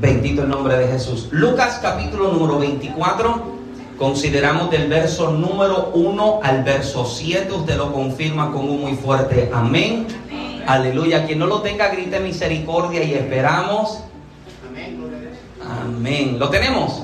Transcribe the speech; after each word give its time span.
Bendito 0.00 0.44
el 0.44 0.48
nombre 0.48 0.78
de 0.78 0.86
Jesús. 0.86 1.28
Lucas 1.30 1.78
capítulo 1.82 2.32
número 2.32 2.58
24. 2.58 3.60
Consideramos 3.98 4.70
del 4.70 4.88
verso 4.88 5.30
número 5.30 5.90
1 5.92 6.40
al 6.42 6.64
verso 6.64 7.04
7. 7.04 7.52
Usted 7.52 7.76
lo 7.76 7.92
confirma 7.92 8.50
con 8.50 8.62
un 8.62 8.80
muy 8.80 8.94
fuerte 8.94 9.50
amén. 9.52 10.06
Aleluya. 10.66 11.26
Quien 11.26 11.38
no 11.38 11.46
lo 11.46 11.60
tenga, 11.60 11.88
grite 11.88 12.18
misericordia 12.18 13.04
y 13.04 13.12
esperamos. 13.12 14.02
Amén. 15.68 16.38
¿Lo 16.38 16.48
tenemos? 16.48 17.02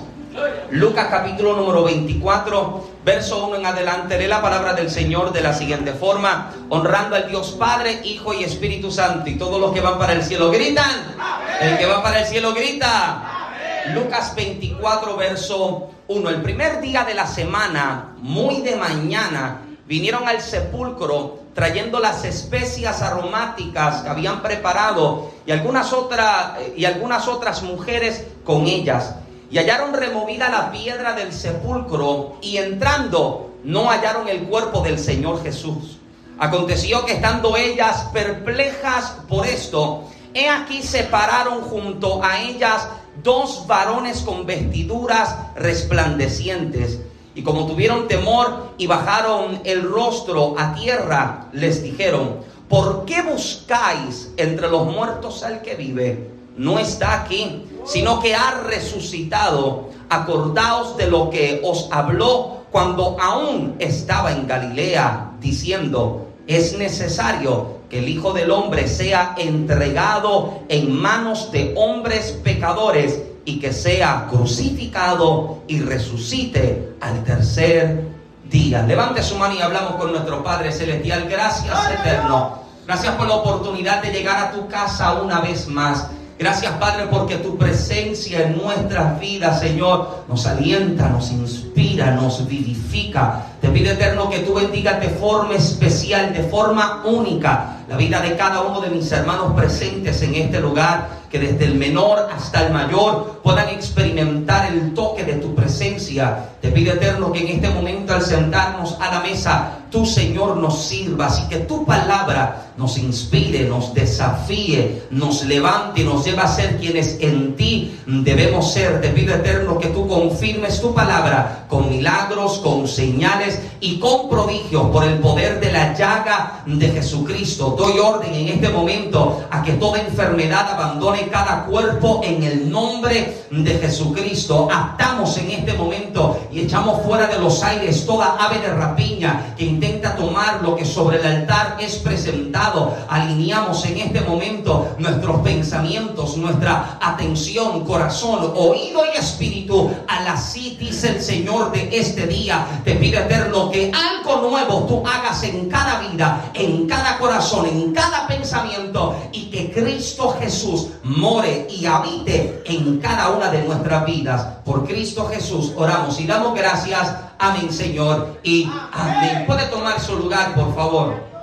Lucas 0.70 1.08
capítulo 1.10 1.54
número 1.54 1.84
24, 1.84 2.82
verso 3.06 3.46
1 3.46 3.56
en 3.58 3.66
adelante. 3.66 4.18
Lee 4.18 4.26
la 4.26 4.42
palabra 4.42 4.74
del 4.74 4.90
Señor 4.90 5.32
de 5.32 5.40
la 5.40 5.54
siguiente 5.54 5.92
forma, 5.92 6.52
honrando 6.68 7.14
al 7.14 7.28
Dios 7.28 7.52
Padre, 7.52 8.00
Hijo 8.02 8.34
y 8.34 8.42
Espíritu 8.42 8.90
Santo. 8.90 9.30
Y 9.30 9.36
todos 9.36 9.60
los 9.60 9.72
que 9.72 9.80
van 9.80 9.96
para 9.96 10.12
el 10.12 10.24
cielo 10.24 10.50
gritan. 10.50 11.14
El 11.60 11.78
que 11.78 11.86
va 11.86 12.02
para 12.02 12.20
el 12.20 12.26
cielo 12.26 12.52
grita. 12.52 13.52
Lucas 13.94 14.34
24, 14.34 15.16
verso 15.16 15.90
1. 16.08 16.30
El 16.30 16.42
primer 16.42 16.80
día 16.80 17.04
de 17.04 17.14
la 17.14 17.28
semana, 17.28 18.16
muy 18.18 18.62
de 18.62 18.74
mañana, 18.74 19.60
vinieron 19.86 20.26
al 20.26 20.40
sepulcro 20.40 21.38
trayendo 21.54 22.00
las 22.00 22.24
especias 22.24 23.02
aromáticas 23.02 24.02
que 24.02 24.08
habían 24.08 24.42
preparado 24.42 25.30
y 25.46 25.52
algunas, 25.52 25.92
otras 25.92 26.58
y 26.76 26.84
algunas 26.84 27.28
otras 27.28 27.62
mujeres 27.62 28.26
con 28.44 28.66
ellas. 28.66 29.14
Y 29.50 29.58
hallaron 29.58 29.94
removida 29.94 30.48
la 30.48 30.72
piedra 30.72 31.12
del 31.14 31.32
sepulcro 31.32 32.36
y 32.42 32.56
entrando 32.56 33.54
no 33.64 33.90
hallaron 33.90 34.28
el 34.28 34.44
cuerpo 34.44 34.80
del 34.80 34.98
Señor 34.98 35.42
Jesús. 35.42 35.98
Aconteció 36.38 37.04
que 37.04 37.14
estando 37.14 37.56
ellas 37.56 38.08
perplejas 38.12 39.16
por 39.28 39.46
esto, 39.46 40.04
he 40.34 40.48
aquí 40.48 40.82
se 40.82 41.04
pararon 41.04 41.62
junto 41.62 42.22
a 42.22 42.40
ellas 42.42 42.88
dos 43.22 43.64
varones 43.66 44.20
con 44.20 44.46
vestiduras 44.46 45.34
resplandecientes. 45.56 47.00
Y 47.34 47.42
como 47.42 47.66
tuvieron 47.66 48.08
temor 48.08 48.74
y 48.78 48.86
bajaron 48.86 49.60
el 49.64 49.82
rostro 49.82 50.54
a 50.58 50.74
tierra, 50.74 51.48
les 51.52 51.82
dijeron, 51.82 52.40
¿por 52.68 53.04
qué 53.04 53.22
buscáis 53.22 54.32
entre 54.36 54.68
los 54.68 54.86
muertos 54.86 55.42
al 55.42 55.62
que 55.62 55.74
vive? 55.74 56.30
No 56.56 56.78
está 56.78 57.22
aquí, 57.22 57.66
sino 57.86 58.20
que 58.20 58.34
ha 58.34 58.62
resucitado. 58.66 59.90
Acordaos 60.08 60.96
de 60.96 61.08
lo 61.08 61.30
que 61.30 61.60
os 61.64 61.88
habló 61.90 62.58
cuando 62.70 63.16
aún 63.20 63.76
estaba 63.78 64.32
en 64.32 64.46
Galilea, 64.46 65.32
diciendo, 65.40 66.28
es 66.46 66.78
necesario 66.78 67.76
que 67.88 67.98
el 68.00 68.08
Hijo 68.08 68.32
del 68.32 68.50
Hombre 68.50 68.88
sea 68.88 69.34
entregado 69.38 70.60
en 70.68 70.92
manos 70.92 71.50
de 71.52 71.74
hombres 71.76 72.32
pecadores 72.44 73.22
y 73.44 73.60
que 73.60 73.72
sea 73.72 74.26
crucificado 74.28 75.62
y 75.68 75.80
resucite 75.80 76.94
al 77.00 77.22
tercer 77.24 78.04
día. 78.50 78.82
Levante 78.82 79.22
su 79.22 79.36
mano 79.36 79.54
y 79.54 79.62
hablamos 79.62 79.96
con 79.96 80.12
nuestro 80.12 80.42
Padre 80.42 80.72
Celestial. 80.72 81.28
Gracias, 81.28 81.90
eterno. 81.92 82.58
Gracias 82.86 83.14
por 83.14 83.26
la 83.26 83.36
oportunidad 83.36 84.02
de 84.02 84.12
llegar 84.12 84.36
a 84.38 84.52
tu 84.52 84.68
casa 84.68 85.14
una 85.14 85.40
vez 85.40 85.66
más. 85.68 86.08
Gracias, 86.38 86.72
Padre, 86.72 87.06
porque 87.10 87.36
tu 87.36 87.56
presencia 87.56 88.42
en 88.42 88.58
nuestras 88.58 89.18
vidas, 89.18 89.58
Señor, 89.58 90.24
nos 90.28 90.46
alienta, 90.46 91.08
nos 91.08 91.30
inspira, 91.32 92.10
nos 92.10 92.46
vivifica. 92.46 93.46
Te 93.62 93.70
pido, 93.70 93.92
eterno, 93.92 94.28
que 94.28 94.40
tú 94.40 94.52
bendigas 94.52 95.00
de 95.00 95.08
forma 95.08 95.54
especial, 95.54 96.34
de 96.34 96.42
forma 96.42 97.02
única, 97.06 97.78
la 97.88 97.96
vida 97.96 98.20
de 98.20 98.36
cada 98.36 98.60
uno 98.60 98.82
de 98.82 98.90
mis 98.90 99.10
hermanos 99.12 99.54
presentes 99.54 100.20
en 100.20 100.34
este 100.34 100.60
lugar 100.60 101.08
que 101.30 101.38
desde 101.38 101.64
el 101.64 101.74
menor 101.74 102.28
hasta 102.34 102.66
el 102.66 102.72
mayor 102.72 103.40
puedan 103.42 103.68
experimentar 103.70 104.70
el 104.72 104.92
toque 104.92 105.24
de 105.24 105.34
tu 105.34 105.54
presencia. 105.54 106.50
Te 106.60 106.70
pido 106.70 106.92
eterno 106.92 107.32
que 107.32 107.40
en 107.40 107.48
este 107.48 107.70
momento 107.70 108.14
al 108.14 108.22
sentarnos 108.22 108.98
a 109.00 109.10
la 109.10 109.20
mesa, 109.20 109.78
tú 109.90 110.04
Señor 110.04 110.58
nos 110.58 110.84
sirvas 110.84 111.42
y 111.44 111.48
que 111.48 111.60
tu 111.60 111.84
palabra 111.84 112.65
nos 112.76 112.98
inspire, 112.98 113.64
nos 113.64 113.94
desafíe, 113.94 115.02
nos 115.10 115.44
levante, 115.44 116.04
nos 116.04 116.24
lleve 116.24 116.42
a 116.42 116.48
ser 116.48 116.76
quienes 116.78 117.18
en 117.20 117.56
ti 117.56 117.98
debemos 118.06 118.72
ser. 118.72 119.00
Te 119.00 119.08
pido 119.08 119.34
eterno 119.34 119.78
que 119.78 119.88
tú 119.88 120.06
confirmes 120.06 120.80
tu 120.80 120.94
palabra 120.94 121.66
con 121.68 121.88
milagros, 121.88 122.58
con 122.58 122.86
señales 122.86 123.60
y 123.80 123.98
con 123.98 124.28
prodigios 124.28 124.90
por 124.90 125.04
el 125.04 125.18
poder 125.18 125.60
de 125.60 125.72
la 125.72 125.94
llaga 125.94 126.62
de 126.66 126.88
Jesucristo. 126.90 127.74
Doy 127.78 127.98
orden 127.98 128.32
en 128.34 128.48
este 128.48 128.68
momento 128.68 129.44
a 129.50 129.62
que 129.62 129.72
toda 129.72 130.00
enfermedad 130.00 130.70
abandone 130.70 131.28
cada 131.28 131.64
cuerpo 131.64 132.20
en 132.24 132.42
el 132.42 132.70
nombre 132.70 133.44
de 133.50 133.78
Jesucristo. 133.78 134.68
Atamos 134.70 135.36
en 135.38 135.50
este 135.50 135.72
momento 135.74 136.38
y 136.52 136.60
echamos 136.60 137.02
fuera 137.02 137.26
de 137.26 137.38
los 137.38 137.62
aires 137.62 138.04
toda 138.06 138.36
ave 138.38 138.58
de 138.58 138.68
rapiña 138.68 139.54
que 139.56 139.64
intenta 139.64 140.14
tomar 140.16 140.62
lo 140.62 140.76
que 140.76 140.84
sobre 140.84 141.18
el 141.18 141.26
altar 141.26 141.76
es 141.80 141.96
presentado. 141.96 142.65
Alineamos 143.08 143.84
en 143.86 143.98
este 143.98 144.20
momento 144.22 144.96
nuestros 144.98 145.40
pensamientos, 145.40 146.36
nuestra 146.36 146.98
atención, 147.00 147.84
corazón, 147.84 148.52
oído 148.56 149.02
y 149.14 149.18
espíritu 149.18 149.90
a 150.08 150.22
la 150.22 150.36
sí, 150.36 150.76
dice 150.78 151.10
el 151.10 151.22
Señor 151.22 151.70
de 151.70 151.96
este 151.96 152.26
día. 152.26 152.66
Te 152.84 152.96
pido 152.96 153.20
eterno 153.20 153.70
que 153.70 153.92
algo 153.94 154.48
nuevo 154.48 154.84
tú 154.86 155.02
hagas 155.06 155.44
en 155.44 155.68
cada 155.68 156.00
vida, 156.00 156.50
en 156.54 156.88
cada 156.88 157.18
corazón, 157.18 157.66
en 157.66 157.92
cada 157.92 158.26
pensamiento 158.26 159.16
y 159.30 159.44
que 159.48 159.70
Cristo 159.70 160.36
Jesús 160.40 160.88
more 161.04 161.68
y 161.70 161.86
habite 161.86 162.62
en 162.66 162.98
cada 162.98 163.30
una 163.30 163.48
de 163.50 163.62
nuestras 163.62 164.04
vidas. 164.06 164.42
Por 164.64 164.84
Cristo 164.84 165.28
Jesús 165.28 165.72
oramos 165.76 166.18
y 166.20 166.26
damos 166.26 166.54
gracias. 166.54 167.14
Amén, 167.38 167.72
Señor. 167.72 168.40
Y 168.42 168.68
amén. 168.92 169.44
Puede 169.46 169.66
tomar 169.66 170.00
su 170.00 170.16
lugar, 170.16 170.54
por 170.54 170.74
favor. 170.74 171.35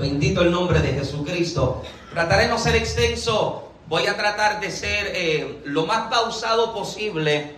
Bendito 0.00 0.40
el 0.40 0.50
nombre 0.50 0.80
de 0.80 0.94
Jesucristo. 0.94 1.82
Trataré 2.14 2.44
de 2.44 2.48
no 2.48 2.58
ser 2.58 2.74
extenso. 2.74 3.70
Voy 3.86 4.06
a 4.06 4.16
tratar 4.16 4.58
de 4.58 4.70
ser 4.70 5.12
eh, 5.14 5.60
lo 5.64 5.84
más 5.84 6.08
pausado 6.10 6.72
posible. 6.72 7.56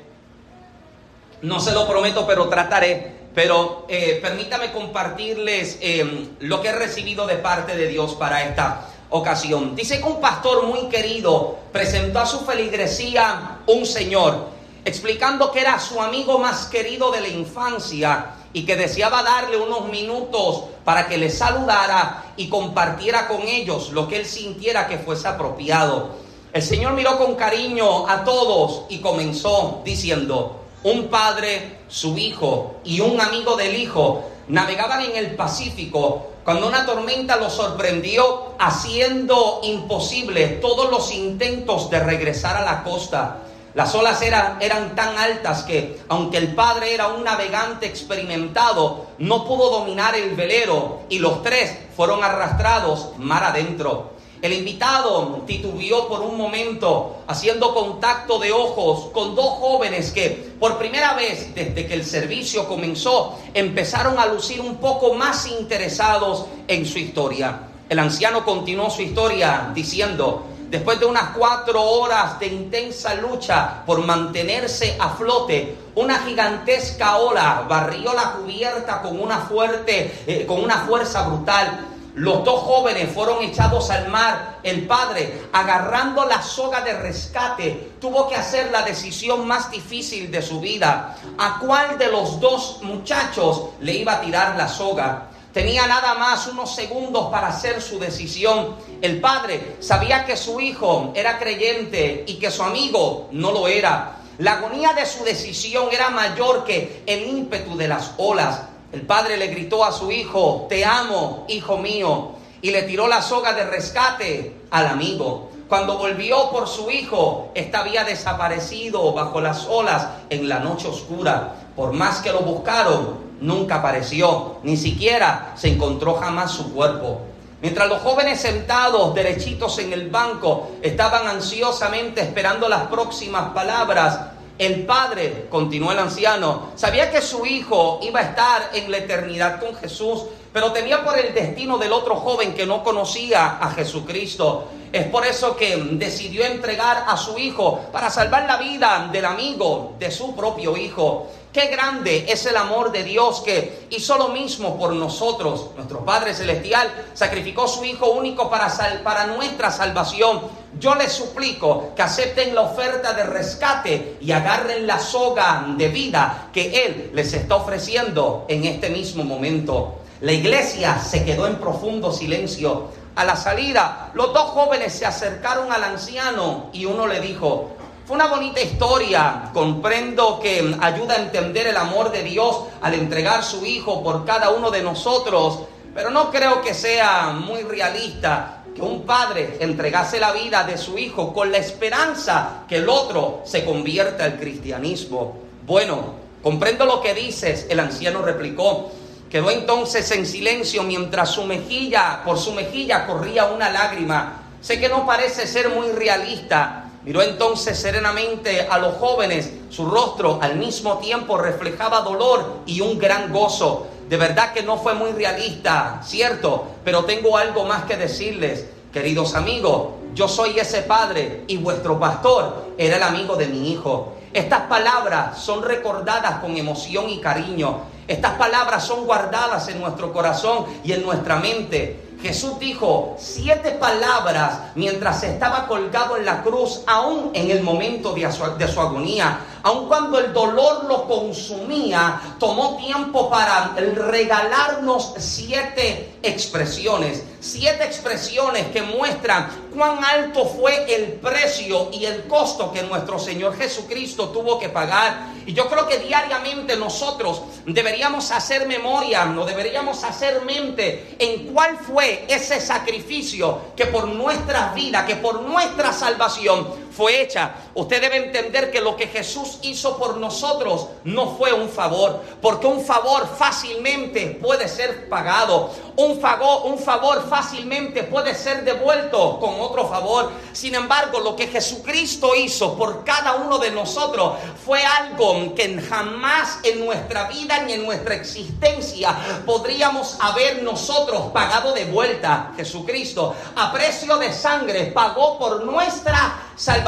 No 1.42 1.60
se 1.60 1.70
lo 1.70 1.86
prometo, 1.86 2.26
pero 2.26 2.48
trataré. 2.48 3.28
Pero 3.32 3.86
eh, 3.88 4.18
permítame 4.20 4.72
compartirles 4.72 5.78
eh, 5.80 6.30
lo 6.40 6.60
que 6.60 6.70
he 6.70 6.72
recibido 6.72 7.28
de 7.28 7.36
parte 7.36 7.76
de 7.76 7.86
Dios 7.86 8.14
para 8.16 8.42
esta 8.42 8.88
ocasión. 9.10 9.76
Dice 9.76 9.98
que 9.98 10.04
un 10.04 10.20
pastor 10.20 10.66
muy 10.66 10.88
querido 10.88 11.60
presentó 11.70 12.18
a 12.18 12.26
su 12.26 12.40
feligresía 12.40 13.60
un 13.68 13.86
señor, 13.86 14.48
explicando 14.84 15.52
que 15.52 15.60
era 15.60 15.78
su 15.78 16.02
amigo 16.02 16.40
más 16.40 16.66
querido 16.66 17.12
de 17.12 17.20
la 17.20 17.28
infancia 17.28 18.41
y 18.52 18.64
que 18.64 18.76
deseaba 18.76 19.22
darle 19.22 19.56
unos 19.56 19.88
minutos 19.88 20.64
para 20.84 21.08
que 21.08 21.18
le 21.18 21.30
saludara 21.30 22.32
y 22.36 22.48
compartiera 22.48 23.28
con 23.28 23.42
ellos 23.42 23.90
lo 23.90 24.08
que 24.08 24.16
él 24.16 24.26
sintiera 24.26 24.86
que 24.88 24.98
fuese 24.98 25.28
apropiado. 25.28 26.10
El 26.52 26.62
Señor 26.62 26.92
miró 26.92 27.18
con 27.18 27.34
cariño 27.34 28.06
a 28.08 28.24
todos 28.24 28.82
y 28.90 28.98
comenzó 28.98 29.80
diciendo, 29.84 30.60
un 30.84 31.08
padre, 31.08 31.78
su 31.88 32.18
hijo 32.18 32.76
y 32.84 33.00
un 33.00 33.20
amigo 33.20 33.56
del 33.56 33.74
hijo 33.76 34.24
navegaban 34.48 35.02
en 35.02 35.16
el 35.16 35.34
Pacífico 35.36 36.26
cuando 36.44 36.66
una 36.66 36.84
tormenta 36.84 37.36
los 37.36 37.52
sorprendió 37.52 38.54
haciendo 38.58 39.60
imposible 39.62 40.48
todos 40.60 40.90
los 40.90 41.12
intentos 41.12 41.88
de 41.88 42.00
regresar 42.00 42.56
a 42.56 42.64
la 42.64 42.82
costa. 42.82 43.38
Las 43.74 43.94
olas 43.94 44.20
eran, 44.20 44.60
eran 44.60 44.94
tan 44.94 45.16
altas 45.16 45.62
que, 45.62 46.00
aunque 46.08 46.36
el 46.36 46.54
padre 46.54 46.92
era 46.92 47.08
un 47.08 47.24
navegante 47.24 47.86
experimentado, 47.86 49.06
no 49.18 49.46
pudo 49.46 49.70
dominar 49.70 50.14
el 50.14 50.34
velero 50.34 51.00
y 51.08 51.18
los 51.18 51.42
tres 51.42 51.78
fueron 51.96 52.22
arrastrados 52.22 53.10
mar 53.18 53.44
adentro. 53.44 54.12
El 54.42 54.52
invitado 54.52 55.42
titubeó 55.46 56.08
por 56.08 56.20
un 56.20 56.36
momento, 56.36 57.22
haciendo 57.28 57.72
contacto 57.72 58.40
de 58.40 58.50
ojos 58.50 59.10
con 59.12 59.36
dos 59.36 59.46
jóvenes 59.60 60.10
que 60.10 60.52
por 60.58 60.78
primera 60.78 61.14
vez 61.14 61.54
desde 61.54 61.86
que 61.86 61.94
el 61.94 62.04
servicio 62.04 62.66
comenzó 62.66 63.38
empezaron 63.54 64.18
a 64.18 64.26
lucir 64.26 64.60
un 64.60 64.76
poco 64.76 65.14
más 65.14 65.46
interesados 65.46 66.46
en 66.66 66.84
su 66.84 66.98
historia. 66.98 67.68
El 67.88 68.00
anciano 68.00 68.44
continuó 68.44 68.90
su 68.90 69.02
historia 69.02 69.70
diciendo, 69.74 70.44
después 70.72 70.98
de 70.98 71.06
unas 71.06 71.36
cuatro 71.36 71.80
horas 71.80 72.40
de 72.40 72.46
intensa 72.46 73.14
lucha 73.14 73.84
por 73.86 74.04
mantenerse 74.04 74.96
a 74.98 75.10
flote, 75.10 75.76
una 75.94 76.20
gigantesca 76.20 77.18
ola 77.18 77.66
barrió 77.68 78.14
la 78.14 78.32
cubierta 78.32 79.02
con 79.02 79.20
una 79.20 79.40
fuerte, 79.40 80.24
eh, 80.26 80.46
con 80.46 80.64
una 80.64 80.78
fuerza 80.78 81.28
brutal 81.28 81.88
los 82.14 82.44
dos 82.44 82.60
jóvenes 82.60 83.10
fueron 83.10 83.42
echados 83.42 83.90
al 83.90 84.08
mar. 84.08 84.58
El 84.62 84.86
padre, 84.86 85.48
agarrando 85.50 86.26
la 86.26 86.42
soga 86.42 86.82
de 86.82 86.92
rescate, 86.92 87.94
tuvo 88.00 88.28
que 88.28 88.36
hacer 88.36 88.70
la 88.70 88.82
decisión 88.82 89.46
más 89.46 89.70
difícil 89.70 90.30
de 90.30 90.42
su 90.42 90.60
vida. 90.60 91.16
¿A 91.38 91.58
cuál 91.58 91.96
de 91.96 92.08
los 92.08 92.38
dos 92.38 92.80
muchachos 92.82 93.70
le 93.80 93.94
iba 93.94 94.14
a 94.14 94.20
tirar 94.20 94.56
la 94.56 94.68
soga? 94.68 95.30
Tenía 95.52 95.86
nada 95.86 96.14
más 96.14 96.46
unos 96.46 96.74
segundos 96.74 97.30
para 97.30 97.48
hacer 97.48 97.82
su 97.82 97.98
decisión. 97.98 98.76
El 99.02 99.20
padre 99.20 99.76
sabía 99.80 100.24
que 100.24 100.36
su 100.36 100.60
hijo 100.60 101.12
era 101.14 101.38
creyente 101.38 102.24
y 102.26 102.36
que 102.36 102.50
su 102.50 102.62
amigo 102.62 103.28
no 103.32 103.52
lo 103.52 103.68
era. 103.68 104.16
La 104.38 104.54
agonía 104.54 104.94
de 104.94 105.04
su 105.04 105.24
decisión 105.24 105.88
era 105.92 106.08
mayor 106.08 106.64
que 106.64 107.02
el 107.06 107.26
ímpetu 107.26 107.76
de 107.76 107.86
las 107.86 108.12
olas. 108.16 108.62
El 108.92 109.02
padre 109.02 109.36
le 109.36 109.48
gritó 109.48 109.84
a 109.84 109.92
su 109.92 110.10
hijo, 110.10 110.66
te 110.70 110.86
amo, 110.86 111.44
hijo 111.48 111.76
mío, 111.76 112.32
y 112.62 112.70
le 112.70 112.84
tiró 112.84 113.06
la 113.06 113.20
soga 113.20 113.52
de 113.52 113.64
rescate 113.64 114.56
al 114.70 114.86
amigo. 114.86 115.50
Cuando 115.68 115.98
volvió 115.98 116.50
por 116.50 116.66
su 116.66 116.90
hijo, 116.90 117.50
ésta 117.54 117.80
había 117.80 118.04
desaparecido 118.04 119.12
bajo 119.12 119.40
las 119.40 119.66
olas 119.66 120.08
en 120.30 120.48
la 120.48 120.60
noche 120.60 120.88
oscura. 120.88 121.56
Por 121.76 121.92
más 121.92 122.20
que 122.20 122.32
lo 122.32 122.40
buscaron, 122.40 123.31
nunca 123.42 123.76
apareció, 123.76 124.56
ni 124.62 124.76
siquiera 124.76 125.52
se 125.56 125.68
encontró 125.68 126.14
jamás 126.14 126.52
su 126.52 126.72
cuerpo. 126.72 127.20
Mientras 127.60 127.88
los 127.88 128.00
jóvenes 128.02 128.40
sentados 128.40 129.14
derechitos 129.14 129.78
en 129.78 129.92
el 129.92 130.10
banco 130.10 130.70
estaban 130.82 131.26
ansiosamente 131.28 132.20
esperando 132.20 132.68
las 132.68 132.86
próximas 132.88 133.50
palabras, 133.50 134.18
el 134.58 134.84
padre, 134.84 135.46
continuó 135.48 135.92
el 135.92 135.98
anciano, 135.98 136.72
sabía 136.76 137.10
que 137.10 137.20
su 137.20 137.46
hijo 137.46 138.00
iba 138.02 138.20
a 138.20 138.24
estar 138.24 138.70
en 138.74 138.90
la 138.90 138.98
eternidad 138.98 139.60
con 139.60 139.74
Jesús, 139.74 140.24
pero 140.52 140.72
temía 140.72 141.04
por 141.04 141.18
el 141.18 141.34
destino 141.34 141.78
del 141.78 141.92
otro 141.92 142.16
joven 142.16 142.54
que 142.54 142.66
no 142.66 142.84
conocía 142.84 143.58
a 143.58 143.70
Jesucristo. 143.70 144.68
Es 144.92 145.06
por 145.06 145.24
eso 145.24 145.56
que 145.56 145.76
decidió 145.92 146.44
entregar 146.44 147.04
a 147.08 147.16
su 147.16 147.38
hijo 147.38 147.80
para 147.92 148.10
salvar 148.10 148.44
la 148.46 148.58
vida 148.58 149.08
del 149.10 149.24
amigo 149.24 149.94
de 149.98 150.10
su 150.10 150.36
propio 150.36 150.76
hijo. 150.76 151.28
Qué 151.52 151.66
grande 151.66 152.24
es 152.28 152.46
el 152.46 152.56
amor 152.56 152.92
de 152.92 153.04
Dios 153.04 153.42
que 153.42 153.86
hizo 153.90 154.16
lo 154.16 154.28
mismo 154.28 154.78
por 154.78 154.94
nosotros. 154.94 155.68
Nuestro 155.76 156.02
Padre 156.02 156.32
Celestial 156.32 156.90
sacrificó 157.12 157.68
su 157.68 157.84
Hijo 157.84 158.10
único 158.12 158.48
para, 158.48 158.68
para 159.04 159.26
nuestra 159.26 159.70
salvación. 159.70 160.40
Yo 160.80 160.94
les 160.94 161.12
suplico 161.12 161.92
que 161.94 162.00
acepten 162.00 162.54
la 162.54 162.62
oferta 162.62 163.12
de 163.12 163.24
rescate 163.24 164.16
y 164.22 164.32
agarren 164.32 164.86
la 164.86 164.98
soga 164.98 165.66
de 165.76 165.88
vida 165.88 166.48
que 166.54 166.86
Él 166.86 167.10
les 167.12 167.34
está 167.34 167.56
ofreciendo 167.56 168.46
en 168.48 168.64
este 168.64 168.88
mismo 168.88 169.22
momento. 169.22 169.96
La 170.22 170.32
iglesia 170.32 170.98
se 171.00 171.22
quedó 171.22 171.46
en 171.46 171.56
profundo 171.56 172.12
silencio. 172.12 172.88
A 173.14 173.24
la 173.24 173.36
salida, 173.36 174.10
los 174.14 174.32
dos 174.32 174.44
jóvenes 174.52 174.94
se 174.94 175.04
acercaron 175.04 175.70
al 175.70 175.84
anciano 175.84 176.70
y 176.72 176.86
uno 176.86 177.06
le 177.06 177.20
dijo, 177.20 177.72
fue 178.06 178.16
una 178.16 178.26
bonita 178.26 178.60
historia. 178.60 179.50
Comprendo 179.52 180.40
que 180.40 180.76
ayuda 180.80 181.14
a 181.14 181.22
entender 181.22 181.66
el 181.66 181.76
amor 181.76 182.10
de 182.10 182.22
Dios 182.22 182.64
al 182.80 182.94
entregar 182.94 183.44
su 183.44 183.64
Hijo 183.64 184.02
por 184.02 184.24
cada 184.24 184.50
uno 184.50 184.70
de 184.70 184.82
nosotros. 184.82 185.60
Pero 185.94 186.10
no 186.10 186.30
creo 186.30 186.62
que 186.62 186.74
sea 186.74 187.32
muy 187.32 187.62
realista 187.62 188.62
que 188.74 188.80
un 188.80 189.02
padre 189.02 189.58
entregase 189.60 190.18
la 190.18 190.32
vida 190.32 190.64
de 190.64 190.78
su 190.78 190.96
hijo 190.96 191.32
con 191.32 191.52
la 191.52 191.58
esperanza 191.58 192.64
que 192.66 192.76
el 192.76 192.88
otro 192.88 193.42
se 193.44 193.64
convierta 193.64 194.24
al 194.24 194.38
cristianismo. 194.38 195.36
Bueno, 195.66 196.14
comprendo 196.42 196.86
lo 196.86 197.00
que 197.02 197.12
dices, 197.14 197.66
el 197.68 197.80
anciano 197.80 198.22
replicó. 198.22 198.90
Quedó 199.30 199.50
entonces 199.50 200.10
en 200.10 200.26
silencio 200.26 200.82
mientras 200.82 201.30
su 201.30 201.44
mejilla, 201.44 202.22
por 202.24 202.38
su 202.38 202.52
mejilla 202.52 203.06
corría 203.06 203.46
una 203.46 203.70
lágrima. 203.70 204.42
Sé 204.60 204.78
que 204.78 204.88
no 204.88 205.06
parece 205.06 205.46
ser 205.46 205.70
muy 205.70 205.88
realista, 205.88 206.84
Miró 207.04 207.20
entonces 207.22 207.78
serenamente 207.78 208.68
a 208.70 208.78
los 208.78 208.94
jóvenes. 208.96 209.52
Su 209.70 209.86
rostro 209.86 210.38
al 210.40 210.56
mismo 210.56 210.98
tiempo 210.98 211.36
reflejaba 211.36 212.02
dolor 212.02 212.60
y 212.66 212.80
un 212.80 212.98
gran 212.98 213.32
gozo. 213.32 213.88
De 214.08 214.16
verdad 214.16 214.52
que 214.52 214.62
no 214.62 214.76
fue 214.76 214.94
muy 214.94 215.10
realista, 215.12 216.00
cierto, 216.04 216.66
pero 216.84 217.04
tengo 217.04 217.36
algo 217.36 217.64
más 217.64 217.84
que 217.84 217.96
decirles. 217.96 218.66
Queridos 218.92 219.34
amigos, 219.34 219.94
yo 220.14 220.28
soy 220.28 220.58
ese 220.58 220.82
padre 220.82 221.44
y 221.48 221.56
vuestro 221.56 221.98
pastor 221.98 222.74
era 222.78 222.96
el 222.96 223.02
amigo 223.02 223.36
de 223.36 223.46
mi 223.46 223.72
hijo. 223.72 224.12
Estas 224.32 224.62
palabras 224.62 225.38
son 225.38 225.62
recordadas 225.62 226.40
con 226.40 226.56
emoción 226.56 227.08
y 227.08 227.18
cariño. 227.20 227.80
Estas 228.06 228.32
palabras 228.32 228.84
son 228.84 229.06
guardadas 229.06 229.68
en 229.68 229.80
nuestro 229.80 230.12
corazón 230.12 230.66
y 230.84 230.92
en 230.92 231.02
nuestra 231.02 231.36
mente. 231.36 232.11
Jesús 232.22 232.58
dijo 232.60 233.16
siete 233.18 233.72
palabras 233.72 234.60
mientras 234.76 235.24
estaba 235.24 235.66
colgado 235.66 236.16
en 236.16 236.24
la 236.24 236.42
cruz, 236.42 236.82
aún 236.86 237.32
en 237.34 237.50
el 237.50 237.62
momento 237.62 238.14
de 238.14 238.68
su, 238.68 238.80
agonía 238.80 239.40
aun 239.62 239.86
cuando 239.86 240.18
el 240.18 240.32
dolor 240.32 240.84
lo 240.84 241.06
consumía, 241.06 242.20
tomó 242.38 242.76
tiempo 242.76 243.30
para 243.30 243.74
regalarnos 243.76 245.14
siete 245.18 246.14
expresiones, 246.22 247.22
siete 247.40 247.84
expresiones 247.84 248.66
que 248.68 248.82
muestran 248.82 249.48
cuán 249.74 250.04
alto 250.04 250.44
fue 250.44 250.94
el 250.94 251.14
precio 251.14 251.88
y 251.92 252.04
el 252.04 252.24
costo 252.24 252.72
que 252.72 252.82
nuestro 252.82 253.18
Señor 253.18 253.56
Jesucristo 253.56 254.28
tuvo 254.28 254.58
que 254.58 254.68
pagar. 254.68 255.32
Y 255.44 255.52
yo 255.54 255.68
creo 255.68 255.88
que 255.88 255.98
diariamente 255.98 256.76
nosotros 256.76 257.42
deberíamos 257.66 258.30
hacer 258.30 258.68
memoria, 258.68 259.24
no 259.24 259.44
deberíamos 259.44 260.04
hacer 260.04 260.42
mente 260.42 261.16
en 261.18 261.52
cuál 261.52 261.78
fue 261.78 262.24
ese 262.28 262.60
sacrificio 262.60 263.72
que 263.76 263.86
por 263.86 264.06
nuestra 264.06 264.72
vida, 264.72 265.04
que 265.04 265.16
por 265.16 265.42
nuestra 265.42 265.92
salvación 265.92 266.81
fue 266.94 267.22
hecha. 267.22 267.54
Usted 267.74 268.00
debe 268.00 268.16
entender 268.16 268.70
que 268.70 268.80
lo 268.80 268.96
que 268.96 269.06
Jesús 269.06 269.58
hizo 269.62 269.96
por 269.96 270.16
nosotros 270.18 270.88
no 271.04 271.36
fue 271.36 271.52
un 271.52 271.68
favor, 271.68 272.20
porque 272.40 272.66
un 272.66 272.84
favor 272.84 273.26
fácilmente 273.36 274.38
puede 274.42 274.68
ser 274.68 275.08
pagado. 275.08 275.70
Un 275.96 276.20
favor, 276.20 276.62
un 276.64 276.78
favor 276.78 277.26
fácilmente 277.28 278.02
puede 278.04 278.34
ser 278.34 278.64
devuelto 278.64 279.38
con 279.40 279.60
otro 279.60 279.88
favor. 279.88 280.32
Sin 280.52 280.74
embargo, 280.74 281.20
lo 281.20 281.36
que 281.36 281.48
Jesucristo 281.48 282.34
hizo 282.34 282.76
por 282.76 283.04
cada 283.04 283.34
uno 283.34 283.58
de 283.58 283.70
nosotros 283.70 284.34
fue 284.64 284.84
algo 284.84 285.54
que 285.54 285.80
jamás 285.80 286.58
en 286.62 286.84
nuestra 286.84 287.28
vida 287.28 287.60
ni 287.60 287.74
en 287.74 287.84
nuestra 287.84 288.14
existencia 288.14 289.16
podríamos 289.46 290.16
haber 290.20 290.62
nosotros 290.62 291.32
pagado 291.32 291.72
de 291.72 291.84
vuelta. 291.86 292.52
Jesucristo, 292.56 293.34
a 293.56 293.72
precio 293.72 294.16
de 294.18 294.32
sangre, 294.32 294.86
pagó 294.86 295.38
por 295.38 295.64
nuestra 295.64 296.40
salvación. 296.56 296.81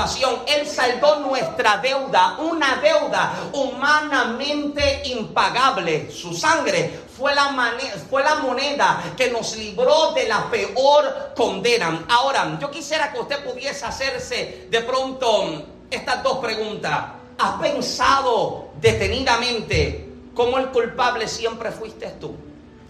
Él 0.47 0.67
saldó 0.67 1.21
nuestra 1.21 1.79
deuda, 1.79 2.37
una 2.39 2.77
deuda 2.77 3.33
humanamente 3.53 5.03
impagable. 5.07 6.11
Su 6.11 6.35
sangre 6.35 7.01
fue 7.17 7.33
la, 7.35 7.53
la 7.53 8.35
moneda 8.37 9.15
que 9.17 9.31
nos 9.31 9.57
libró 9.57 10.13
de 10.13 10.27
la 10.27 10.51
peor 10.51 11.33
condena. 11.37 12.07
Ahora, 12.09 12.59
yo 12.61 12.71
quisiera 12.71 13.13
que 13.13 13.21
usted 13.21 13.45
pudiese 13.45 13.85
hacerse 13.85 14.67
de 14.69 14.81
pronto 14.81 15.65
estas 15.89 16.23
dos 16.25 16.39
preguntas. 16.39 17.05
¿Has 17.39 17.61
pensado 17.61 18.71
detenidamente 18.81 20.09
cómo 20.35 20.59
el 20.59 20.71
culpable 20.71 21.29
siempre 21.29 21.71
fuiste 21.71 22.09
tú? 22.21 22.35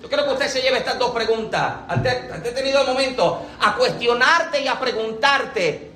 Yo 0.03 0.09
creo 0.09 0.25
que 0.25 0.33
usted 0.33 0.49
se 0.49 0.63
lleve 0.63 0.79
estas 0.79 0.99
dos 0.99 1.11
preguntas. 1.11 1.75
¿Has 1.87 2.03
tenido 2.55 2.81
el 2.81 2.87
momento 2.87 3.43
a 3.61 3.75
cuestionarte 3.75 4.63
y 4.63 4.69
a 4.69 4.79
preguntarte 4.79 5.94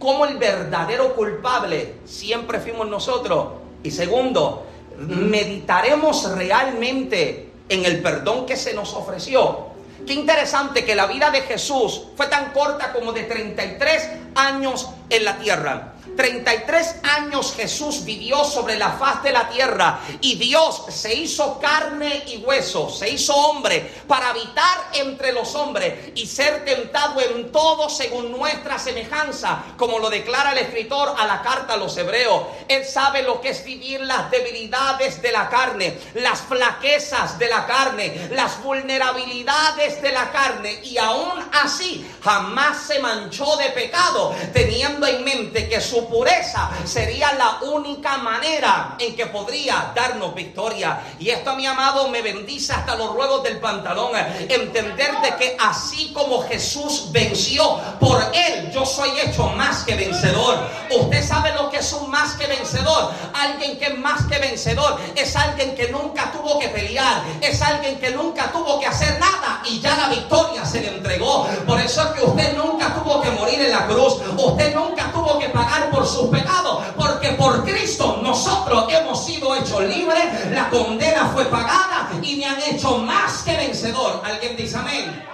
cómo 0.00 0.24
el 0.24 0.38
verdadero 0.38 1.14
culpable 1.14 1.96
siempre 2.06 2.58
fuimos 2.58 2.88
nosotros. 2.88 3.48
Y 3.84 3.92
segundo, 3.92 4.66
meditaremos 4.98 6.34
realmente 6.36 7.52
en 7.68 7.84
el 7.84 8.02
perdón 8.02 8.46
que 8.46 8.56
se 8.56 8.74
nos 8.74 8.94
ofreció. 8.94 9.68
Qué 10.06 10.14
interesante 10.14 10.84
que 10.84 10.94
la 10.94 11.06
vida 11.06 11.30
de 11.30 11.42
Jesús 11.42 12.06
fue 12.16 12.26
tan 12.26 12.50
corta 12.52 12.92
como 12.92 13.12
de 13.12 13.24
33 13.24 14.10
años 14.34 14.88
en 15.10 15.24
la 15.24 15.38
tierra. 15.38 15.89
33 16.16 16.96
años 17.02 17.54
Jesús 17.56 18.04
vivió 18.04 18.44
sobre 18.44 18.76
la 18.76 18.92
faz 18.92 19.22
de 19.22 19.32
la 19.32 19.48
tierra 19.48 20.00
y 20.20 20.36
Dios 20.36 20.84
se 20.90 21.14
hizo 21.14 21.58
carne 21.58 22.24
y 22.26 22.38
hueso, 22.38 22.90
se 22.90 23.08
hizo 23.08 23.34
hombre 23.34 23.90
para 24.06 24.30
habitar 24.30 24.90
entre 24.92 25.32
los 25.32 25.54
hombres 25.54 26.10
y 26.14 26.26
ser 26.26 26.64
tentado 26.64 27.20
en 27.20 27.50
todo 27.50 27.88
según 27.88 28.32
nuestra 28.32 28.78
semejanza, 28.78 29.62
como 29.76 29.98
lo 29.98 30.10
declara 30.10 30.52
el 30.52 30.58
escritor 30.58 31.14
a 31.18 31.26
la 31.26 31.42
carta 31.42 31.74
a 31.74 31.76
los 31.76 31.96
hebreos. 31.96 32.44
Él 32.68 32.84
sabe 32.84 33.22
lo 33.22 33.40
que 33.40 33.50
es 33.50 33.64
vivir 33.64 34.00
las 34.00 34.30
debilidades 34.30 35.22
de 35.22 35.32
la 35.32 35.48
carne, 35.48 35.98
las 36.14 36.40
flaquezas 36.42 37.38
de 37.38 37.48
la 37.48 37.66
carne, 37.66 38.28
las 38.32 38.62
vulnerabilidades 38.62 40.02
de 40.02 40.12
la 40.12 40.30
carne 40.30 40.80
y 40.82 40.98
aún 40.98 41.42
así 41.52 42.06
jamás 42.22 42.82
se 42.86 42.98
manchó 42.98 43.56
de 43.56 43.70
pecado, 43.70 44.34
teniendo 44.52 45.06
en 45.06 45.24
mente 45.24 45.68
que 45.68 45.80
su 45.80 45.99
pureza 46.08 46.70
sería 46.84 47.32
la 47.34 47.58
única 47.62 48.18
manera 48.18 48.96
en 48.98 49.14
que 49.16 49.26
podría 49.26 49.92
darnos 49.94 50.34
victoria. 50.34 51.00
Y 51.18 51.30
esto, 51.30 51.54
mi 51.56 51.66
amado, 51.66 52.08
me 52.08 52.22
bendice 52.22 52.72
hasta 52.72 52.96
los 52.96 53.12
ruegos 53.12 53.42
del 53.42 53.58
pantalón. 53.58 54.12
Entender 54.48 55.20
de 55.20 55.36
que 55.36 55.56
así 55.58 56.12
como 56.12 56.42
Jesús 56.42 57.08
venció 57.10 57.78
por 57.98 58.22
él, 58.34 58.70
yo 58.72 58.84
soy 58.84 59.10
hecho 59.20 59.48
más 59.48 59.84
que 59.84 59.94
vencedor. 59.94 60.58
Usted 60.90 61.26
sabe 61.26 61.52
lo 61.54 61.70
que 61.70 61.78
es 61.78 61.92
un 61.92 62.10
más 62.10 62.34
que 62.34 62.46
vencedor. 62.46 63.12
Alguien 63.34 63.78
que 63.78 63.86
es 63.86 63.98
más 63.98 64.24
que 64.26 64.38
vencedor 64.38 64.98
es 65.14 65.36
alguien 65.36 65.74
que 65.74 65.88
nunca 65.88 66.32
tuvo 66.32 66.58
que 66.58 66.68
pelear, 66.68 67.22
es 67.40 67.60
alguien 67.62 67.98
que 67.98 68.10
nunca 68.10 68.50
tuvo 68.52 68.80
que 68.80 68.86
hacer 68.86 69.18
nada 69.18 69.62
y 69.64 69.80
ya 69.80 69.96
la 69.96 70.08
victoria 70.08 70.64
se 70.64 70.80
le 70.80 70.88
entregó. 70.88 71.46
Por 71.66 71.80
eso 71.80 72.02
es 72.02 72.08
que 72.08 72.24
usted 72.24 72.56
nunca 72.56 72.94
tuvo 72.94 73.20
que 73.20 73.30
morir 73.30 73.60
en 73.60 73.70
la 73.70 73.86
cruz, 73.86 74.16
usted 74.36 74.74
nunca 74.74 75.10
tuvo 75.12 75.38
que 75.38 75.48
pagar 75.48 75.79
por 75.86 76.06
sus 76.06 76.28
pecados, 76.28 76.84
porque 76.96 77.30
por 77.32 77.64
Cristo 77.64 78.18
nosotros 78.22 78.92
hemos 78.92 79.24
sido 79.24 79.54
hechos 79.54 79.82
libres, 79.82 80.50
la 80.50 80.68
condena 80.68 81.30
fue 81.32 81.44
pagada 81.46 82.10
y 82.22 82.36
me 82.36 82.44
han 82.46 82.62
hecho 82.62 82.98
más 82.98 83.42
que 83.42 83.56
vencedor. 83.56 84.20
¿Alguien 84.24 84.56
dice 84.56 84.76
amén? 84.76 85.26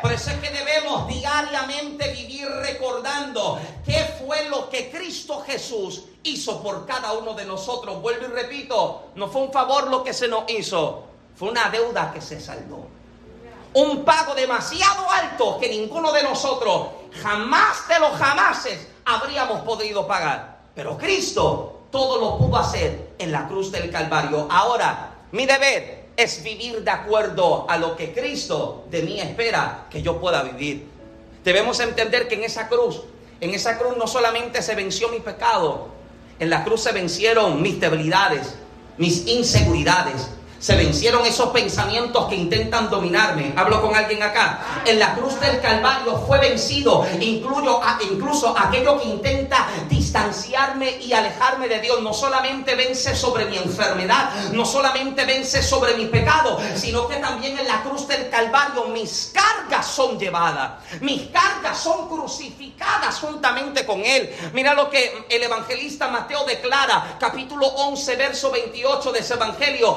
Por 0.00 0.12
eso 0.12 0.30
es 0.30 0.36
que 0.38 0.50
debemos 0.50 1.08
diariamente 1.08 2.12
vivir 2.12 2.48
recordando 2.48 3.58
qué 3.84 4.14
fue 4.24 4.48
lo 4.48 4.70
que 4.70 4.90
Cristo 4.90 5.42
Jesús 5.44 6.04
hizo 6.22 6.62
por 6.62 6.86
cada 6.86 7.12
uno 7.14 7.34
de 7.34 7.44
nosotros. 7.44 8.00
Vuelvo 8.00 8.26
y 8.26 8.28
repito, 8.28 9.10
no 9.16 9.28
fue 9.28 9.42
un 9.42 9.52
favor 9.52 9.88
lo 9.88 10.04
que 10.04 10.14
se 10.14 10.28
nos 10.28 10.44
hizo, 10.48 11.04
fue 11.34 11.50
una 11.50 11.68
deuda 11.70 12.12
que 12.12 12.20
se 12.20 12.40
saldó. 12.40 12.86
Un 13.74 14.04
pago 14.04 14.34
demasiado 14.34 15.10
alto 15.10 15.58
que 15.58 15.68
ninguno 15.68 16.12
de 16.12 16.22
nosotros 16.22 16.88
jamás 17.22 17.88
de 17.88 17.98
los 17.98 18.12
jamases 18.12 18.86
habríamos 19.08 19.62
podido 19.62 20.06
pagar. 20.06 20.58
Pero 20.74 20.96
Cristo 20.96 21.80
todo 21.90 22.20
lo 22.20 22.38
pudo 22.38 22.58
hacer 22.58 23.14
en 23.18 23.32
la 23.32 23.48
cruz 23.48 23.72
del 23.72 23.90
Calvario. 23.90 24.46
Ahora, 24.50 25.14
mi 25.32 25.46
deber 25.46 26.08
es 26.16 26.42
vivir 26.42 26.84
de 26.84 26.90
acuerdo 26.90 27.68
a 27.68 27.78
lo 27.78 27.96
que 27.96 28.12
Cristo 28.12 28.84
de 28.90 29.02
mí 29.02 29.20
espera 29.20 29.86
que 29.90 30.02
yo 30.02 30.20
pueda 30.20 30.42
vivir. 30.42 30.86
Debemos 31.42 31.80
entender 31.80 32.28
que 32.28 32.34
en 32.34 32.44
esa 32.44 32.68
cruz, 32.68 33.02
en 33.40 33.54
esa 33.54 33.78
cruz 33.78 33.96
no 33.96 34.06
solamente 34.06 34.60
se 34.60 34.74
venció 34.74 35.08
mi 35.08 35.20
pecado, 35.20 35.88
en 36.38 36.50
la 36.50 36.64
cruz 36.64 36.82
se 36.82 36.92
vencieron 36.92 37.62
mis 37.62 37.80
debilidades, 37.80 38.54
mis 38.98 39.26
inseguridades, 39.26 40.28
se 40.58 40.76
vencieron 40.76 41.24
esos 41.24 41.50
pensamientos 41.50 42.26
que 42.28 42.34
intentan 42.34 42.90
dominarme. 42.90 43.52
Hablo 43.56 43.80
con 43.80 43.94
alguien 43.94 44.22
acá. 44.22 44.60
En 44.84 44.98
la 44.98 45.14
cruz 45.14 45.38
del 45.40 45.60
Calvario 45.60 46.24
fue 46.26 46.38
vencido 46.38 47.06
incluyo 47.20 47.80
incluso 48.10 48.54
aquello 48.56 49.00
que 49.00 49.08
intenta 49.08 49.66
distanciarme 49.88 50.98
y 51.00 51.12
alejarme 51.12 51.68
de 51.68 51.80
Dios. 51.80 52.02
No 52.02 52.12
solamente 52.12 52.74
vence 52.74 53.14
sobre 53.14 53.46
mi 53.46 53.56
enfermedad, 53.56 54.30
no 54.52 54.64
solamente 54.64 55.24
vence 55.24 55.62
sobre 55.62 55.94
mi 55.94 56.06
pecado, 56.06 56.58
sino 56.74 57.06
que 57.08 57.16
también 57.16 57.58
en 57.58 57.66
la 57.66 57.82
cruz 57.82 58.06
del 58.08 58.28
Calvario 58.28 58.86
mis 58.86 59.32
cargas 59.32 59.86
son 59.86 60.18
llevadas. 60.18 60.72
Mis 61.00 61.28
cargas 61.28 61.78
son 61.78 62.08
crucificadas 62.08 63.18
juntamente 63.20 63.86
con 63.86 64.04
Él. 64.04 64.34
Mira 64.52 64.74
lo 64.74 64.90
que 64.90 65.26
el 65.28 65.42
evangelista 65.42 66.08
Mateo 66.08 66.44
declara, 66.44 67.16
capítulo 67.18 67.66
11, 67.66 68.16
verso 68.16 68.50
28 68.50 69.12
de 69.12 69.18
ese 69.20 69.34
evangelio. 69.34 69.96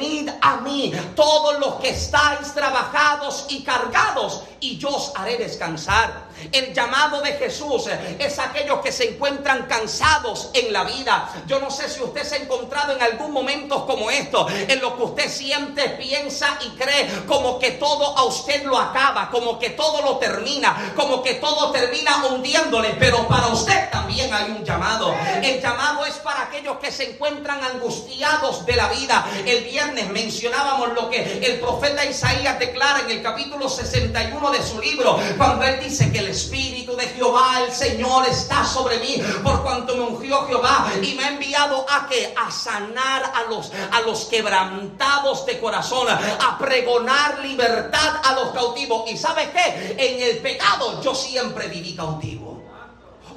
Venid 0.00 0.30
a 0.40 0.56
mí 0.58 0.92
todos 1.14 1.58
los 1.58 1.74
que 1.74 1.90
estáis 1.90 2.54
trabajados 2.54 3.46
y 3.48 3.62
cargados 3.62 4.42
y 4.60 4.78
yo 4.78 4.88
os 4.88 5.12
haré 5.16 5.36
descansar. 5.36 6.30
El 6.52 6.72
llamado 6.72 7.20
de 7.20 7.32
Jesús 7.32 7.84
es 8.18 8.38
aquellos 8.38 8.80
que 8.80 8.92
se 8.92 9.10
encuentran 9.10 9.66
cansados 9.66 10.50
en 10.54 10.72
la 10.72 10.84
vida. 10.84 11.28
Yo 11.46 11.60
no 11.60 11.70
sé 11.70 11.88
si 11.88 12.02
usted 12.02 12.24
se 12.24 12.36
ha 12.36 12.38
encontrado 12.38 12.94
en 12.94 13.02
algún 13.02 13.32
momento 13.32 13.86
como 13.86 14.10
esto, 14.10 14.46
en 14.48 14.80
lo 14.80 14.96
que 14.96 15.02
usted 15.02 15.30
siente, 15.30 15.90
piensa 15.90 16.58
y 16.64 16.70
cree 16.76 17.08
como 17.26 17.58
que 17.58 17.72
todo 17.72 18.16
a 18.16 18.24
usted 18.24 18.64
lo 18.64 18.78
acaba, 18.78 19.30
como 19.30 19.58
que 19.58 19.70
todo 19.70 20.02
lo 20.02 20.16
termina, 20.16 20.92
como 20.96 21.22
que 21.22 21.34
todo 21.34 21.70
termina 21.72 22.24
hundiéndole, 22.26 22.96
pero 22.98 23.26
para 23.28 23.48
usted 23.48 23.90
también 23.90 24.32
hay 24.32 24.50
un 24.50 24.64
llamado. 24.64 25.12
El 25.42 25.60
llamado 25.60 26.04
es 26.06 26.14
para 26.16 26.42
aquellos 26.42 26.78
que 26.78 26.92
se 26.92 27.10
encuentran 27.10 27.62
angustiados 27.62 28.64
de 28.66 28.76
la 28.76 28.88
vida. 28.88 29.26
El 29.44 29.64
viernes 29.64 30.08
mencionábamos 30.10 30.94
lo 30.94 31.10
que 31.10 31.38
el 31.42 31.60
profeta 31.60 32.04
Isaías 32.04 32.58
declara 32.58 33.00
en 33.00 33.10
el 33.10 33.22
capítulo 33.22 33.68
61 33.68 34.50
de 34.50 34.62
su 34.62 34.80
libro, 34.80 35.18
cuando 35.36 35.64
él 35.64 35.80
dice 35.80 36.10
que 36.12 36.18
el 36.18 36.28
Espíritu 36.28 36.96
de 36.96 37.06
Jehová, 37.08 37.62
el 37.66 37.72
Señor, 37.72 38.26
está 38.26 38.64
sobre 38.64 38.98
mí, 38.98 39.22
por 39.42 39.62
cuanto 39.62 39.96
me 39.96 40.02
ungió 40.02 40.46
Jehová 40.46 40.92
y 41.02 41.14
me 41.14 41.24
ha 41.24 41.28
enviado 41.28 41.86
a 41.88 42.08
que 42.08 42.34
a 42.36 42.50
sanar 42.50 43.32
a 43.34 43.50
los 43.50 43.70
a 43.92 44.00
los 44.02 44.24
quebrantados 44.26 45.46
de 45.46 45.58
corazón, 45.58 46.08
a 46.08 46.58
pregonar 46.58 47.40
libertad 47.40 48.20
a 48.24 48.34
los 48.34 48.50
cautivos. 48.50 49.10
Y 49.10 49.16
sabe 49.16 49.50
qué? 49.52 49.94
En 49.98 50.22
el 50.22 50.38
pecado 50.38 51.02
yo 51.02 51.14
siempre 51.14 51.68
viví 51.68 51.94
cautivo. 51.94 52.49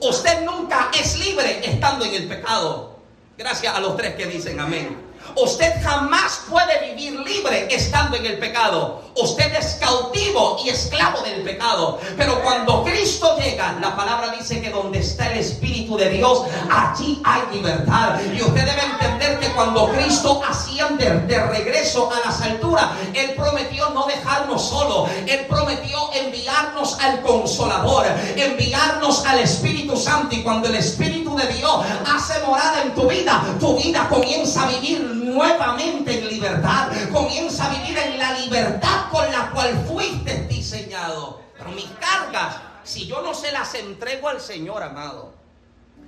Usted 0.02 0.42
nunca 0.44 0.92
es 0.98 1.18
libre 1.20 1.62
estando 1.64 2.06
en 2.06 2.14
el 2.14 2.28
pecado. 2.28 2.98
Gracias 3.38 3.74
a 3.76 3.80
los 3.80 3.96
tres 3.98 4.16
que 4.16 4.26
dicen 4.28 4.60
amén. 4.60 5.03
Usted 5.36 5.82
jamás 5.84 6.42
puede 6.50 6.94
vivir 6.94 7.20
libre 7.20 7.68
estando 7.74 8.18
en 8.18 8.26
el 8.26 8.38
pecado. 8.38 9.02
Usted 9.16 9.54
es 9.56 9.78
cautivo 9.80 10.58
y 10.64 10.70
esclavo 10.70 11.22
del 11.22 11.44
pecado. 11.44 12.00
Pero 12.18 12.42
cuando 12.44 12.84
Cristo 12.84 13.36
llega, 13.38 13.74
la 13.82 13.96
palabra 13.96 14.34
dice 14.38 14.62
que 14.62 14.70
donde 14.70 15.00
está 15.00 15.32
el 15.32 15.40
Espíritu 15.40 15.98
de 15.98 16.10
Dios, 16.10 16.44
allí 16.72 17.22
hay 17.24 17.42
libertad. 17.52 18.20
Y 18.32 18.42
usted 18.42 18.66
debe 18.66 18.82
entender 18.84 19.40
que 19.40 19.50
cuando 19.54 19.90
Cristo 19.92 20.42
asciende 20.48 21.10
de 21.10 21.48
regreso 21.48 22.12
a 22.12 22.28
las 22.28 22.42
alturas, 22.42 22.92
Él 23.14 23.34
prometió 23.36 23.90
no 23.90 24.06
dejarnos 24.06 24.62
solo. 24.62 25.08
Él 25.28 25.46
prometió 25.48 26.12
enviarnos 26.14 27.00
al 27.00 27.22
Consolador, 27.22 28.06
enviarnos 28.36 29.26
al 29.26 29.40
Espíritu 29.40 29.98
Santo. 29.98 30.36
Y 30.36 30.44
cuando 30.44 30.68
el 30.70 30.76
Espíritu 30.76 31.36
de 31.36 31.48
Dios 31.48 31.86
hace 32.14 32.40
morada 32.46 32.84
en 32.84 32.94
tu 32.94 33.08
vida, 33.08 33.44
tu 33.60 33.78
vida 33.78 34.08
comienza 34.10 34.64
a 34.64 34.68
vivir 34.68 35.02
nuevamente 35.14 36.20
en 36.20 36.28
libertad. 36.28 36.92
Comienza 37.12 37.66
a 37.66 37.70
vivir 37.76 37.98
en 37.98 38.18
la 38.18 38.38
libertad 38.40 39.10
con 39.12 39.32
la 39.32 39.52
cual 39.52 39.86
fuiste 39.88 40.48
diseñado. 40.48 41.42
Pero 41.58 41.72
mis 41.72 41.90
cargas, 42.00 42.56
si 42.84 43.06
yo 43.08 43.22
no 43.22 43.34
se 43.34 43.52
las 43.52 43.74
entrego 43.76 44.30
al 44.30 44.42
Señor, 44.42 44.84
amado, 44.84 45.34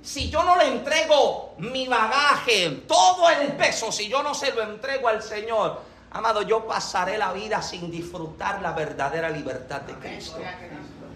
si 0.02 0.30
yo 0.30 0.42
no 0.44 0.56
le 0.56 0.68
entrego 0.68 1.54
mi 1.58 1.88
bagaje, 1.88 2.84
todo 2.86 3.28
el 3.30 3.52
peso, 3.52 3.90
si 3.90 4.08
yo 4.08 4.22
no 4.22 4.34
se 4.34 4.52
lo 4.52 4.62
entrego 4.62 5.08
al 5.08 5.22
Señor, 5.22 5.80
amado, 6.12 6.42
yo 6.42 6.66
pasaré 6.66 7.18
la 7.18 7.32
vida 7.32 7.62
sin 7.62 7.90
disfrutar 7.90 8.62
la 8.62 8.72
verdadera 8.72 9.30
libertad 9.30 9.82
de 9.82 9.94
Cristo. 9.94 10.38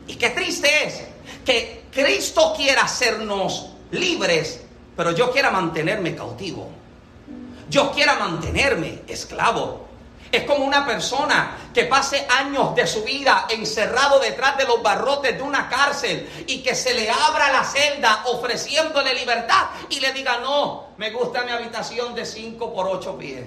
Y 0.07 0.17
qué 0.17 0.31
triste 0.31 0.87
es 0.87 1.05
que 1.45 1.85
Cristo 1.93 2.53
quiera 2.57 2.83
hacernos 2.83 3.71
libres, 3.93 4.63
pero 4.97 5.13
yo 5.13 5.31
quiera 5.31 5.51
mantenerme 5.51 6.17
cautivo 6.17 6.81
yo 7.71 7.93
quiera 7.93 8.17
mantenerme 8.17 9.03
esclavo. 9.07 9.89
Es 10.31 10.45
como 10.45 10.65
una 10.65 10.87
persona 10.87 11.57
que 11.75 11.85
pase 11.85 12.27
años 12.29 12.75
de 12.75 12.87
su 12.87 13.03
vida 13.03 13.47
encerrado 13.49 14.21
detrás 14.21 14.57
de 14.57 14.65
los 14.65 14.81
barrotes 14.81 15.37
de 15.37 15.43
una 15.43 15.69
cárcel 15.69 16.45
y 16.47 16.63
que 16.63 16.75
se 16.75 16.95
le 16.95 17.11
abra 17.11 17.51
la 17.51 17.65
celda 17.65 18.23
ofreciéndole 18.27 19.15
libertad 19.15 19.67
y 19.89 19.99
le 19.99 20.13
diga, 20.13 20.39
no, 20.39 20.91
me 20.99 21.11
gusta 21.11 21.43
mi 21.43 21.51
habitación 21.51 22.15
de 22.15 22.25
5 22.25 22.73
por 22.73 22.87
8 22.87 23.19
pies. 23.19 23.45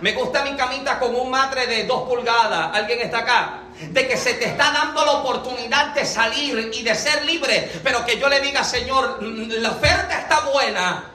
Me 0.00 0.12
gusta 0.12 0.44
mi 0.44 0.54
camita 0.56 0.98
con 0.98 1.14
un 1.14 1.28
matre 1.28 1.66
de 1.66 1.84
2 1.84 2.08
pulgadas. 2.08 2.74
¿Alguien 2.74 3.00
está 3.00 3.18
acá? 3.18 3.60
De 3.90 4.06
que 4.06 4.16
se 4.16 4.34
te 4.34 4.46
está 4.46 4.70
dando 4.70 5.04
la 5.04 5.12
oportunidad 5.12 5.88
de 5.88 6.06
salir 6.06 6.70
y 6.72 6.82
de 6.82 6.94
ser 6.94 7.24
libre. 7.24 7.70
Pero 7.82 8.04
que 8.06 8.18
yo 8.18 8.28
le 8.28 8.40
diga, 8.40 8.64
Señor, 8.64 9.18
la 9.22 9.70
oferta 9.70 10.20
está 10.20 10.40
buena, 10.52 11.09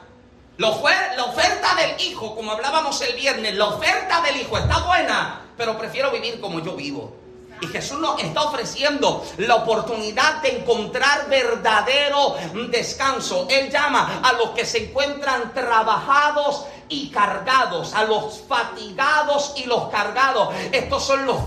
la, 0.58 0.68
oferta 0.68 1.74
del 1.74 2.00
hijo, 2.00 2.34
como 2.34 2.52
hablábamos 2.52 3.00
el 3.02 3.14
viernes, 3.14 3.54
la 3.54 3.66
oferta 3.66 4.22
del 4.22 4.40
hijo 4.40 4.56
está 4.56 4.78
buena, 4.78 5.42
pero 5.56 5.76
prefiero 5.76 6.10
vivir 6.10 6.40
como 6.40 6.60
yo 6.60 6.74
vivo. 6.74 7.14
Y 7.60 7.66
Jesús 7.68 7.98
nos 7.98 8.22
está 8.22 8.42
ofreciendo 8.42 9.24
la 9.38 9.56
oportunidad 9.56 10.42
de 10.42 10.58
encontrar 10.58 11.28
verdadero 11.28 12.36
descanso. 12.70 13.46
Él 13.48 13.70
llama 13.70 14.20
a 14.22 14.34
los 14.34 14.50
que 14.50 14.66
se 14.66 14.84
encuentran 14.84 15.54
trabajados 15.54 16.66
y 16.88 17.10
cargados, 17.10 17.94
a 17.94 18.04
los 18.04 18.42
fatigados 18.48 19.54
y 19.56 19.64
los 19.64 19.88
cargados. 19.88 20.54
Estos 20.72 21.04
son 21.04 21.26
los, 21.26 21.38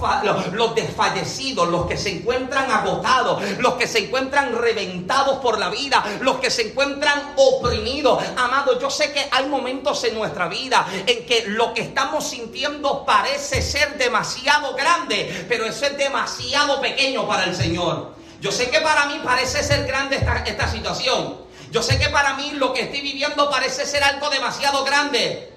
los, 0.52 0.76
desfallecidos, 0.76 1.68
los 1.70 1.86
que 1.86 1.98
se 1.98 2.18
encuentran 2.18 2.70
agotados, 2.72 3.42
los 3.60 3.74
que 3.76 3.88
se 3.88 4.00
encuentran 4.00 4.58
reventados 4.58 5.40
por 5.40 5.60
la 5.60 5.70
vida, 5.70 6.04
los 6.22 6.38
que 6.38 6.50
se 6.50 6.70
encuentran 6.70 7.34
oprimidos. 7.36 8.24
Amado, 8.38 8.80
yo 8.80 8.90
sé 8.90 9.12
que 9.12 9.28
hay 9.32 9.46
momentos 9.48 10.04
en 10.04 10.16
nuestra 10.16 10.48
vida 10.48 10.86
en 11.06 11.26
que 11.26 11.46
lo 11.48 11.74
que 11.74 11.82
estamos 11.82 12.28
sintiendo 12.28 13.06
parece 13.06 13.62
ser 13.62 13.98
demasiado 13.98 14.76
grande, 14.76 15.46
pero 15.48 15.66
eso 15.66 15.86
es 15.86 15.98
demasiado 15.98 16.82
pequeño 16.82 17.28
para 17.28 17.46
el 17.46 17.56
Señor. 17.56 18.20
Yo 18.42 18.52
sé 18.52 18.70
que 18.70 18.80
para 18.80 19.06
mí 19.08 19.20
parece 19.24 19.64
ser 19.64 19.86
grande 19.86 20.16
esta, 20.16 20.44
esta 20.44 20.68
situación. 20.68 21.49
Yo 21.72 21.84
sé 21.84 22.00
que 22.00 22.10
para 22.10 22.34
mí 22.34 22.52
lo 22.52 22.74
que 22.74 22.82
estoy 22.82 23.02
viviendo 23.02 23.50
parece 23.50 23.86
ser 23.86 24.04
algo 24.04 24.30
demasiado 24.30 24.84
grande. 24.84 25.54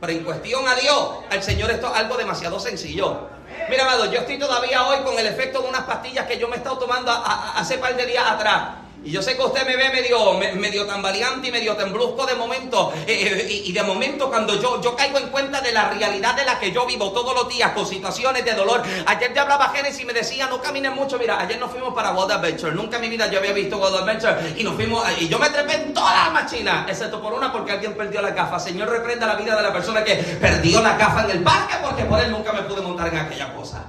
Pero 0.00 0.12
en 0.12 0.24
cuestión 0.24 0.66
a 0.66 0.74
Dios, 0.74 1.18
al 1.30 1.42
Señor 1.42 1.70
esto 1.70 1.92
es 1.92 2.00
algo 2.00 2.16
demasiado 2.16 2.58
sencillo. 2.58 3.28
Mira, 3.68 3.84
amado, 3.84 4.10
yo 4.10 4.20
estoy 4.20 4.38
todavía 4.38 4.86
hoy 4.86 5.02
con 5.04 5.18
el 5.18 5.26
efecto 5.26 5.62
de 5.62 5.68
unas 5.68 5.82
pastillas 5.82 6.26
que 6.26 6.38
yo 6.38 6.48
me 6.48 6.56
he 6.56 6.58
estado 6.58 6.78
tomando 6.78 7.12
hace 7.12 7.78
par 7.78 7.96
de 7.96 8.06
días 8.06 8.24
atrás. 8.26 8.81
Y 9.04 9.10
yo 9.10 9.20
sé 9.20 9.36
que 9.36 9.42
usted 9.42 9.66
me 9.66 9.76
ve 9.76 9.90
medio, 9.90 10.34
medio 10.54 10.86
tambaleante 10.86 11.48
y 11.48 11.52
medio 11.52 11.74
tembluzco 11.76 12.24
de 12.24 12.36
momento. 12.36 12.92
Eh, 13.06 13.46
eh, 13.48 13.62
y, 13.64 13.72
de 13.72 13.82
momento 13.82 14.28
cuando 14.28 14.60
yo, 14.60 14.80
yo 14.80 14.94
caigo 14.94 15.18
en 15.18 15.28
cuenta 15.28 15.60
de 15.60 15.72
la 15.72 15.90
realidad 15.90 16.36
de 16.36 16.44
la 16.44 16.58
que 16.60 16.70
yo 16.70 16.86
vivo 16.86 17.10
todos 17.10 17.34
los 17.34 17.48
días 17.48 17.72
con 17.72 17.84
situaciones 17.84 18.44
de 18.44 18.54
dolor. 18.54 18.82
Ayer 19.06 19.34
ya 19.34 19.42
hablaba 19.42 19.70
Génesis 19.70 20.02
y 20.02 20.04
me 20.04 20.12
decía, 20.12 20.46
no 20.46 20.60
camines 20.60 20.94
mucho. 20.94 21.18
Mira, 21.18 21.40
ayer 21.40 21.58
nos 21.58 21.70
fuimos 21.70 21.92
para 21.94 22.12
World 22.12 22.32
Adventure. 22.32 22.72
Nunca 22.72 22.96
en 22.96 23.02
mi 23.02 23.08
vida 23.08 23.28
yo 23.28 23.40
había 23.40 23.52
visto 23.52 23.76
World 23.78 24.02
Adventure. 24.02 24.54
Y 24.56 24.62
nos 24.62 24.74
fuimos, 24.74 25.04
y 25.18 25.28
yo 25.28 25.38
me 25.38 25.50
trepé 25.50 25.74
en 25.74 25.94
todas 25.94 26.14
las 26.14 26.32
máquinas, 26.32 26.88
excepto 26.88 27.20
por 27.20 27.32
una 27.32 27.52
porque 27.52 27.72
alguien 27.72 27.94
perdió 27.96 28.22
la 28.22 28.30
gafa. 28.30 28.60
Señor, 28.60 28.88
reprenda 28.88 29.26
la 29.26 29.34
vida 29.34 29.56
de 29.56 29.62
la 29.62 29.72
persona 29.72 30.04
que 30.04 30.14
perdió 30.14 30.80
la 30.80 30.96
gafa 30.96 31.24
en 31.24 31.30
el 31.30 31.42
parque 31.42 31.74
porque 31.82 32.04
por 32.04 32.20
él 32.20 32.30
nunca 32.30 32.52
me 32.52 32.62
pude 32.62 32.80
montar 32.80 33.08
en 33.08 33.18
aquella 33.18 33.52
cosa. 33.52 33.84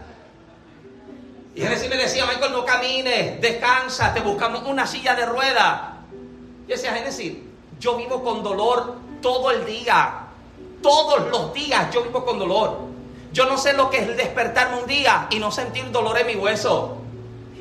Y 1.55 1.62
Génesis 1.62 1.89
me 1.89 1.98
decía, 1.98 2.25
Michael, 2.25 2.51
no 2.51 2.65
camines, 2.65 3.39
descansa, 3.39 4.13
te 4.13 4.22
buscamos 4.22 4.63
una 4.63 4.88
silla 4.88 5.13
de 5.13 5.25
rueda. 5.25 6.00
Y 6.65 6.72
decía, 6.72 6.93
Génesis, 6.93 7.33
yo 7.79 7.95
vivo 7.95 8.24
con 8.24 8.41
dolor 8.41 8.95
todo 9.22 9.51
el 9.51 9.65
día. 9.65 10.19
Todos 10.81 11.29
los 11.29 11.53
días 11.53 11.93
yo 11.93 12.03
vivo 12.03 12.25
con 12.25 12.39
dolor. 12.39 12.79
Yo 13.31 13.45
no 13.45 13.57
sé 13.57 13.74
lo 13.74 13.89
que 13.89 14.00
es 14.00 14.17
despertarme 14.17 14.81
un 14.81 14.88
día 14.88 15.27
y 15.29 15.39
no 15.39 15.51
sentir 15.51 15.89
dolor 15.91 16.17
en 16.17 16.27
mi 16.27 16.36
hueso. 16.36 16.98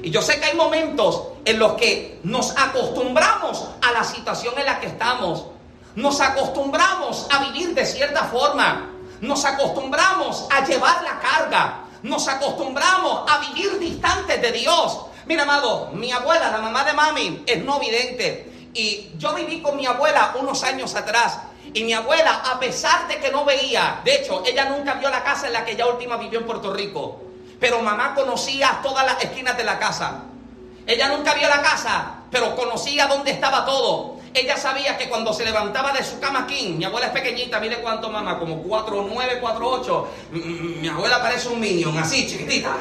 Y 0.02 0.10
yo 0.10 0.22
sé 0.22 0.40
que 0.40 0.46
hay 0.46 0.56
momentos 0.56 1.28
en 1.44 1.58
los 1.58 1.74
que 1.74 2.18
nos 2.24 2.56
acostumbramos 2.56 3.68
a 3.80 3.92
la 3.92 4.04
situación 4.04 4.54
en 4.58 4.66
la 4.66 4.80
que 4.80 4.86
estamos. 4.86 5.46
Nos 5.94 6.20
acostumbramos 6.20 7.28
a 7.30 7.44
vivir 7.44 7.74
de 7.74 7.84
cierta 7.84 8.24
forma. 8.24 8.90
Nos 9.20 9.44
acostumbramos 9.44 10.48
a 10.50 10.64
llevar 10.64 11.02
la 11.04 11.20
carga 11.20 11.82
nos 12.02 12.26
acostumbramos 12.28 13.30
a 13.30 13.38
vivir 13.38 13.78
distantes 13.78 14.40
de 14.40 14.52
Dios. 14.52 15.06
Mira, 15.26 15.44
amado, 15.44 15.90
mi 15.92 16.10
abuela, 16.10 16.50
la 16.50 16.58
mamá 16.58 16.84
de 16.84 16.92
mami, 16.92 17.42
es 17.46 17.62
no 17.64 17.78
vidente. 17.78 18.70
Y 18.74 19.10
yo 19.18 19.34
viví 19.34 19.60
con 19.60 19.76
mi 19.76 19.86
abuela 19.86 20.34
unos 20.38 20.62
años 20.64 20.94
atrás. 20.94 21.38
Y 21.74 21.84
mi 21.84 21.92
abuela, 21.92 22.42
a 22.44 22.58
pesar 22.58 23.06
de 23.08 23.18
que 23.18 23.30
no 23.30 23.44
veía, 23.44 24.00
de 24.04 24.16
hecho, 24.16 24.42
ella 24.44 24.64
nunca 24.66 24.94
vio 24.94 25.08
la 25.10 25.22
casa 25.22 25.46
en 25.46 25.52
la 25.52 25.64
que 25.64 25.72
ella 25.72 25.86
última 25.86 26.16
vivió 26.16 26.40
en 26.40 26.46
Puerto 26.46 26.72
Rico. 26.72 27.22
Pero 27.60 27.80
mamá 27.80 28.14
conocía 28.14 28.80
todas 28.82 29.06
las 29.06 29.22
esquinas 29.22 29.56
de 29.56 29.64
la 29.64 29.78
casa. 29.78 30.24
Ella 30.86 31.08
nunca 31.08 31.34
vio 31.34 31.48
la 31.48 31.62
casa, 31.62 32.14
pero 32.30 32.56
conocía 32.56 33.06
dónde 33.06 33.30
estaba 33.30 33.64
todo. 33.64 34.16
Ella 34.34 34.56
sabía 34.56 34.96
que 34.96 35.08
cuando 35.08 35.32
se 35.32 35.44
levantaba 35.44 35.92
de 35.92 36.02
su 36.02 36.18
cama 36.18 36.46
King, 36.46 36.76
mi 36.78 36.84
abuela 36.84 37.08
es 37.08 37.12
pequeñita, 37.12 37.60
mire 37.60 37.78
cuánto 37.82 38.10
mamá, 38.10 38.38
como 38.38 38.62
4, 38.62 39.06
9, 39.12 39.38
4, 39.40 39.68
8. 39.68 40.08
Mi 40.80 40.88
abuela 40.88 41.20
parece 41.20 41.48
un 41.48 41.60
minion, 41.60 41.96
así, 41.98 42.26
chiquitita. 42.26 42.74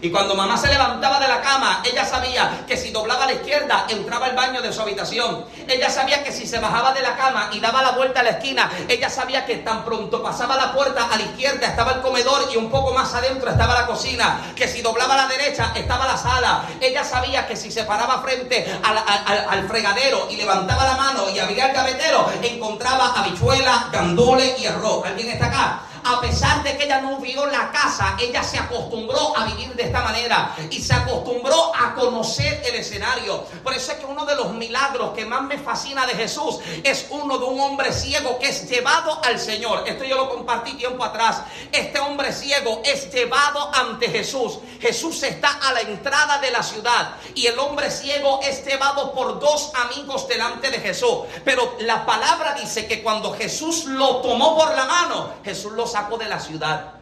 Y 0.00 0.10
cuando 0.10 0.34
mamá 0.34 0.56
se 0.56 0.68
levantaba 0.68 1.18
de 1.18 1.26
la 1.26 1.40
cama, 1.40 1.82
ella 1.84 2.04
sabía 2.04 2.64
que 2.66 2.76
si 2.76 2.90
doblaba 2.90 3.24
a 3.24 3.26
la 3.26 3.32
izquierda, 3.32 3.86
entraba 3.88 4.26
al 4.26 4.36
baño 4.36 4.62
de 4.62 4.72
su 4.72 4.80
habitación. 4.80 5.44
Ella 5.66 5.90
sabía 5.90 6.22
que 6.22 6.32
si 6.32 6.46
se 6.46 6.60
bajaba 6.60 6.92
de 6.92 7.02
la 7.02 7.16
cama 7.16 7.50
y 7.52 7.60
daba 7.60 7.82
la 7.82 7.92
vuelta 7.92 8.20
a 8.20 8.22
la 8.22 8.30
esquina, 8.30 8.70
ella 8.86 9.10
sabía 9.10 9.44
que 9.44 9.56
tan 9.56 9.84
pronto 9.84 10.22
pasaba 10.22 10.56
la 10.56 10.72
puerta 10.72 11.08
a 11.10 11.16
la 11.16 11.22
izquierda 11.22 11.66
estaba 11.66 11.92
el 11.92 12.00
comedor 12.00 12.48
y 12.52 12.56
un 12.56 12.70
poco 12.70 12.92
más 12.92 13.12
adentro 13.14 13.50
estaba 13.50 13.74
la 13.74 13.86
cocina. 13.86 14.40
Que 14.54 14.68
si 14.68 14.82
doblaba 14.82 15.14
a 15.14 15.16
la 15.16 15.26
derecha 15.26 15.72
estaba 15.74 16.06
la 16.06 16.16
sala. 16.16 16.64
Ella 16.80 17.02
sabía 17.04 17.46
que 17.46 17.56
si 17.56 17.70
se 17.70 17.84
paraba 17.84 18.22
frente 18.22 18.66
al, 18.82 19.68
fregadero 19.68 20.28
y 20.30 20.36
levantaba 20.36 20.84
la 20.84 20.96
mano 20.96 21.28
y 21.34 21.38
abría 21.38 21.68
el 21.68 21.74
gavetero, 21.74 22.30
encontraba 22.42 23.12
habichuela, 23.16 23.88
gandule 23.92 24.56
y 24.58 24.66
arroz. 24.66 25.04
¿Alguien 25.04 25.30
está 25.30 25.46
acá? 25.46 25.82
A 26.08 26.20
pesar 26.22 26.62
de 26.62 26.76
que 26.76 26.84
ella 26.84 27.02
no 27.02 27.18
vio 27.18 27.44
la 27.46 27.70
casa, 27.70 28.16
ella 28.18 28.42
se 28.42 28.58
acostumbró 28.58 29.36
a 29.36 29.44
vivir 29.44 29.74
de 29.74 29.82
esta 29.82 30.00
manera 30.00 30.56
y 30.70 30.80
se 30.80 30.94
acostumbró 30.94 31.72
a 31.74 31.94
conocer 31.94 32.62
el 32.64 32.76
escenario. 32.76 33.44
Por 33.62 33.74
eso 33.74 33.92
es 33.92 33.98
que 33.98 34.06
uno 34.06 34.24
de 34.24 34.34
los 34.34 34.54
milagros 34.54 35.12
que 35.14 35.26
más 35.26 35.42
me 35.42 35.58
fascina 35.58 36.06
de 36.06 36.14
Jesús 36.14 36.60
es 36.82 37.06
uno 37.10 37.36
de 37.36 37.44
un 37.44 37.60
hombre 37.60 37.92
ciego 37.92 38.38
que 38.38 38.48
es 38.48 38.66
llevado 38.68 39.20
al 39.22 39.38
Señor. 39.38 39.84
Esto 39.86 40.04
yo 40.04 40.16
lo 40.16 40.30
compartí 40.30 40.72
tiempo 40.74 41.04
atrás. 41.04 41.42
Este 41.70 42.00
hombre 42.00 42.32
ciego 42.32 42.80
es 42.84 43.12
llevado 43.12 43.70
ante 43.74 44.08
Jesús. 44.08 44.60
Jesús 44.80 45.22
está 45.22 45.58
a 45.62 45.72
la 45.74 45.82
entrada 45.82 46.38
de 46.38 46.50
la 46.50 46.62
ciudad 46.62 47.16
y 47.34 47.46
el 47.46 47.58
hombre 47.58 47.90
ciego 47.90 48.40
es 48.42 48.64
llevado 48.64 49.12
por 49.12 49.38
dos 49.38 49.72
amigos 49.74 50.26
delante 50.26 50.70
de 50.70 50.80
Jesús. 50.80 51.18
Pero 51.44 51.76
la 51.80 52.06
palabra 52.06 52.54
dice 52.54 52.86
que 52.86 53.02
cuando 53.02 53.34
Jesús 53.34 53.84
lo 53.84 54.16
tomó 54.22 54.56
por 54.56 54.74
la 54.74 54.86
mano, 54.86 55.34
Jesús 55.44 55.72
lo 55.72 55.86
sacó 55.86 55.97
de 56.18 56.28
la 56.28 56.38
ciudad. 56.38 56.92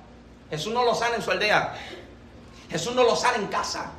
Jesús 0.51 0.73
no 0.73 0.85
lo 0.85 0.95
sana 0.95 1.17
en 1.17 1.23
su 1.23 1.31
aldea. 1.31 1.75
Jesús 2.71 2.95
no 2.95 3.03
lo 3.03 3.15
sana 3.15 3.37
en 3.37 3.47
casa. 3.49 3.91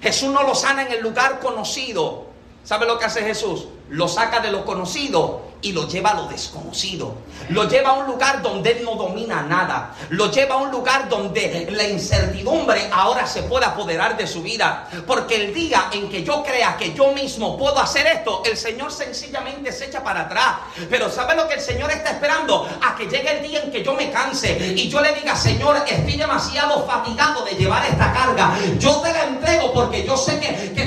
Jesús 0.00 0.30
no 0.30 0.42
lo 0.42 0.54
sana 0.54 0.82
en 0.82 0.92
el 0.92 1.02
lugar 1.02 1.40
conocido. 1.40 2.26
¿Sabe 2.64 2.86
lo 2.86 2.98
que 2.98 3.04
hace 3.04 3.22
Jesús? 3.22 3.66
Lo 3.90 4.08
saca 4.08 4.40
de 4.40 4.50
lo 4.50 4.64
conocido 4.64 5.54
y 5.64 5.72
lo 5.72 5.88
lleva 5.88 6.10
a 6.10 6.14
lo 6.14 6.26
desconocido. 6.26 7.14
Lo 7.48 7.66
lleva 7.66 7.90
a 7.90 7.92
un 7.94 8.06
lugar 8.06 8.42
donde 8.42 8.72
él 8.72 8.84
no 8.84 8.96
domina 8.96 9.42
nada. 9.42 9.94
Lo 10.10 10.30
lleva 10.30 10.56
a 10.56 10.58
un 10.58 10.70
lugar 10.70 11.08
donde 11.08 11.68
la 11.70 11.84
incertidumbre 11.88 12.88
ahora 12.92 13.26
se 13.26 13.44
puede 13.44 13.64
apoderar 13.64 14.16
de 14.16 14.26
su 14.26 14.42
vida. 14.42 14.86
Porque 15.06 15.36
el 15.36 15.54
día 15.54 15.88
en 15.92 16.10
que 16.10 16.22
yo 16.22 16.42
crea 16.42 16.76
que 16.76 16.92
yo 16.92 17.12
mismo 17.12 17.56
puedo 17.56 17.78
hacer 17.78 18.06
esto, 18.06 18.42
el 18.44 18.58
Señor 18.58 18.92
sencillamente 18.92 19.72
se 19.72 19.86
echa 19.86 20.04
para 20.04 20.22
atrás. 20.22 20.56
Pero 20.90 21.10
¿sabe 21.10 21.34
lo 21.34 21.48
que 21.48 21.54
el 21.54 21.60
Señor 21.62 21.90
está 21.90 22.10
esperando? 22.10 22.68
A 22.82 22.94
que 22.94 23.06
llegue 23.06 23.38
el 23.38 23.42
día 23.42 23.62
en 23.62 23.72
que 23.72 23.82
yo 23.82 23.94
me 23.94 24.10
canse 24.10 24.74
y 24.76 24.88
yo 24.90 25.00
le 25.00 25.14
diga, 25.14 25.34
Señor, 25.34 25.82
estoy 25.86 26.16
demasiado 26.16 26.86
fatigado 26.86 27.42
de 27.42 27.52
llevar 27.52 27.86
esta 27.86 28.12
carga. 28.12 28.54
Yo 28.78 29.00
te 29.00 29.12
la 29.12 29.24
entrego 29.24 29.72
porque 29.72 30.04
yo 30.04 30.14
sé 30.14 30.38
que, 30.38 30.83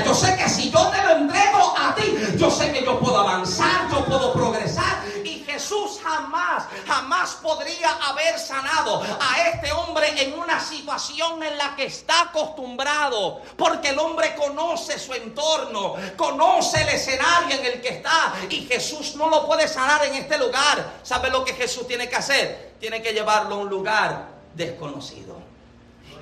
Yo 0.00 0.14
sé 0.14 0.36
que 0.36 0.48
si 0.48 0.70
yo 0.70 0.88
te 0.88 1.02
lo 1.02 1.10
entrego 1.16 1.74
a 1.78 1.94
ti, 1.94 2.16
yo 2.36 2.50
sé 2.50 2.72
que 2.72 2.84
yo 2.84 2.98
puedo 2.98 3.18
avanzar, 3.18 3.90
yo 3.90 4.04
puedo 4.04 4.32
progresar. 4.32 5.04
Y 5.24 5.44
Jesús 5.44 6.00
jamás, 6.02 6.64
jamás 6.86 7.38
podría 7.42 7.92
haber 8.08 8.38
sanado 8.38 9.02
a 9.02 9.48
este 9.48 9.70
hombre 9.72 10.22
en 10.22 10.38
una 10.38 10.58
situación 10.58 11.42
en 11.42 11.58
la 11.58 11.76
que 11.76 11.86
está 11.86 12.22
acostumbrado. 12.22 13.42
Porque 13.56 13.90
el 13.90 13.98
hombre 13.98 14.34
conoce 14.34 14.98
su 14.98 15.12
entorno, 15.12 15.94
conoce 16.16 16.82
el 16.82 16.88
escenario 16.88 17.58
en 17.58 17.66
el 17.66 17.80
que 17.80 17.88
está. 17.88 18.34
Y 18.48 18.62
Jesús 18.66 19.14
no 19.16 19.28
lo 19.28 19.46
puede 19.46 19.68
sanar 19.68 20.04
en 20.06 20.14
este 20.14 20.38
lugar. 20.38 21.00
¿Sabe 21.02 21.30
lo 21.30 21.44
que 21.44 21.52
Jesús 21.52 21.86
tiene 21.86 22.08
que 22.08 22.16
hacer? 22.16 22.74
Tiene 22.80 23.02
que 23.02 23.12
llevarlo 23.12 23.56
a 23.56 23.58
un 23.58 23.68
lugar 23.68 24.26
desconocido. 24.54 25.36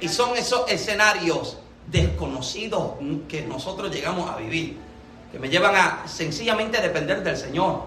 Y 0.00 0.09
son 0.09 0.37
esos 0.37 0.68
escenarios 0.70 1.56
desconocidos 1.90 2.92
que 3.29 3.42
nosotros 3.42 3.90
llegamos 3.94 4.31
a 4.31 4.37
vivir 4.37 4.90
que 5.31 5.38
me 5.38 5.48
llevan 5.48 5.76
a 5.76 6.03
sencillamente 6.07 6.81
depender 6.81 7.22
del 7.22 7.37
Señor. 7.37 7.85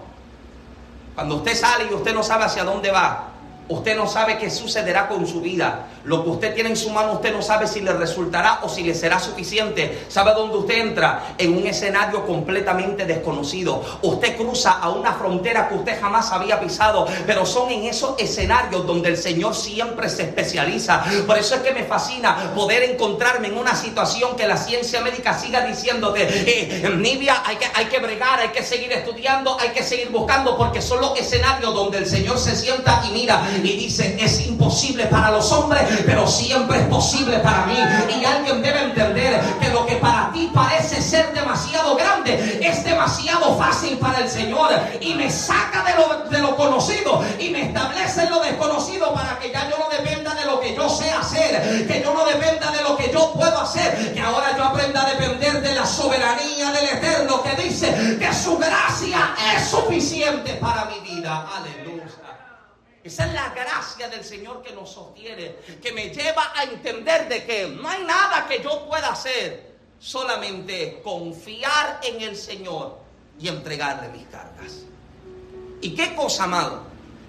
Cuando 1.14 1.36
usted 1.36 1.54
sale 1.54 1.86
y 1.90 1.94
usted 1.94 2.14
no 2.14 2.22
sabe 2.22 2.44
hacia 2.44 2.64
dónde 2.64 2.90
va, 2.90 3.33
Usted 3.66 3.96
no 3.96 4.06
sabe 4.06 4.36
qué 4.36 4.50
sucederá 4.50 5.08
con 5.08 5.26
su 5.26 5.40
vida. 5.40 5.86
Lo 6.04 6.22
que 6.22 6.30
usted 6.30 6.54
tiene 6.54 6.68
en 6.68 6.76
su 6.76 6.90
mano, 6.90 7.14
usted 7.14 7.32
no 7.32 7.40
sabe 7.40 7.66
si 7.66 7.80
le 7.80 7.94
resultará 7.94 8.60
o 8.62 8.68
si 8.68 8.82
le 8.82 8.94
será 8.94 9.18
suficiente. 9.18 10.04
¿Sabe 10.08 10.34
dónde 10.34 10.58
usted 10.58 10.86
entra? 10.86 11.34
En 11.38 11.56
un 11.56 11.66
escenario 11.66 12.26
completamente 12.26 13.06
desconocido. 13.06 13.82
Usted 14.02 14.36
cruza 14.36 14.72
a 14.72 14.90
una 14.90 15.14
frontera 15.14 15.66
que 15.66 15.76
usted 15.76 15.98
jamás 15.98 16.30
había 16.30 16.60
pisado. 16.60 17.06
Pero 17.26 17.46
son 17.46 17.70
en 17.70 17.84
esos 17.84 18.20
escenarios 18.20 18.86
donde 18.86 19.08
el 19.08 19.16
Señor 19.16 19.54
siempre 19.54 20.10
se 20.10 20.24
especializa. 20.24 21.02
Por 21.26 21.38
eso 21.38 21.54
es 21.54 21.62
que 21.62 21.72
me 21.72 21.84
fascina 21.84 22.52
poder 22.54 22.82
encontrarme 22.82 23.48
en 23.48 23.56
una 23.56 23.74
situación 23.74 24.36
que 24.36 24.46
la 24.46 24.58
ciencia 24.58 25.00
médica 25.00 25.38
siga 25.38 25.64
diciéndote, 25.66 26.22
eh, 26.22 26.90
Nivia, 26.98 27.42
hay 27.46 27.56
que, 27.56 27.66
hay 27.72 27.86
que 27.86 27.98
bregar, 27.98 28.40
hay 28.40 28.50
que 28.50 28.62
seguir 28.62 28.92
estudiando, 28.92 29.58
hay 29.58 29.70
que 29.70 29.82
seguir 29.82 30.10
buscando, 30.10 30.56
porque 30.58 30.82
son 30.82 31.00
los 31.00 31.18
escenarios 31.18 31.72
donde 31.74 31.96
el 31.96 32.06
Señor 32.06 32.38
se 32.38 32.54
sienta 32.56 33.02
y 33.08 33.12
mira 33.12 33.53
y 33.62 33.76
dice, 33.76 34.16
es 34.18 34.46
imposible 34.46 35.06
para 35.06 35.30
los 35.30 35.50
hombres, 35.52 35.82
pero 36.06 36.26
siempre 36.26 36.78
es 36.78 36.86
posible 36.86 37.38
para 37.38 37.66
mí. 37.66 37.76
Y 38.20 38.24
alguien 38.24 38.62
debe 38.62 38.84
entender 38.84 39.40
que 39.60 39.68
lo 39.70 39.86
que 39.86 39.96
para 39.96 40.32
ti 40.32 40.50
parece 40.52 41.00
ser 41.00 41.32
demasiado 41.32 41.96
grande 41.96 42.60
es 42.62 42.84
demasiado 42.84 43.56
fácil 43.56 43.98
para 43.98 44.20
el 44.20 44.28
Señor. 44.28 44.70
Y 45.00 45.14
me 45.14 45.30
saca 45.30 45.84
de 45.84 45.94
lo, 45.94 46.30
de 46.30 46.38
lo 46.38 46.56
conocido 46.56 47.22
y 47.38 47.50
me 47.50 47.62
establece 47.62 48.22
en 48.22 48.30
lo 48.30 48.40
desconocido 48.40 49.12
para 49.12 49.38
que 49.38 49.50
ya 49.50 49.68
yo 49.68 49.76
no 49.78 49.88
dependa 49.88 50.34
de 50.34 50.44
lo 50.46 50.60
que 50.60 50.74
yo 50.74 50.88
sé 50.88 51.10
hacer, 51.10 51.86
que 51.86 52.02
yo 52.02 52.14
no 52.14 52.24
dependa 52.24 52.70
de 52.70 52.82
lo 52.82 52.96
que 52.96 53.10
yo 53.12 53.32
puedo 53.32 53.60
hacer, 53.60 54.12
que 54.12 54.20
ahora 54.20 54.56
yo 54.56 54.64
aprenda 54.64 55.02
a 55.02 55.10
depender 55.10 55.60
de 55.60 55.74
la 55.74 55.86
soberanía 55.86 56.70
del 56.72 56.84
Eterno 56.84 57.42
que 57.42 57.62
dice 57.62 58.18
que 58.18 58.32
su 58.32 58.56
gracia 58.58 59.34
es 59.54 59.68
suficiente 59.68 60.54
para 60.54 60.86
mi 60.86 61.00
vida. 61.00 61.46
Aleluya. 61.56 62.04
Esa 63.04 63.26
es 63.26 63.34
la 63.34 63.50
gracia 63.50 64.08
del 64.08 64.24
Señor 64.24 64.62
que 64.62 64.72
nos 64.72 64.90
sostiene, 64.90 65.56
que 65.82 65.92
me 65.92 66.08
lleva 66.08 66.52
a 66.56 66.64
entender 66.64 67.28
de 67.28 67.44
que 67.44 67.68
no 67.68 67.86
hay 67.86 68.02
nada 68.02 68.46
que 68.48 68.62
yo 68.62 68.86
pueda 68.88 69.10
hacer. 69.10 69.74
solamente 70.00 71.00
confiar 71.02 72.00
en 72.02 72.20
el 72.20 72.36
Señor 72.36 72.98
y 73.40 73.48
entregarle 73.48 74.08
mis 74.08 74.26
cargas. 74.26 74.82
¿Y 75.80 75.94
qué 75.94 76.14
cosa, 76.14 76.44
amado? 76.44 76.82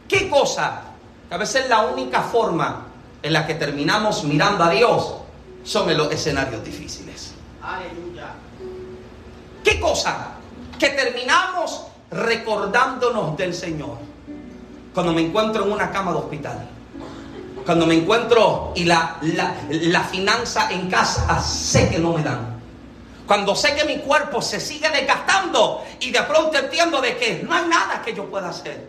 ¿Qué 0.09 0.29
cosa? 0.29 0.81
Que 1.29 1.35
a 1.35 1.37
veces 1.37 1.69
la 1.69 1.83
única 1.83 2.21
forma 2.21 2.87
en 3.23 3.31
la 3.31 3.47
que 3.47 3.55
terminamos 3.55 4.25
mirando 4.25 4.65
a 4.65 4.71
Dios 4.71 5.15
son 5.63 5.89
en 5.89 5.97
los 5.97 6.11
escenarios 6.11 6.65
difíciles. 6.65 7.33
Aleluya. 7.61 8.33
¿Qué 9.63 9.79
cosa? 9.79 10.33
Que 10.77 10.89
terminamos 10.89 11.85
recordándonos 12.11 13.37
del 13.37 13.53
Señor. 13.53 14.14
Cuando 14.95 15.11
me 15.11 15.21
encuentro 15.21 15.65
en 15.65 15.73
una 15.73 15.91
cama 15.91 16.11
de 16.11 16.17
hospital. 16.19 16.69
Cuando 17.65 17.85
me 17.85 17.95
encuentro 17.95 18.71
y 18.75 18.85
la, 18.85 19.17
la, 19.21 19.53
la 19.69 20.03
finanza 20.05 20.71
en 20.71 20.89
casa 20.89 21.41
sé 21.41 21.89
que 21.89 21.99
no 21.99 22.13
me 22.13 22.23
dan. 22.23 22.55
Cuando 23.27 23.55
sé 23.55 23.75
que 23.75 23.83
mi 23.83 23.97
cuerpo 23.97 24.41
se 24.41 24.59
sigue 24.59 24.89
desgastando 24.89 25.83
y 25.99 26.11
de 26.11 26.21
pronto 26.23 26.57
entiendo 26.57 27.01
de 27.01 27.17
que 27.17 27.43
no 27.43 27.53
hay 27.53 27.67
nada 27.67 28.01
que 28.05 28.13
yo 28.13 28.25
pueda 28.25 28.49
hacer. 28.49 28.87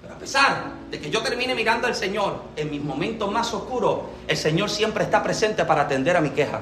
Pero 0.00 0.14
a 0.14 0.18
pesar 0.18 0.72
de 0.90 0.98
que 0.98 1.10
yo 1.10 1.20
termine 1.20 1.54
mirando 1.54 1.86
al 1.86 1.94
Señor 1.94 2.44
en 2.56 2.70
mis 2.70 2.82
momentos 2.82 3.30
más 3.30 3.52
oscuros, 3.52 3.98
el 4.26 4.36
Señor 4.38 4.70
siempre 4.70 5.04
está 5.04 5.22
presente 5.22 5.66
para 5.66 5.82
atender 5.82 6.16
a 6.16 6.22
mi 6.22 6.30
queja. 6.30 6.60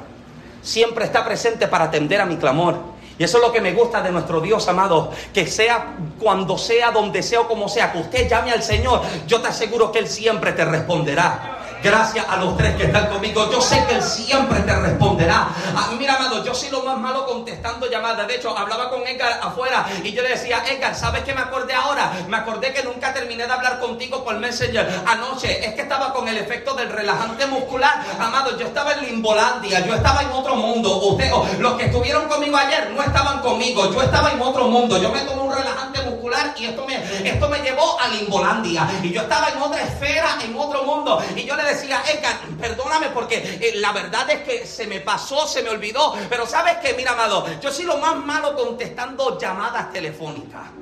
Siempre 0.62 1.04
está 1.04 1.24
presente 1.24 1.68
para 1.68 1.84
atender 1.84 2.20
a 2.20 2.26
mi 2.26 2.38
clamor. 2.38 2.76
Y 3.18 3.24
eso 3.24 3.38
es 3.38 3.44
lo 3.44 3.52
que 3.52 3.60
me 3.60 3.72
gusta 3.72 4.00
de 4.00 4.10
nuestro 4.10 4.40
Dios 4.40 4.66
amado, 4.68 5.10
que 5.32 5.46
sea 5.46 5.96
cuando 6.18 6.58
sea, 6.58 6.90
donde 6.90 7.22
sea 7.22 7.40
o 7.40 7.48
como 7.48 7.68
sea, 7.68 7.92
que 7.92 7.98
usted 7.98 8.28
llame 8.28 8.52
al 8.52 8.62
Señor, 8.62 9.02
yo 9.26 9.40
te 9.40 9.48
aseguro 9.48 9.92
que 9.92 9.98
Él 9.98 10.08
siempre 10.08 10.52
te 10.52 10.64
responderá. 10.64 11.58
Gracias 11.82 12.24
a 12.28 12.36
los 12.36 12.56
tres 12.56 12.76
que 12.76 12.84
están 12.84 13.08
conmigo. 13.08 13.50
Yo 13.50 13.60
sé 13.60 13.84
que 13.86 13.96
Él 13.96 14.02
siempre 14.02 14.60
te 14.60 14.74
responderá. 14.74 15.48
Ah, 15.74 15.90
mira, 15.98 16.14
amado, 16.14 16.44
yo 16.44 16.54
soy 16.54 16.70
lo 16.70 16.82
más 16.84 16.96
malo 16.96 17.26
contestando 17.26 17.90
llamadas. 17.90 18.28
De 18.28 18.36
hecho, 18.36 18.56
hablaba 18.56 18.88
con 18.88 19.04
Edgar 19.06 19.40
afuera 19.42 19.84
y 20.04 20.12
yo 20.12 20.22
le 20.22 20.28
decía, 20.28 20.62
Edgar, 20.70 20.94
¿sabes 20.94 21.24
qué 21.24 21.34
me 21.34 21.40
acordé 21.40 21.74
ahora? 21.74 22.01
Me 22.28 22.36
acordé 22.36 22.72
que 22.72 22.82
nunca 22.82 23.12
terminé 23.12 23.46
de 23.46 23.52
hablar 23.52 23.80
contigo 23.80 24.24
por 24.24 24.38
Messenger 24.38 25.02
anoche. 25.06 25.64
Es 25.64 25.74
que 25.74 25.82
estaba 25.82 26.12
con 26.12 26.28
el 26.28 26.36
efecto 26.36 26.74
del 26.74 26.88
relajante 26.90 27.46
muscular. 27.46 28.02
Amado, 28.18 28.58
yo 28.58 28.66
estaba 28.66 28.92
en 28.94 29.06
Limbolandia, 29.06 29.84
yo 29.86 29.94
estaba 29.94 30.22
en 30.22 30.30
otro 30.30 30.56
mundo. 30.56 30.96
Ustedes, 31.08 31.32
los 31.58 31.74
que 31.74 31.86
estuvieron 31.86 32.28
conmigo 32.28 32.56
ayer 32.56 32.90
no 32.90 33.02
estaban 33.02 33.40
conmigo. 33.40 33.92
Yo 33.92 34.02
estaba 34.02 34.30
en 34.32 34.40
otro 34.40 34.68
mundo. 34.68 35.00
Yo 35.00 35.10
me 35.10 35.20
tomé 35.20 35.42
un 35.42 35.54
relajante 35.54 36.02
muscular 36.02 36.54
y 36.56 36.66
esto 36.66 36.86
me, 36.86 37.28
esto 37.28 37.48
me 37.48 37.58
llevó 37.58 38.00
a 38.00 38.08
Limbolandia. 38.08 38.88
Y 39.02 39.10
yo 39.12 39.22
estaba 39.22 39.48
en 39.48 39.60
otra 39.60 39.82
esfera, 39.82 40.38
en 40.42 40.56
otro 40.56 40.84
mundo. 40.84 41.22
Y 41.36 41.44
yo 41.44 41.56
le 41.56 41.64
decía, 41.64 42.02
Edgar, 42.06 42.38
perdóname 42.60 43.08
porque 43.08 43.58
eh, 43.60 43.72
la 43.76 43.92
verdad 43.92 44.28
es 44.30 44.42
que 44.42 44.66
se 44.66 44.86
me 44.86 45.00
pasó, 45.00 45.46
se 45.46 45.62
me 45.62 45.70
olvidó. 45.70 46.14
Pero 46.28 46.46
sabes 46.46 46.76
que, 46.78 46.94
mira, 46.94 47.12
amado, 47.12 47.46
yo 47.60 47.70
soy 47.70 47.84
lo 47.84 47.98
más 47.98 48.16
malo 48.16 48.54
contestando 48.54 49.38
llamadas 49.38 49.92
telefónicas. 49.92 50.81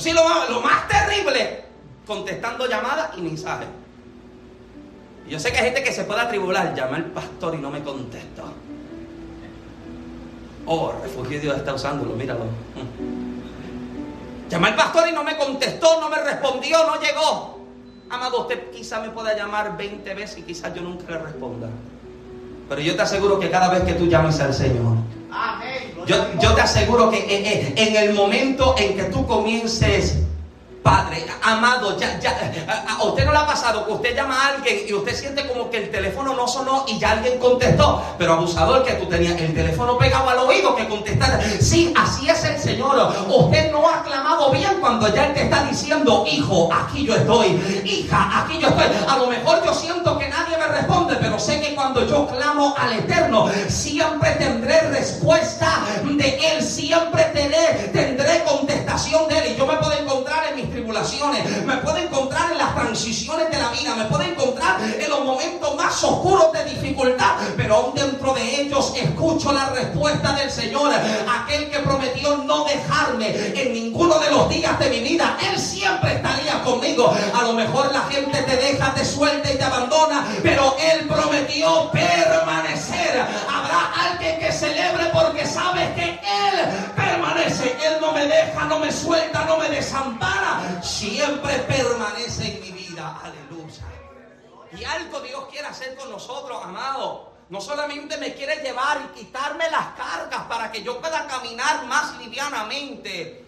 Yo 0.00 0.04
soy 0.04 0.12
lo 0.14 0.24
más, 0.24 0.48
lo 0.48 0.62
más 0.62 0.88
terrible 0.88 1.62
contestando 2.06 2.66
llamadas 2.66 3.10
y 3.18 3.20
mensajes. 3.20 3.68
Yo 5.28 5.38
sé 5.38 5.52
que 5.52 5.58
hay 5.58 5.64
gente 5.66 5.82
que 5.82 5.92
se 5.92 6.04
puede 6.04 6.22
atribular, 6.22 6.74
llama 6.74 6.96
al 6.96 7.04
pastor 7.04 7.54
y 7.54 7.58
no 7.58 7.70
me 7.70 7.82
contestó. 7.82 8.44
Oh, 10.64 10.94
refugio 11.02 11.38
Dios 11.38 11.54
está 11.54 11.74
usándolo, 11.74 12.14
míralo. 12.14 12.46
Llamé 14.48 14.68
al 14.68 14.76
pastor 14.76 15.06
y 15.06 15.12
no 15.12 15.22
me 15.22 15.36
contestó, 15.36 16.00
no 16.00 16.08
me 16.08 16.16
respondió, 16.16 16.78
no 16.86 16.98
llegó. 16.98 17.60
Amado, 18.08 18.40
usted 18.40 18.70
quizá 18.70 19.00
me 19.00 19.10
pueda 19.10 19.36
llamar 19.36 19.76
20 19.76 20.14
veces 20.14 20.38
y 20.38 20.42
quizás 20.44 20.74
yo 20.74 20.80
nunca 20.80 21.04
le 21.10 21.18
responda. 21.18 21.68
Pero 22.70 22.82
yo 22.82 22.94
te 22.94 23.02
aseguro 23.02 23.40
que 23.40 23.50
cada 23.50 23.68
vez 23.68 23.82
que 23.82 23.94
tú 23.94 24.06
llames 24.06 24.38
al 24.38 24.54
Señor, 24.54 24.96
yo, 26.06 26.54
te 26.54 26.60
aseguro 26.60 27.10
que 27.10 27.18
en, 27.18 27.44
eh, 27.44 27.74
eh, 27.74 27.74
en 27.76 27.96
el 27.96 28.14
momento 28.14 28.76
en 28.78 28.94
que 28.94 29.02
tú 29.04 29.26
comiences 29.26 30.18
Padre, 30.82 31.26
amado, 31.42 31.98
ya, 31.98 32.18
ya, 32.18 32.34
a 32.88 33.04
usted 33.04 33.26
no 33.26 33.32
le 33.32 33.38
ha 33.38 33.46
pasado 33.46 33.84
que 33.84 33.92
usted 33.92 34.16
llama 34.16 34.34
a 34.34 34.48
alguien 34.54 34.78
y 34.88 34.94
usted 34.94 35.14
siente 35.14 35.46
como 35.46 35.68
que 35.68 35.76
el 35.76 35.90
teléfono 35.90 36.34
no 36.34 36.48
sonó 36.48 36.86
y 36.88 36.98
ya 36.98 37.10
alguien 37.10 37.38
contestó, 37.38 38.02
pero 38.16 38.32
abusador 38.32 38.82
que 38.82 38.94
tú 38.94 39.04
tenías 39.04 39.38
el 39.38 39.52
teléfono 39.52 39.98
pegado 39.98 40.30
al 40.30 40.38
oído 40.38 40.74
que 40.74 40.88
contestara. 40.88 41.38
Sí, 41.60 41.92
así 41.94 42.30
es 42.30 42.42
el 42.44 42.58
Señor. 42.58 43.14
Usted 43.28 43.70
no 43.70 43.86
ha 43.86 44.02
clamado 44.02 44.50
bien 44.52 44.78
cuando 44.80 45.14
ya 45.14 45.26
Él 45.26 45.34
te 45.34 45.42
está 45.42 45.64
diciendo, 45.64 46.24
hijo, 46.26 46.70
aquí 46.72 47.04
yo 47.04 47.14
estoy, 47.14 47.48
hija, 47.84 48.40
aquí 48.40 48.58
yo 48.58 48.68
estoy. 48.68 48.86
A 49.06 49.18
lo 49.18 49.26
mejor 49.26 49.62
yo 49.62 49.74
siento 49.74 50.18
que 50.18 50.30
nadie 50.30 50.39
responde, 50.70 51.16
pero 51.20 51.38
sé 51.38 51.60
que 51.60 51.74
cuando 51.74 52.06
yo 52.06 52.26
clamo 52.26 52.74
al 52.78 52.92
Eterno, 52.94 53.48
siempre 53.68 54.30
tendré 54.32 54.80
respuesta 54.82 55.84
de 56.04 56.38
Él, 56.52 56.62
siempre 56.62 57.24
oscuros 66.02 66.52
de 66.52 66.64
dificultad, 66.64 67.36
pero 67.56 67.76
aún 67.76 67.94
dentro 67.94 68.32
de 68.34 68.60
ellos 68.62 68.92
escucho 68.96 69.52
la 69.52 69.70
respuesta 69.70 70.32
del 70.32 70.50
Señor, 70.50 70.92
aquel 70.92 71.70
que 71.70 71.78
prometió 71.80 72.38
no 72.38 72.64
dejarme 72.64 73.28
en 73.54 73.72
ninguno 73.72 74.18
de 74.18 74.30
los 74.30 74.48
días 74.48 74.78
de 74.78 74.90
mi 74.90 75.00
vida, 75.00 75.36
Él 75.50 75.58
siempre 75.58 76.14
estaría 76.14 76.62
conmigo. 76.62 77.14
A 77.34 77.42
lo 77.42 77.52
mejor 77.52 77.92
la 77.92 78.02
gente 78.02 78.42
te 78.42 78.56
deja, 78.56 78.94
te 78.94 79.04
suelta 79.04 79.52
y 79.52 79.56
te 79.56 79.64
abandona, 79.64 80.26
pero 80.42 80.76
Él 80.92 81.06
prometió 81.06 81.90
permanecer. 81.90 83.24
Habrá 83.48 83.92
alguien 84.10 84.38
que 84.38 84.52
celebre 84.52 85.06
porque 85.12 85.46
sabe 85.46 85.92
que 85.94 86.04
Él 86.04 86.94
permanece, 86.96 87.76
Él 87.84 87.98
no 88.00 88.12
me 88.12 88.26
deja, 88.26 88.64
no 88.66 88.78
me 88.78 88.92
suelta, 88.92 89.44
no 89.44 89.58
me 89.58 89.68
desampara 89.68 90.80
siempre 90.82 91.54
permanece 91.60 92.56
en 92.56 92.60
mi 92.60 92.70
vida. 92.82 93.16
Y 94.78 94.84
algo 94.84 95.20
Dios 95.20 95.46
quiere 95.50 95.66
hacer 95.66 95.96
con 95.96 96.10
nosotros, 96.10 96.58
amado. 96.62 97.30
No 97.48 97.60
solamente 97.60 98.16
me 98.18 98.34
quiere 98.34 98.62
llevar 98.62 99.10
y 99.10 99.18
quitarme 99.18 99.68
las 99.70 99.88
cargas 99.96 100.42
para 100.48 100.70
que 100.70 100.82
yo 100.82 101.00
pueda 101.00 101.26
caminar 101.26 101.86
más 101.86 102.16
livianamente. 102.18 103.44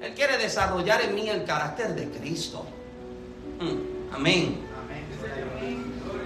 Él 0.00 0.14
quiere 0.14 0.38
desarrollar 0.38 1.02
en 1.02 1.14
mí 1.14 1.28
el 1.28 1.44
carácter 1.44 1.94
de 1.94 2.08
Cristo. 2.18 2.64
Mm, 3.60 4.14
amén. 4.14 4.68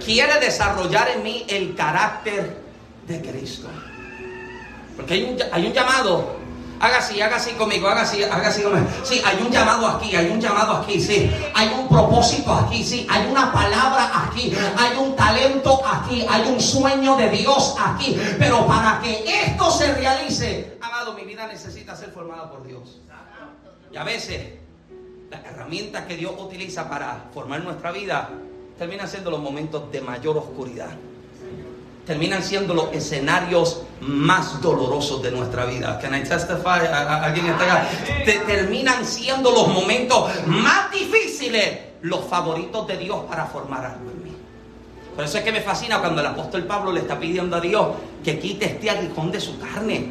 Quiere 0.03 0.39
desarrollar 0.39 1.09
en 1.09 1.23
mí 1.23 1.45
el 1.49 1.75
carácter 1.75 2.57
de 3.05 3.21
Cristo. 3.21 3.67
Porque 4.95 5.15
hay 5.15 5.23
un, 5.23 5.37
hay 5.51 5.65
un 5.67 5.73
llamado 5.73 6.37
Haga 6.79 6.97
así, 6.97 7.21
haga 7.21 7.37
así 7.37 7.51
conmigo, 7.53 7.87
haga 7.87 8.01
así, 8.01 8.23
haga 8.23 8.47
así 8.47 8.61
conmigo. 8.61 8.87
Sí, 9.03 9.21
hay 9.25 9.41
un 9.41 9.51
llamado 9.51 9.87
aquí, 9.87 10.15
hay 10.15 10.29
un 10.29 10.39
llamado 10.39 10.73
aquí, 10.77 10.99
sí. 10.99 11.31
Hay 11.53 11.69
un 11.69 11.87
propósito 11.87 12.53
aquí, 12.53 12.83
sí. 12.83 13.07
Hay 13.09 13.27
una 13.29 13.51
palabra 13.51 14.27
aquí, 14.27 14.53
hay 14.77 14.97
un 14.97 15.15
talento 15.15 15.81
aquí, 15.85 16.25
hay 16.29 16.49
un 16.49 16.59
sueño 16.59 17.15
de 17.15 17.29
Dios 17.29 17.75
aquí. 17.79 18.19
Pero 18.37 18.65
para 18.67 18.99
que 19.01 19.23
esto 19.45 19.71
se 19.71 19.93
realice, 19.93 20.77
amado, 20.81 21.13
mi 21.13 21.23
vida 21.23 21.47
necesita 21.47 21.95
ser 21.95 22.11
formada 22.11 22.49
por 22.49 22.65
Dios. 22.65 23.01
Y 23.91 23.97
a 23.97 24.03
veces, 24.03 24.59
la 25.31 25.41
herramienta 25.41 26.05
que 26.05 26.15
Dios 26.15 26.33
utiliza 26.37 26.87
para 26.89 27.25
formar 27.33 27.63
nuestra 27.63 27.91
vida 27.91 28.29
termina 28.77 29.07
siendo 29.07 29.31
los 29.31 29.39
momentos 29.39 29.91
de 29.91 30.01
mayor 30.01 30.37
oscuridad 30.37 30.91
terminan 32.07 32.41
siendo 32.41 32.73
los 32.73 32.93
escenarios 32.93 33.81
más 33.99 34.61
dolorosos 34.61 35.21
de 35.21 35.29
nuestra 35.29 35.65
vida. 35.65 35.99
Can 35.99 36.15
I 36.15 36.23
testify? 36.23 36.87
¿Alguien 36.89 37.47
está 37.47 37.89
terminan 38.47 39.05
siendo 39.05 39.51
los 39.51 39.67
momentos 39.67 40.31
más 40.45 40.89
difíciles, 40.89 41.79
los 42.01 42.23
favoritos 42.25 42.87
de 42.87 42.97
Dios 42.97 43.25
para 43.29 43.45
formar 43.45 43.85
algo 43.85 44.09
en 44.09 44.23
mí. 44.23 44.31
Por 45.15 45.25
eso 45.25 45.37
es 45.37 45.43
que 45.43 45.51
me 45.51 45.59
fascina 45.59 45.99
cuando 45.99 46.21
el 46.21 46.27
apóstol 46.27 46.63
Pablo 46.63 46.93
le 46.93 47.01
está 47.01 47.19
pidiendo 47.19 47.57
a 47.57 47.59
Dios 47.59 47.87
que 48.23 48.39
quite 48.39 48.65
este 48.65 48.89
aguijón 48.89 49.29
de 49.31 49.41
su 49.41 49.59
carne. 49.59 50.07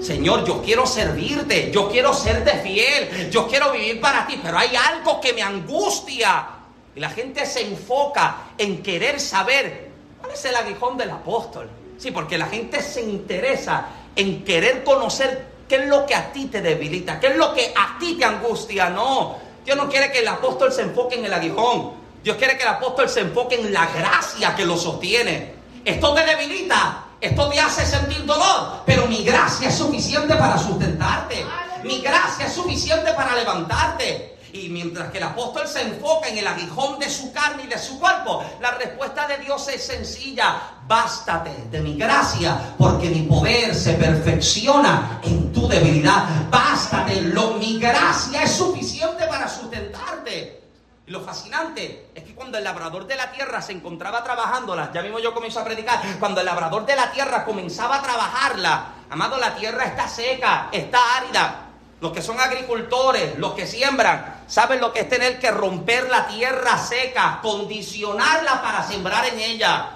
Señor, 0.00 0.44
yo 0.44 0.60
quiero 0.60 0.86
servirte, 0.86 1.70
yo 1.72 1.88
quiero 1.88 2.12
serte 2.12 2.58
fiel, 2.58 3.30
yo 3.30 3.46
quiero 3.46 3.72
vivir 3.72 4.00
para 4.00 4.26
ti, 4.26 4.38
pero 4.42 4.58
hay 4.58 4.76
algo 4.76 5.20
que 5.20 5.32
me 5.32 5.40
angustia. 5.40 6.48
Y 6.94 7.00
la 7.00 7.08
gente 7.08 7.46
se 7.46 7.66
enfoca 7.66 8.48
en 8.58 8.82
querer 8.82 9.20
saber 9.20 9.93
¿Cuál 9.93 9.93
es 10.34 10.44
el 10.44 10.56
aguijón 10.56 10.96
del 10.96 11.10
apóstol? 11.10 11.68
Sí, 11.98 12.10
porque 12.10 12.38
la 12.38 12.46
gente 12.46 12.82
se 12.82 13.02
interesa 13.02 13.86
en 14.16 14.44
querer 14.44 14.84
conocer 14.84 15.46
qué 15.68 15.76
es 15.76 15.86
lo 15.86 16.04
que 16.06 16.14
a 16.14 16.32
ti 16.32 16.46
te 16.46 16.60
debilita, 16.60 17.18
qué 17.20 17.28
es 17.28 17.36
lo 17.36 17.54
que 17.54 17.72
a 17.76 17.98
ti 17.98 18.16
te 18.18 18.24
angustia. 18.24 18.90
No, 18.90 19.36
Dios 19.64 19.76
no 19.76 19.88
quiere 19.88 20.12
que 20.12 20.20
el 20.20 20.28
apóstol 20.28 20.72
se 20.72 20.82
enfoque 20.82 21.16
en 21.16 21.24
el 21.24 21.32
aguijón. 21.32 21.92
Dios 22.22 22.36
quiere 22.36 22.56
que 22.56 22.62
el 22.62 22.70
apóstol 22.70 23.08
se 23.08 23.20
enfoque 23.20 23.54
en 23.56 23.72
la 23.72 23.86
gracia 23.86 24.54
que 24.54 24.64
lo 24.64 24.76
sostiene. 24.76 25.54
Esto 25.84 26.14
te 26.14 26.24
debilita, 26.24 27.04
esto 27.20 27.48
te 27.48 27.60
hace 27.60 27.84
sentir 27.84 28.24
dolor, 28.24 28.82
pero 28.86 29.06
mi 29.06 29.22
gracia 29.22 29.68
es 29.68 29.74
suficiente 29.74 30.34
para 30.34 30.56
sustentarte. 30.58 31.44
Mi 31.82 32.00
gracia 32.00 32.46
es 32.46 32.52
suficiente 32.52 33.12
para 33.12 33.34
levantarte. 33.34 34.33
Y 34.54 34.68
mientras 34.68 35.10
que 35.10 35.18
el 35.18 35.24
apóstol 35.24 35.66
se 35.66 35.82
enfoca 35.82 36.28
en 36.28 36.38
el 36.38 36.46
aguijón 36.46 37.00
de 37.00 37.10
su 37.10 37.32
carne 37.32 37.64
y 37.64 37.66
de 37.66 37.76
su 37.76 37.98
cuerpo, 37.98 38.44
la 38.60 38.70
respuesta 38.70 39.26
de 39.26 39.38
Dios 39.38 39.66
es 39.66 39.84
sencilla. 39.84 40.60
bástate 40.86 41.50
de 41.72 41.80
mi 41.80 41.96
gracia, 41.96 42.74
porque 42.78 43.10
mi 43.10 43.22
poder 43.22 43.74
se 43.74 43.94
perfecciona 43.94 45.18
en 45.24 45.52
tu 45.52 45.66
debilidad. 45.66 46.48
Bástate, 46.50 47.20
lo, 47.22 47.54
mi 47.54 47.80
gracia 47.80 48.44
es 48.44 48.52
suficiente 48.52 49.26
para 49.26 49.48
sustentarte. 49.48 50.62
Y 51.04 51.10
lo 51.10 51.20
fascinante 51.22 52.10
es 52.14 52.22
que 52.22 52.36
cuando 52.36 52.56
el 52.56 52.62
labrador 52.62 53.08
de 53.08 53.16
la 53.16 53.32
tierra 53.32 53.60
se 53.60 53.72
encontraba 53.72 54.22
trabajándola, 54.22 54.92
ya 54.94 55.02
mismo 55.02 55.18
yo 55.18 55.34
comienzo 55.34 55.58
a 55.58 55.64
predicar, 55.64 56.00
cuando 56.20 56.40
el 56.40 56.46
labrador 56.46 56.86
de 56.86 56.94
la 56.94 57.10
tierra 57.10 57.44
comenzaba 57.44 57.96
a 57.96 58.02
trabajarla, 58.02 58.86
amado, 59.10 59.36
la 59.36 59.56
tierra 59.56 59.84
está 59.86 60.06
seca, 60.06 60.68
está 60.70 61.16
árida. 61.16 61.63
Los 62.04 62.12
que 62.12 62.20
son 62.20 62.38
agricultores, 62.38 63.38
los 63.38 63.54
que 63.54 63.66
siembran, 63.66 64.42
saben 64.46 64.78
lo 64.78 64.92
que 64.92 65.00
es 65.00 65.08
tener 65.08 65.38
que 65.38 65.50
romper 65.50 66.10
la 66.10 66.26
tierra 66.26 66.76
seca, 66.76 67.38
condicionarla 67.40 68.60
para 68.60 68.82
sembrar 68.82 69.24
en 69.24 69.40
ella. 69.40 69.88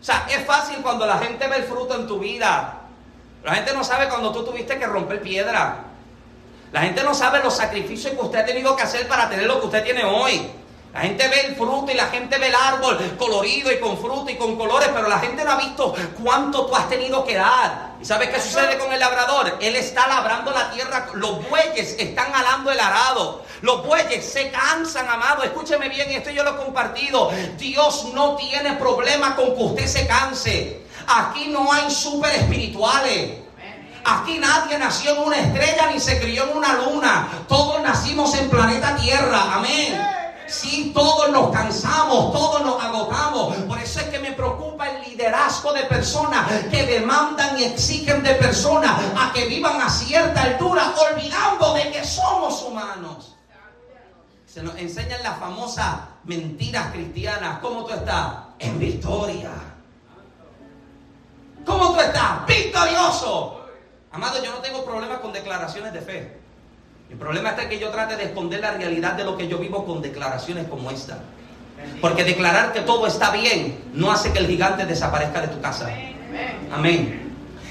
O 0.00 0.04
sea, 0.04 0.26
es 0.28 0.44
fácil 0.44 0.78
cuando 0.82 1.06
la 1.06 1.18
gente 1.18 1.46
ve 1.46 1.58
el 1.58 1.62
fruto 1.62 1.94
en 1.94 2.08
tu 2.08 2.18
vida. 2.18 2.80
La 3.44 3.54
gente 3.54 3.72
no 3.74 3.84
sabe 3.84 4.08
cuando 4.08 4.32
tú 4.32 4.44
tuviste 4.44 4.76
que 4.76 4.86
romper 4.88 5.22
piedra. 5.22 5.84
La 6.72 6.80
gente 6.80 7.04
no 7.04 7.14
sabe 7.14 7.38
los 7.44 7.54
sacrificios 7.54 8.12
que 8.12 8.20
usted 8.20 8.40
ha 8.40 8.44
tenido 8.44 8.74
que 8.74 8.82
hacer 8.82 9.06
para 9.06 9.28
tener 9.28 9.46
lo 9.46 9.60
que 9.60 9.66
usted 9.66 9.84
tiene 9.84 10.04
hoy. 10.04 10.50
La 10.92 11.02
gente 11.02 11.28
ve 11.28 11.46
el 11.46 11.54
fruto 11.54 11.92
y 11.92 11.94
la 11.94 12.06
gente 12.06 12.38
ve 12.38 12.48
el 12.48 12.56
árbol 12.56 12.98
colorido 13.16 13.70
y 13.70 13.78
con 13.78 13.96
fruto 13.98 14.28
y 14.30 14.36
con 14.36 14.56
colores, 14.56 14.88
pero 14.92 15.06
la 15.08 15.20
gente 15.20 15.44
no 15.44 15.52
ha 15.52 15.58
visto 15.58 15.94
cuánto 16.20 16.66
tú 16.66 16.74
has 16.74 16.88
tenido 16.88 17.24
que 17.24 17.36
dar. 17.36 17.93
¿Y 18.04 18.06
sabes 18.06 18.28
qué 18.28 18.38
sucede 18.38 18.76
con 18.76 18.92
el 18.92 19.00
labrador? 19.00 19.56
Él 19.62 19.76
está 19.76 20.06
labrando 20.06 20.50
la 20.50 20.70
tierra, 20.72 21.06
los 21.14 21.48
bueyes 21.48 21.96
están 21.98 22.34
alando 22.34 22.70
el 22.70 22.78
arado. 22.78 23.46
Los 23.62 23.82
bueyes 23.82 24.30
se 24.30 24.50
cansan, 24.50 25.08
amado. 25.08 25.42
Escúcheme 25.42 25.88
bien, 25.88 26.10
esto 26.10 26.28
yo 26.28 26.44
lo 26.44 26.50
he 26.50 26.56
compartido. 26.56 27.30
Dios 27.56 28.12
no 28.12 28.36
tiene 28.36 28.74
problema 28.74 29.34
con 29.34 29.56
que 29.56 29.62
usted 29.62 29.86
se 29.86 30.06
canse. 30.06 30.82
Aquí 31.06 31.46
no 31.46 31.72
hay 31.72 31.90
super 31.90 32.30
espirituales. 32.34 33.38
Aquí 34.04 34.38
nadie 34.38 34.76
nació 34.76 35.12
en 35.12 35.22
una 35.22 35.38
estrella 35.38 35.90
ni 35.90 35.98
se 35.98 36.20
crió 36.20 36.44
en 36.50 36.58
una 36.58 36.74
luna. 36.74 37.46
Todos 37.48 37.80
nacimos 37.80 38.34
en 38.34 38.50
planeta 38.50 38.96
Tierra. 38.96 39.54
Amén. 39.54 39.98
Sí, 40.46 40.92
todos 40.94 41.30
nos 41.30 41.50
cansamos, 41.50 42.34
todos 42.34 42.60
nos 42.66 42.84
agotamos. 42.84 43.56
Por 43.66 43.78
eso 43.78 44.00
es 44.00 44.08
que 44.08 44.18
me 44.18 44.32
preocupa 44.32 44.63
el 44.90 45.10
liderazgo 45.10 45.72
de 45.72 45.84
personas 45.84 46.48
que 46.70 46.86
demandan 46.86 47.58
y 47.58 47.64
exigen 47.64 48.22
de 48.22 48.34
personas 48.34 49.00
a 49.16 49.32
que 49.32 49.46
vivan 49.46 49.80
a 49.80 49.88
cierta 49.88 50.42
altura, 50.42 50.94
olvidando 51.10 51.74
de 51.74 51.90
que 51.90 52.04
somos 52.04 52.62
humanos. 52.62 53.36
Se 54.46 54.62
nos 54.62 54.76
enseñan 54.76 55.22
las 55.22 55.38
famosas 55.38 55.96
mentiras 56.24 56.92
cristianas. 56.92 57.58
¿Cómo 57.58 57.84
tú 57.84 57.94
estás? 57.94 58.34
En 58.58 58.78
victoria. 58.78 59.50
¿Cómo 61.64 61.92
tú 61.92 62.00
estás? 62.00 62.46
Victorioso. 62.46 63.60
Amado, 64.12 64.42
yo 64.42 64.52
no 64.52 64.58
tengo 64.58 64.84
problemas 64.84 65.18
con 65.18 65.32
declaraciones 65.32 65.92
de 65.92 66.00
fe. 66.00 66.38
El 67.10 67.18
problema 67.18 67.50
está 67.50 67.68
que 67.68 67.78
yo 67.78 67.90
trate 67.90 68.16
de 68.16 68.24
esconder 68.24 68.60
la 68.60 68.72
realidad 68.72 69.14
de 69.14 69.24
lo 69.24 69.36
que 69.36 69.48
yo 69.48 69.58
vivo 69.58 69.84
con 69.84 70.00
declaraciones 70.00 70.68
como 70.68 70.90
esta. 70.90 71.18
Porque 72.00 72.24
declarar 72.24 72.72
que 72.72 72.80
todo 72.80 73.06
está 73.06 73.30
bien 73.30 73.78
no 73.92 74.10
hace 74.10 74.32
que 74.32 74.38
el 74.38 74.46
gigante 74.46 74.86
desaparezca 74.86 75.40
de 75.40 75.48
tu 75.48 75.60
casa. 75.60 75.88
Amén. 76.72 77.24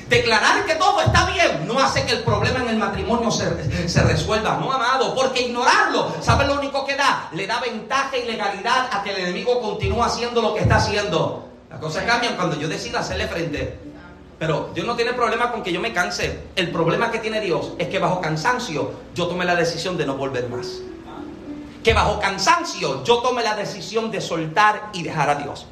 Declarar 0.09 0.65
que 0.65 0.75
todo 0.75 1.01
está 1.01 1.25
bien 1.25 1.65
no 1.67 1.79
hace 1.79 2.05
que 2.05 2.13
el 2.13 2.23
problema 2.23 2.59
en 2.59 2.69
el 2.69 2.77
matrimonio 2.77 3.31
se, 3.31 4.03
resuelva. 4.03 4.57
No, 4.57 4.71
amado, 4.71 5.15
porque 5.15 5.41
ignorarlo, 5.41 6.13
¿sabes 6.21 6.47
lo 6.47 6.55
único 6.55 6.85
que 6.85 6.95
da? 6.95 7.29
Le 7.33 7.47
da 7.47 7.59
ventaja 7.59 8.17
y 8.17 8.25
legalidad 8.25 8.89
a 8.91 9.01
que 9.01 9.11
el 9.11 9.21
enemigo 9.21 9.61
continúe 9.61 10.03
haciendo 10.03 10.41
lo 10.41 10.53
que 10.53 10.61
está 10.61 10.75
haciendo. 10.75 11.47
Las 11.69 11.79
cosas 11.79 12.03
cambian 12.03 12.35
cuando 12.35 12.59
yo 12.59 12.67
decido 12.67 12.99
hacerle 12.99 13.27
frente. 13.27 13.79
Pero 14.37 14.69
Dios 14.73 14.85
no 14.85 14.95
tiene 14.95 15.13
problema 15.13 15.51
con 15.51 15.63
que 15.63 15.71
yo 15.71 15.79
me 15.79 15.93
canse. 15.93 16.43
El 16.55 16.69
problema 16.71 17.09
que 17.09 17.19
tiene 17.19 17.39
Dios 17.39 17.71
es 17.79 17.87
que 17.87 17.97
bajo 17.97 18.19
cansancio 18.19 18.91
yo 19.15 19.27
tome 19.27 19.45
la 19.45 19.55
decisión 19.55 19.97
de 19.97 20.05
no 20.05 20.15
volver 20.15 20.49
más. 20.49 20.81
Que 21.83 21.93
bajo 21.93 22.19
cansancio 22.19 23.03
yo 23.03 23.19
tome 23.19 23.43
la 23.43 23.55
decisión 23.55 24.09
de 24.09 24.21
soltar 24.21 24.89
y 24.93 25.03
dejar 25.03 25.29
a 25.29 25.35
Dios. 25.35 25.67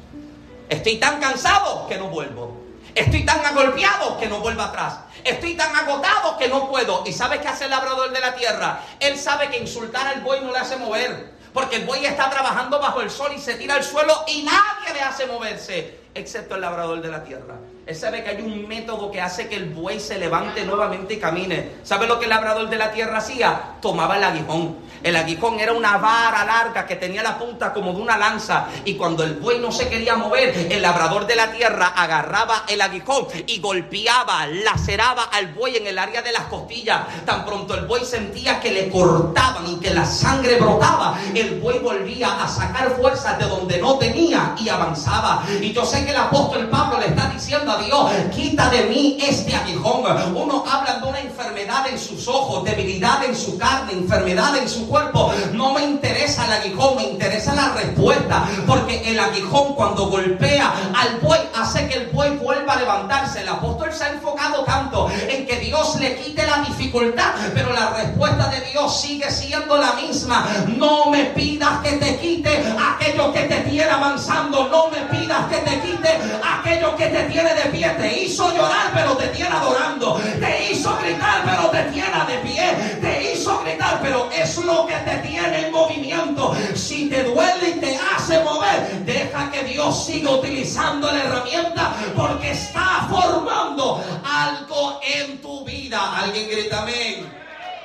Estoy 0.68 0.98
tan 0.98 1.20
cansado 1.20 1.86
que 1.88 1.96
no 1.96 2.08
vuelvo. 2.08 2.60
Estoy 2.94 3.24
tan 3.24 3.44
agolpeado 3.44 4.18
que 4.18 4.28
no 4.28 4.40
vuelvo 4.40 4.62
atrás. 4.62 4.98
Estoy 5.24 5.54
tan 5.54 5.74
agotado 5.74 6.36
que 6.36 6.48
no 6.48 6.68
puedo. 6.68 7.04
¿Y 7.06 7.12
sabes 7.12 7.40
qué 7.40 7.48
hace 7.48 7.64
el 7.64 7.70
labrador 7.70 8.12
de 8.12 8.20
la 8.20 8.34
tierra? 8.34 8.80
Él 9.00 9.18
sabe 9.18 9.48
que 9.48 9.58
insultar 9.58 10.06
al 10.06 10.20
buey 10.20 10.42
no 10.42 10.52
le 10.52 10.58
hace 10.58 10.76
mover. 10.76 11.32
Porque 11.52 11.76
el 11.76 11.84
buey 11.84 12.04
está 12.04 12.30
trabajando 12.30 12.78
bajo 12.78 13.00
el 13.00 13.10
sol 13.10 13.32
y 13.36 13.38
se 13.38 13.54
tira 13.54 13.74
al 13.74 13.84
suelo 13.84 14.24
y 14.26 14.42
nadie 14.42 14.94
le 14.94 15.00
hace 15.02 15.26
moverse, 15.26 15.98
excepto 16.14 16.54
el 16.54 16.62
labrador 16.62 17.02
de 17.02 17.08
la 17.08 17.22
tierra. 17.24 17.56
Él 17.84 17.96
sabe 17.96 18.22
que 18.22 18.30
hay 18.30 18.42
un 18.42 18.68
método 18.68 19.10
que 19.10 19.20
hace 19.20 19.48
que 19.48 19.56
el 19.56 19.70
buey 19.70 19.98
se 19.98 20.16
levante 20.16 20.64
nuevamente 20.64 21.14
y 21.14 21.18
camine. 21.18 21.70
¿Sabe 21.82 22.06
lo 22.06 22.20
que 22.20 22.26
el 22.26 22.30
labrador 22.30 22.70
de 22.70 22.76
la 22.78 22.92
tierra 22.92 23.18
hacía? 23.18 23.60
Tomaba 23.80 24.18
el 24.18 24.22
aguijón. 24.22 24.76
El 25.02 25.16
aguijón 25.16 25.58
era 25.58 25.72
una 25.72 25.98
vara 25.98 26.44
larga 26.44 26.86
que 26.86 26.94
tenía 26.94 27.24
la 27.24 27.36
punta 27.36 27.72
como 27.72 27.92
de 27.92 28.00
una 28.00 28.16
lanza. 28.16 28.68
Y 28.84 28.94
cuando 28.94 29.24
el 29.24 29.34
buey 29.34 29.58
no 29.58 29.72
se 29.72 29.88
quería 29.88 30.14
mover, 30.14 30.68
el 30.70 30.80
labrador 30.80 31.26
de 31.26 31.34
la 31.34 31.50
tierra 31.50 31.88
agarraba 31.88 32.66
el 32.68 32.80
aguijón 32.80 33.26
y 33.48 33.58
golpeaba, 33.58 34.46
laceraba 34.46 35.24
al 35.24 35.48
buey 35.48 35.76
en 35.76 35.88
el 35.88 35.98
área 35.98 36.22
de 36.22 36.30
las 36.30 36.44
costillas. 36.44 37.00
Tan 37.26 37.44
pronto 37.44 37.74
el 37.74 37.86
buey 37.86 38.04
sentía 38.04 38.60
que 38.60 38.70
le 38.70 38.90
cortaban 38.90 39.66
y 39.66 39.80
que 39.80 39.92
la 39.92 40.06
sangre 40.06 40.56
brotaba, 40.56 41.18
el 41.34 41.58
buey 41.58 41.80
volvía 41.80 42.44
a 42.44 42.46
sacar 42.46 42.92
fuerzas 42.92 43.40
de 43.40 43.46
donde 43.46 43.78
no 43.78 43.98
tenía 43.98 44.54
y 44.56 44.68
avanzaba. 44.68 45.42
Y 45.60 45.72
yo 45.72 45.84
sé 45.84 46.04
que 46.04 46.12
el 46.12 46.16
apóstol 46.16 46.68
Pablo 46.68 47.00
le 47.00 47.06
está 47.06 47.28
diciendo 47.28 47.71
Dios, 47.78 48.10
quita 48.34 48.70
de 48.70 48.84
mí 48.84 49.18
este 49.20 49.54
aguijón. 49.54 50.02
Uno 50.36 50.64
habla 50.70 50.98
de 50.98 51.08
una 51.08 51.20
enfermedad 51.20 51.86
en 51.88 51.98
sus 51.98 52.28
ojos, 52.28 52.64
debilidad 52.64 53.24
en 53.24 53.36
su 53.36 53.58
carne, 53.58 53.92
enfermedad 53.92 54.56
en 54.56 54.68
su 54.68 54.88
cuerpo. 54.88 55.32
No 55.52 55.72
me 55.72 55.82
interesa 55.82 56.46
el 56.46 56.52
aguijón, 56.52 56.96
me 56.96 57.04
interesa 57.04 57.54
la 57.54 57.72
respuesta. 57.72 58.44
Porque 58.66 59.10
el 59.10 59.18
aguijón 59.18 59.74
cuando 59.74 60.06
golpea 60.06 60.72
al 60.94 61.20
buey 61.20 61.40
hace 61.54 61.88
que 61.88 61.98
el 61.98 62.06
buey 62.10 62.36
vuelva 62.36 62.74
a 62.74 62.76
levantarse. 62.76 63.40
El 63.40 63.48
apóstol 63.48 63.92
se 63.92 64.04
ha 64.04 64.12
enfocado 64.12 64.64
tanto 64.64 65.10
en 65.10 65.46
que 65.46 65.56
Dios 65.60 65.96
le 66.00 66.16
quite 66.16 66.46
la 66.46 66.58
dificultad, 66.58 67.34
pero 67.54 67.72
la 67.72 67.90
respuesta 67.90 68.48
de 68.48 68.60
Dios 68.70 69.00
sigue 69.00 69.30
siendo 69.30 69.76
la 69.76 69.92
misma. 69.94 70.46
No 70.68 71.10
me 71.10 71.26
pidas 71.26 71.80
que 71.82 71.92
te 71.92 72.18
quite 72.18 72.62
aquello 72.94 73.32
que 73.32 73.42
te 73.42 73.60
tiene 73.62 73.90
avanzando. 73.90 74.68
No 74.68 74.88
me 74.88 74.98
pidas 75.06 75.21
que 75.48 75.56
te 75.58 75.80
quite 75.80 76.08
aquello 76.42 76.96
que 76.96 77.06
te 77.06 77.22
tiene 77.24 77.54
de 77.54 77.70
pie, 77.70 77.88
te 77.90 78.22
hizo 78.22 78.52
llorar, 78.54 78.90
pero 78.94 79.16
te 79.16 79.28
tiene 79.28 79.54
adorando, 79.54 80.20
te 80.40 80.72
hizo 80.72 80.96
gritar, 81.02 81.42
pero 81.44 81.70
te 81.70 81.82
tiene 81.84 82.24
de 82.26 82.38
pie, 82.38 82.98
te 83.00 83.32
hizo 83.32 83.60
gritar, 83.62 84.00
pero 84.02 84.28
es 84.32 84.56
lo 84.58 84.86
que 84.86 84.96
te 84.96 85.16
tiene 85.28 85.66
en 85.66 85.72
movimiento. 85.72 86.54
Si 86.74 87.08
te 87.08 87.24
duele 87.24 87.70
y 87.76 87.80
te 87.80 87.98
hace 87.98 88.40
mover, 88.40 89.04
deja 89.04 89.50
que 89.50 89.64
Dios 89.64 90.04
siga 90.04 90.30
utilizando 90.30 91.10
la 91.10 91.22
herramienta 91.24 91.94
porque 92.16 92.50
está 92.50 93.06
formando 93.10 94.02
algo 94.24 95.00
en 95.02 95.40
tu 95.40 95.64
vida. 95.64 96.18
Alguien 96.18 96.48
grita 96.48 96.82
amén. 96.82 97.42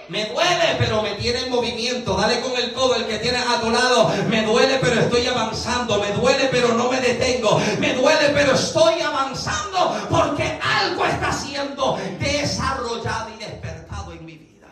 Me 0.10 0.26
duele, 0.26 0.76
pero 0.80 1.02
me 1.02 1.16
tiene 1.16 1.40
en 1.40 1.52
movimiento. 1.52 2.16
Dale 2.16 2.40
con 2.40 2.56
el 2.56 2.72
codo 2.74 2.96
el 2.96 3.08
que 3.08 3.20
tienes 3.20 3.46
a 3.46 3.60
tu 3.60 3.70
lado. 3.70 4.10
Me 4.30 4.44
duele, 4.44 4.78
pero 4.80 5.02
estoy 5.02 5.28
avanzando. 5.28 6.00
Me 6.00 6.12
duele, 6.14 6.48
pero 6.50 6.70
no 6.70 6.90
me 6.90 7.02
detengo. 7.02 7.60
Me 7.80 7.94
duele, 7.94 8.30
pero 8.34 8.54
estoy 8.54 9.02
avanzando 9.02 9.98
porque 10.10 10.60
algo 10.62 11.06
está 11.06 11.34
siendo 11.34 11.98
desarrollado 12.20 13.32
y 13.36 13.38
despertado 13.38 14.14
en 14.14 14.26
mi 14.26 14.38
vida. 14.38 14.68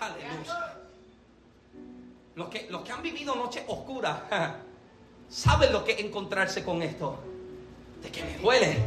Aleluya. 0.00 0.76
Los 2.34 2.48
que, 2.48 2.66
los 2.70 2.80
que 2.80 2.92
han 2.92 3.02
vivido 3.02 3.34
noches 3.34 3.62
oscuras 3.68 4.16
saben 5.28 5.74
lo 5.74 5.84
que 5.84 5.92
es 5.92 6.00
encontrarse 6.00 6.64
con 6.64 6.82
esto. 6.82 7.18
De 8.02 8.10
que 8.10 8.24
me 8.24 8.38
duele. 8.38 8.78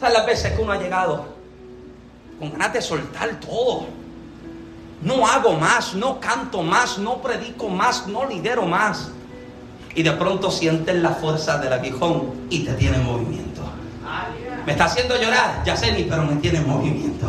¿Sabes 0.00 0.14
las 0.14 0.26
veces 0.26 0.52
que 0.52 0.62
uno 0.62 0.72
ha 0.72 0.78
llegado 0.78 1.26
con 2.38 2.52
ganas 2.52 2.72
de 2.72 2.80
soltar 2.80 3.38
todo? 3.38 4.05
No 5.06 5.24
hago 5.24 5.52
más, 5.52 5.94
no 5.94 6.18
canto 6.18 6.62
más, 6.62 6.98
no 6.98 7.22
predico 7.22 7.68
más, 7.68 8.08
no 8.08 8.26
lidero 8.26 8.66
más. 8.66 9.12
Y 9.94 10.02
de 10.02 10.10
pronto 10.12 10.50
sientes 10.50 10.96
la 10.96 11.10
fuerza 11.10 11.58
del 11.58 11.72
aguijón 11.72 12.48
y 12.50 12.64
te 12.64 12.72
tiene 12.72 12.96
en 12.96 13.04
movimiento. 13.04 13.62
Me 14.66 14.72
está 14.72 14.86
haciendo 14.86 15.16
llorar, 15.16 15.62
ya 15.64 15.76
sé 15.76 15.92
ni, 15.92 16.02
pero 16.02 16.24
me 16.24 16.34
tiene 16.36 16.58
en 16.58 16.68
movimiento. 16.68 17.28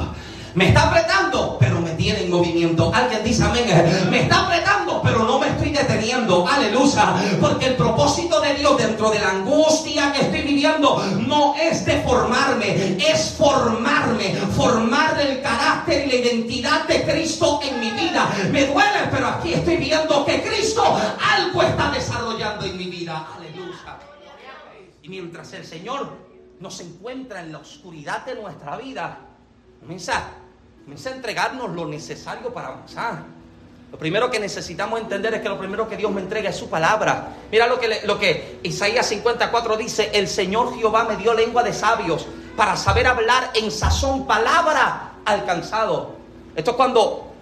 Me 0.57 0.69
está 0.69 0.89
apretando, 0.89 1.55
pero 1.59 1.79
me 1.79 1.91
tiene 1.91 2.23
en 2.23 2.31
movimiento. 2.31 2.91
Alguien 2.91 3.23
dice 3.23 3.43
amén. 3.43 3.67
Me 4.09 4.23
está 4.23 4.47
apretando, 4.47 5.03
pero 5.03 5.19
no 5.23 5.37
me 5.37 5.49
estoy 5.49 5.69
deteniendo. 5.69 6.47
Aleluya. 6.47 7.13
Porque 7.39 7.67
el 7.67 7.75
propósito 7.75 8.41
de 8.41 8.55
Dios 8.55 8.75
dentro 8.75 9.11
de 9.11 9.19
la 9.19 9.29
angustia 9.29 10.11
que 10.11 10.21
estoy 10.21 10.41
viviendo 10.41 10.99
no 11.27 11.53
es 11.53 11.85
de 11.85 12.01
formarme, 12.01 12.97
es 12.97 13.35
formarme. 13.37 14.33
Formar 14.55 15.21
el 15.21 15.43
carácter 15.43 16.07
y 16.07 16.09
la 16.09 16.15
identidad 16.15 16.87
de 16.87 17.03
Cristo 17.03 17.59
en 17.61 17.79
mi 17.79 17.91
vida. 17.91 18.27
Me 18.51 18.65
duele, 18.65 19.09
pero 19.11 19.27
aquí 19.27 19.53
estoy 19.53 19.77
viendo 19.77 20.25
que 20.25 20.41
Cristo 20.41 20.81
algo 21.35 21.61
está 21.61 21.91
desarrollando 21.91 22.65
en 22.65 22.77
mi 22.77 22.85
vida. 22.85 23.27
Aleluya. 23.37 23.99
Y 25.03 25.09
mientras 25.09 25.53
el 25.53 25.63
Señor 25.63 26.17
nos 26.59 26.79
encuentra 26.79 27.41
en 27.41 27.51
la 27.51 27.59
oscuridad 27.59 28.25
de 28.25 28.33
nuestra 28.33 28.75
vida, 28.77 29.19
comienza, 29.79 30.46
comienza 30.87 31.09
a 31.09 31.15
entregarnos 31.15 31.69
lo 31.71 31.85
necesario 31.85 32.53
para 32.53 32.69
avanzar. 32.69 33.21
Lo 33.91 33.97
primero 33.97 34.31
que 34.31 34.39
necesitamos 34.39 35.01
entender 35.01 35.33
es 35.33 35.41
que 35.41 35.49
lo 35.49 35.59
primero 35.59 35.89
que 35.89 35.97
Dios 35.97 36.09
me 36.13 36.21
entrega 36.21 36.49
es 36.49 36.55
su 36.55 36.69
palabra. 36.69 37.27
Mira 37.51 37.67
lo 37.67 37.77
que, 38.17 38.59
Isaías 38.63 39.05
54 39.05 39.75
dice, 39.75 40.11
el 40.13 40.29
Señor 40.29 40.73
Jehová 40.77 41.03
me 41.03 41.17
dio 41.17 41.33
lengua 41.33 41.61
de 41.61 41.73
sabios 41.73 42.25
para 42.55 42.77
saber 42.77 43.05
hablar 43.05 43.51
en 43.55 43.69
sazón 43.69 44.25
palabra 44.25 45.15
alcanzado. 45.25 46.15
Esto 46.55 46.71
es 46.71 46.77
cuando 46.77 47.33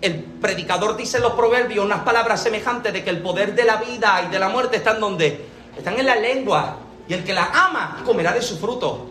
el 0.00 0.24
predicador 0.24 0.96
dice 0.96 1.18
en 1.18 1.22
los 1.22 1.34
proverbios 1.34 1.84
unas 1.84 2.00
palabras 2.00 2.42
semejantes 2.42 2.92
de 2.92 3.04
que 3.04 3.10
el 3.10 3.22
poder 3.22 3.54
de 3.54 3.62
la 3.62 3.76
vida 3.76 4.20
y 4.26 4.32
de 4.32 4.38
la 4.40 4.48
muerte 4.48 4.78
están 4.78 4.98
donde? 4.98 5.46
Están 5.78 5.96
en 5.96 6.06
la 6.06 6.16
lengua. 6.16 6.78
Y 7.06 7.14
el 7.14 7.22
que 7.22 7.34
la 7.34 7.44
ama 7.52 8.02
comerá 8.04 8.32
de 8.32 8.42
su 8.42 8.58
fruto. 8.58 9.10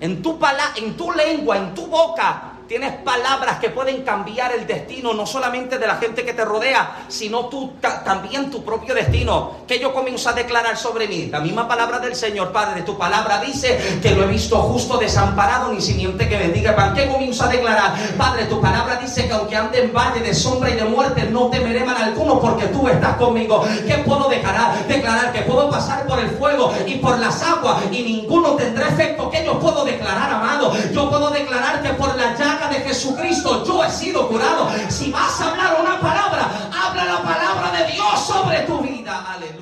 En 0.00 0.22
tu, 0.22 0.38
pala 0.38 0.72
en 0.76 0.96
tu 0.96 1.12
lengua, 1.12 1.58
en 1.58 1.74
tu 1.74 1.86
boca, 1.88 2.55
Tienes 2.68 2.94
palabras 3.04 3.60
que 3.60 3.70
pueden 3.70 4.02
cambiar 4.02 4.52
el 4.52 4.66
destino, 4.66 5.14
no 5.14 5.24
solamente 5.24 5.78
de 5.78 5.86
la 5.86 5.96
gente 5.96 6.24
que 6.24 6.32
te 6.32 6.44
rodea, 6.44 7.04
sino 7.06 7.46
tú 7.46 7.74
también 8.04 8.50
tu 8.50 8.64
propio 8.64 8.92
destino. 8.92 9.58
Que 9.68 9.78
yo 9.78 9.94
comienzo 9.94 10.30
a 10.30 10.32
declarar 10.32 10.76
sobre 10.76 11.06
mí. 11.06 11.26
La 11.26 11.38
misma 11.38 11.68
palabra 11.68 12.00
del 12.00 12.16
Señor, 12.16 12.50
Padre, 12.50 12.82
tu 12.82 12.98
palabra 12.98 13.40
dice 13.40 14.00
que 14.02 14.10
lo 14.10 14.24
he 14.24 14.26
visto 14.26 14.56
justo 14.56 14.98
desamparado, 14.98 15.72
ni 15.72 15.80
simiente 15.80 16.28
que 16.28 16.38
bendiga 16.38 16.74
pan. 16.74 16.92
¿Qué 16.92 17.06
comienzo 17.08 17.44
a 17.44 17.48
declarar? 17.48 17.94
Padre, 18.18 18.46
tu 18.46 18.60
palabra 18.60 18.96
dice 18.96 19.28
que 19.28 19.32
aunque 19.32 19.54
ande 19.54 19.84
en 19.84 19.92
valle 19.92 20.20
de 20.20 20.34
sombra 20.34 20.70
y 20.70 20.74
de 20.74 20.84
muerte, 20.84 21.22
no 21.30 21.48
temeré 21.48 21.84
mal 21.84 21.96
alguno 22.02 22.40
porque 22.40 22.66
tú 22.66 22.88
estás 22.88 23.16
conmigo. 23.16 23.64
¿Qué 23.86 23.98
puedo 23.98 24.28
declarar? 24.28 24.86
Declarar 24.88 25.32
que 25.32 25.42
puedo 25.42 25.70
pasar 25.70 26.04
por 26.06 26.18
el 26.18 26.30
fuego 26.30 26.72
y 26.84 26.96
por 26.96 27.16
las 27.18 27.42
aguas 27.42 27.84
y 27.92 28.02
ninguno 28.02 28.56
tendrá 28.56 28.88
efecto. 28.88 29.30
¿Qué 29.30 29.44
yo 29.44 29.58
puedo 29.60 29.84
declarar, 29.84 30.30
amado? 30.32 30.74
Yo 30.92 31.08
puedo 31.08 31.30
declarar 31.30 31.80
que 31.80 31.90
por 31.90 32.16
la 32.16 32.34
de 32.68 32.80
Jesucristo 32.80 33.64
yo 33.64 33.84
he 33.84 33.90
sido 33.90 34.28
curado. 34.28 34.68
Si 34.88 35.10
vas 35.10 35.40
a 35.40 35.50
hablar 35.50 35.76
una 35.80 36.00
palabra, 36.00 36.50
habla 36.72 37.04
la 37.04 37.22
palabra 37.22 37.70
de 37.78 37.92
Dios 37.92 38.26
sobre 38.26 38.60
tu 38.60 38.80
vida. 38.80 39.24
Aleluya. 39.34 39.55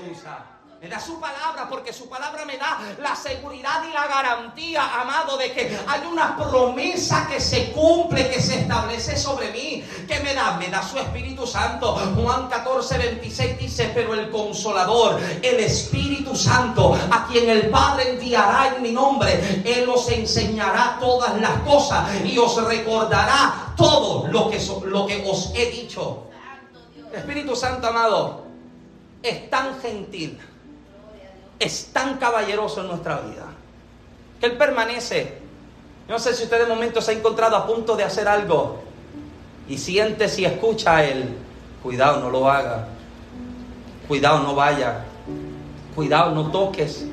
Me 0.84 0.90
da 0.90 1.00
su 1.00 1.18
palabra 1.18 1.66
porque 1.70 1.94
su 1.94 2.10
palabra 2.10 2.44
me 2.44 2.58
da 2.58 2.78
la 3.00 3.16
seguridad 3.16 3.82
y 3.88 3.94
la 3.94 4.06
garantía, 4.06 5.00
amado, 5.00 5.38
de 5.38 5.50
que 5.50 5.78
hay 5.86 6.02
una 6.06 6.36
promesa 6.36 7.26
que 7.26 7.40
se 7.40 7.72
cumple, 7.72 8.28
que 8.28 8.38
se 8.38 8.60
establece 8.60 9.16
sobre 9.16 9.50
mí. 9.50 9.82
¿Qué 10.06 10.20
me 10.20 10.34
da? 10.34 10.58
Me 10.58 10.68
da 10.68 10.82
su 10.82 10.98
Espíritu 10.98 11.46
Santo. 11.46 11.94
Juan 12.14 12.50
14, 12.50 12.98
26 12.98 13.58
dice, 13.60 13.92
pero 13.94 14.12
el 14.12 14.30
consolador, 14.30 15.18
el 15.40 15.60
Espíritu 15.60 16.36
Santo, 16.36 16.94
a 17.10 17.28
quien 17.28 17.48
el 17.48 17.70
Padre 17.70 18.10
enviará 18.10 18.76
en 18.76 18.82
mi 18.82 18.92
nombre, 18.92 19.62
Él 19.64 19.88
os 19.88 20.10
enseñará 20.10 20.98
todas 21.00 21.40
las 21.40 21.60
cosas 21.60 22.10
y 22.26 22.36
os 22.36 22.62
recordará 22.62 23.72
todo 23.74 24.28
lo 24.28 24.50
que, 24.50 24.60
lo 24.84 25.06
que 25.06 25.24
os 25.26 25.50
he 25.54 25.64
dicho. 25.70 26.24
Espíritu 27.10 27.56
Santo, 27.56 27.86
amado, 27.86 28.44
es 29.22 29.48
tan 29.48 29.80
gentil 29.80 30.38
es 31.58 31.90
tan 31.92 32.18
caballeroso 32.18 32.80
en 32.80 32.88
nuestra 32.88 33.20
vida. 33.20 33.46
Que 34.40 34.46
Él 34.46 34.56
permanece. 34.56 35.38
Yo 36.08 36.14
no 36.14 36.18
sé 36.18 36.34
si 36.34 36.44
usted 36.44 36.60
de 36.60 36.66
momento 36.66 37.00
se 37.00 37.12
ha 37.12 37.14
encontrado 37.14 37.56
a 37.56 37.66
punto 37.66 37.96
de 37.96 38.04
hacer 38.04 38.28
algo 38.28 38.82
y 39.68 39.78
siente 39.78 40.28
si 40.28 40.44
escucha 40.44 40.96
a 40.96 41.04
Él. 41.04 41.36
Cuidado, 41.82 42.20
no 42.20 42.30
lo 42.30 42.50
haga. 42.50 42.88
Cuidado, 44.08 44.40
no 44.40 44.54
vaya. 44.54 45.04
Cuidado, 45.94 46.34
no 46.34 46.50
toques. 46.50 47.06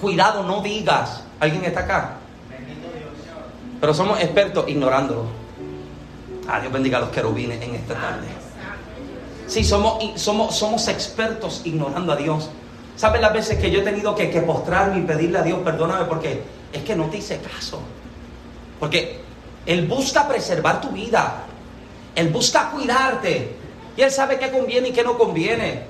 Cuidado, 0.00 0.42
no 0.42 0.62
digas. 0.62 1.24
¿Alguien 1.38 1.64
está 1.64 1.80
acá? 1.80 2.16
Pero 3.80 3.94
somos 3.94 4.20
expertos 4.20 4.68
ignorándolo. 4.68 5.24
Ah, 6.48 6.60
Dios 6.60 6.72
bendiga 6.72 6.98
a 6.98 7.00
los 7.02 7.10
querubines 7.10 7.62
en 7.62 7.74
esta 7.74 7.94
tarde. 7.94 8.26
Sí, 9.46 9.64
somos, 9.64 10.20
somos, 10.20 10.54
somos 10.56 10.88
expertos 10.88 11.62
ignorando 11.64 12.12
a 12.12 12.16
Dios. 12.16 12.50
¿Sabes 13.00 13.22
las 13.22 13.32
veces 13.32 13.58
que 13.58 13.70
yo 13.70 13.80
he 13.80 13.82
tenido 13.82 14.14
que, 14.14 14.26
postrarme 14.42 14.98
y 14.98 15.02
pedirle 15.04 15.38
a 15.38 15.42
Dios, 15.42 15.60
perdóname, 15.64 16.04
porque 16.04 16.42
es 16.70 16.82
que 16.82 16.94
no 16.94 17.06
te 17.06 17.16
hice 17.16 17.40
caso? 17.40 17.80
Porque 18.78 19.22
Él 19.64 19.86
busca 19.86 20.28
preservar 20.28 20.82
tu 20.82 20.90
vida. 20.90 21.44
Él 22.14 22.28
busca 22.28 22.68
cuidarte. 22.68 23.56
Y 23.96 24.02
Él 24.02 24.10
sabe 24.10 24.38
qué 24.38 24.50
conviene 24.50 24.90
y 24.90 24.92
qué 24.92 25.02
no 25.02 25.16
conviene. 25.16 25.84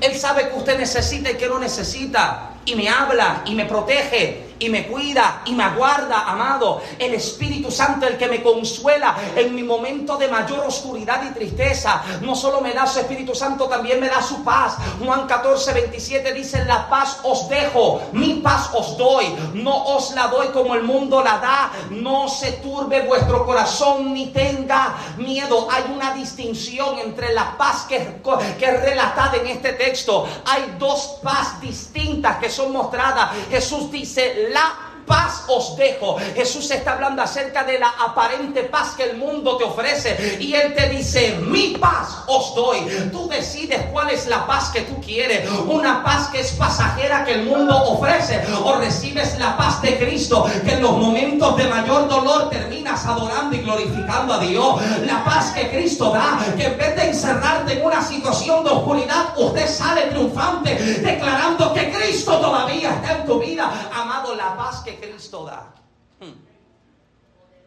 Él 0.00 0.14
sabe 0.14 0.48
que 0.48 0.56
usted 0.56 0.78
necesita 0.78 1.32
y 1.32 1.34
que 1.34 1.48
no 1.48 1.58
necesita. 1.58 2.50
Y 2.64 2.76
me 2.76 2.88
habla 2.88 3.42
y 3.46 3.56
me 3.56 3.64
protege 3.64 4.43
y 4.58 4.68
me 4.68 4.86
cuida 4.86 5.42
y 5.44 5.52
me 5.52 5.64
aguarda, 5.64 6.30
amado. 6.30 6.82
El 6.98 7.14
Espíritu 7.14 7.70
Santo, 7.70 8.06
el 8.06 8.16
que 8.16 8.28
me 8.28 8.42
consuela 8.42 9.14
en 9.36 9.54
mi 9.54 9.62
momento 9.62 10.16
de 10.16 10.28
mayor 10.28 10.60
oscuridad 10.60 11.22
y 11.28 11.34
tristeza. 11.34 12.02
No 12.22 12.34
solo 12.34 12.60
me 12.60 12.72
da 12.72 12.86
su 12.86 13.00
Espíritu 13.00 13.34
Santo, 13.34 13.66
también 13.66 14.00
me 14.00 14.08
da 14.08 14.22
su 14.22 14.42
paz. 14.44 14.76
Juan 15.04 15.26
14, 15.26 15.72
27 15.72 16.32
dice, 16.32 16.64
la 16.64 16.88
paz 16.88 17.18
os 17.22 17.48
dejo, 17.48 18.02
mi 18.12 18.34
paz 18.34 18.70
os 18.74 18.96
doy. 18.96 19.34
No 19.54 19.84
os 19.84 20.14
la 20.14 20.28
doy 20.28 20.48
como 20.48 20.74
el 20.74 20.82
mundo 20.82 21.22
la 21.22 21.38
da. 21.38 21.72
No 21.90 22.28
se 22.28 22.52
turbe 22.52 23.02
vuestro 23.02 23.44
corazón 23.44 24.14
ni 24.14 24.26
tenga 24.26 24.94
miedo. 25.16 25.68
Hay 25.70 25.84
una 25.94 26.14
distinción 26.14 26.98
entre 26.98 27.32
la 27.32 27.56
paz 27.56 27.86
que, 27.88 27.96
es 27.96 28.80
relatada 28.82 29.36
en 29.36 29.46
este 29.46 29.72
texto. 29.74 30.26
Hay 30.46 30.76
dos 30.78 31.18
paz 31.22 31.60
distintas 31.60 32.38
que 32.38 32.50
son 32.50 32.72
mostradas. 32.72 33.30
Jesús 33.50 33.90
dice, 33.90 34.43
la 34.48 34.83
paz 35.06 35.44
os 35.48 35.76
dejo. 35.76 36.16
Jesús 36.34 36.70
está 36.70 36.92
hablando 36.92 37.22
acerca 37.22 37.64
de 37.64 37.78
la 37.78 37.88
aparente 37.88 38.64
paz 38.64 38.94
que 38.96 39.04
el 39.04 39.16
mundo 39.16 39.56
te 39.56 39.64
ofrece. 39.64 40.38
Y 40.40 40.54
Él 40.54 40.74
te 40.74 40.88
dice, 40.88 41.38
mi 41.40 41.76
paz 41.78 42.24
os 42.26 42.54
doy. 42.54 42.78
Tú 43.12 43.28
decides 43.28 43.82
cuál 43.92 44.10
es 44.10 44.26
la 44.26 44.46
paz 44.46 44.70
que 44.70 44.82
tú 44.82 45.00
quieres. 45.00 45.48
Una 45.66 46.02
paz 46.02 46.28
que 46.28 46.40
es 46.40 46.52
pasajera 46.52 47.24
que 47.24 47.34
el 47.34 47.44
mundo 47.44 47.76
ofrece. 47.84 48.42
O 48.64 48.76
recibes 48.76 49.38
la 49.38 49.56
paz 49.56 49.80
de 49.82 49.98
Cristo 49.98 50.46
que 50.64 50.72
en 50.72 50.82
los 50.82 50.96
momentos 50.96 51.56
de 51.56 51.64
mayor 51.68 52.08
dolor 52.08 52.50
terminas 52.50 53.04
adorando 53.06 53.56
y 53.56 53.60
glorificando 53.60 54.34
a 54.34 54.38
Dios. 54.38 54.76
La 55.06 55.24
paz 55.24 55.52
que 55.52 55.70
Cristo 55.70 56.10
da. 56.10 56.38
Que 56.56 56.66
en 56.66 56.78
vez 56.78 56.96
de 56.96 57.10
encerrarte 57.10 57.74
en 57.74 57.84
una 57.84 58.02
situación 58.02 58.64
de 58.64 58.70
oscuridad, 58.70 59.34
usted 59.36 59.68
sale 59.68 60.02
triunfante 60.02 60.74
declarando 60.74 61.72
que 61.72 61.90
Cristo 61.92 62.38
todavía 62.38 62.94
está 62.94 63.18
en 63.18 63.26
tu 63.26 63.38
vida. 63.38 63.70
Amado, 63.94 64.34
la 64.34 64.56
paz 64.56 64.80
que 64.84 64.93
Cristo 65.00 65.44
da. 65.44 65.74
Hmm. 66.20 66.34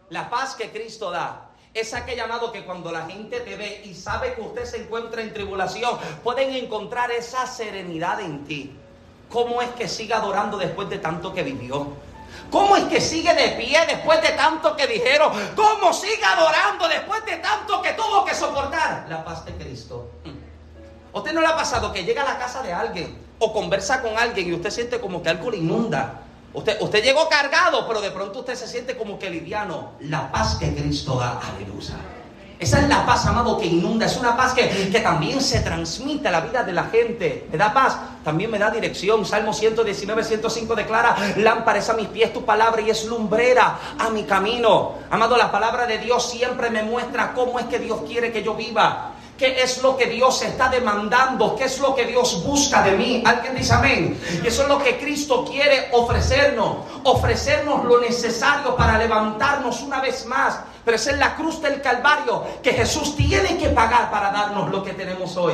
La 0.10 0.30
paz 0.30 0.56
que 0.56 0.72
Cristo 0.72 1.12
da 1.12 1.50
es 1.74 1.94
aquel 1.94 2.18
llamado 2.18 2.52
que 2.52 2.66
cuando 2.66 2.92
la 2.92 3.06
gente 3.06 3.40
te 3.42 3.56
ve 3.56 3.82
y 3.86 3.94
sabe 3.94 4.34
que 4.34 4.42
usted 4.42 4.66
se 4.66 4.78
encuentra 4.78 5.22
en 5.22 5.34
tribulación, 5.34 5.98
pueden 6.24 6.54
encontrar 6.56 7.12
esa 7.12 7.46
serenidad 7.46 8.20
en 8.22 8.46
ti. 8.46 8.76
¿Cómo 9.30 9.62
es 9.62 9.70
que 9.72 9.88
sigue 9.88 10.14
adorando 10.14 10.58
después 10.58 10.90
de 10.90 10.98
tanto 10.98 11.34
que 11.34 11.44
vivió? 11.44 11.88
¿Cómo 12.50 12.78
es 12.78 12.86
que 12.86 13.02
sigue 13.02 13.34
de 13.34 13.50
pie 13.50 13.86
después 13.86 14.22
de 14.22 14.30
tanto 14.30 14.76
que 14.76 14.88
dijeron? 14.88 15.32
¿Cómo 15.56 15.94
sigue 15.94 16.24
adorando 16.24 16.88
después 16.88 17.24
de 17.26 17.38
tanto 17.38 17.82
que 17.82 17.94
tuvo 17.94 18.24
que 18.26 18.34
soportar? 18.34 19.06
La 19.10 19.24
paz 19.24 19.46
de 19.46 19.54
Cristo. 19.54 20.12
Hmm. 20.24 21.18
¿Usted 21.18 21.34
no 21.34 21.42
le 21.42 21.48
ha 21.48 21.56
pasado 21.56 21.92
que 21.92 22.04
llega 22.04 22.22
a 22.22 22.34
la 22.34 22.40
casa 22.40 22.64
de 22.64 22.74
alguien 22.74 23.18
o 23.40 23.54
conversa 23.54 24.02
con 24.02 24.18
alguien 24.18 24.48
y 24.48 24.54
usted 24.54 24.72
siente 24.72 25.00
como 25.00 25.22
que 25.22 25.30
algo 25.30 25.52
le 25.52 25.58
inunda? 25.58 26.22
Usted, 26.54 26.82
usted 26.82 27.04
llegó 27.04 27.28
cargado, 27.30 27.88
pero 27.88 28.02
de 28.02 28.12
pronto 28.12 28.40
usted 28.40 28.56
se 28.56 28.68
siente 28.68 28.98
como 28.98 29.20
que 29.20 29.30
liviano. 29.30 29.92
La 30.02 30.32
paz 30.32 30.56
que 30.56 30.74
Cristo 30.74 31.20
da, 31.20 31.40
aleluya. 31.40 31.96
Esa 32.60 32.80
es 32.80 32.90
la 32.90 33.06
paz, 33.06 33.24
amado, 33.28 33.60
que 33.60 33.68
inunda. 33.68 34.08
Es 34.08 34.18
una 34.18 34.36
paz 34.36 34.54
que, 34.54 34.90
que, 34.90 35.00
también 35.00 35.42
se 35.42 35.60
transmite 35.60 36.28
a 36.28 36.32
la 36.32 36.42
vida 36.42 36.64
de 36.64 36.74
la 36.74 36.86
gente. 36.86 37.48
Me 37.52 37.58
da 37.58 37.72
paz, 37.72 37.98
también 38.24 38.50
me 38.50 38.58
da 38.58 38.72
dirección. 38.72 39.26
Salmo 39.26 39.54
119, 39.54 40.24
105 40.24 40.76
declara, 40.76 41.16
lámpara 41.38 41.78
es 41.78 41.90
a 41.90 41.94
mis 41.94 42.08
pies 42.08 42.34
tu 42.34 42.44
palabra 42.44 42.82
y 42.82 42.90
es 42.90 43.06
lumbrera 43.06 43.78
a 44.00 44.10
mi 44.10 44.24
camino. 44.24 44.96
Amado, 45.12 45.38
la 45.38 45.52
palabra 45.52 45.86
de 45.86 46.00
Dios 46.00 46.32
siempre 46.32 46.72
me 46.72 46.82
muestra 46.82 47.34
cómo 47.34 47.60
es 47.60 47.68
que 47.68 47.78
Dios 47.78 48.00
quiere 48.08 48.32
que 48.32 48.42
yo 48.42 48.56
viva. 48.56 49.12
¿Qué 49.38 49.62
es 49.62 49.84
lo 49.84 49.96
que 49.96 50.08
Dios 50.08 50.42
está 50.42 50.68
demandando? 50.68 51.56
¿Qué 51.56 51.66
es 51.66 51.80
lo 51.80 51.94
que 51.94 52.06
Dios 52.06 52.44
busca 52.44 52.82
de 52.82 52.94
mí? 52.94 53.24
Alguien 53.24 53.56
dice 53.56 53.74
amén. 53.74 54.20
Y 54.44 54.48
eso 54.48 54.64
es 54.64 54.68
lo 54.68 54.80
que 54.80 54.98
Cristo 54.98 55.46
quiere 55.46 55.90
ofrecernos. 55.92 56.78
Ofrecernos 57.04 57.86
lo 57.86 58.02
necesario 58.02 58.76
para 58.76 58.98
levantarnos 58.98 59.82
una 59.82 60.02
vez 60.02 60.26
más. 60.26 60.60
Pero 60.84 60.96
es 60.96 61.06
en 61.06 61.20
la 61.20 61.36
cruz 61.36 61.62
del 61.62 61.82
Calvario 61.82 62.44
que 62.64 62.74
Jesús 62.74 63.16
tiene 63.16 63.58
que 63.58 63.70
pagar 63.70 64.10
para 64.10 64.32
darnos 64.32 64.72
lo 64.72 64.84
que 64.84 64.94
tenemos 64.94 65.38
hoy. 65.38 65.54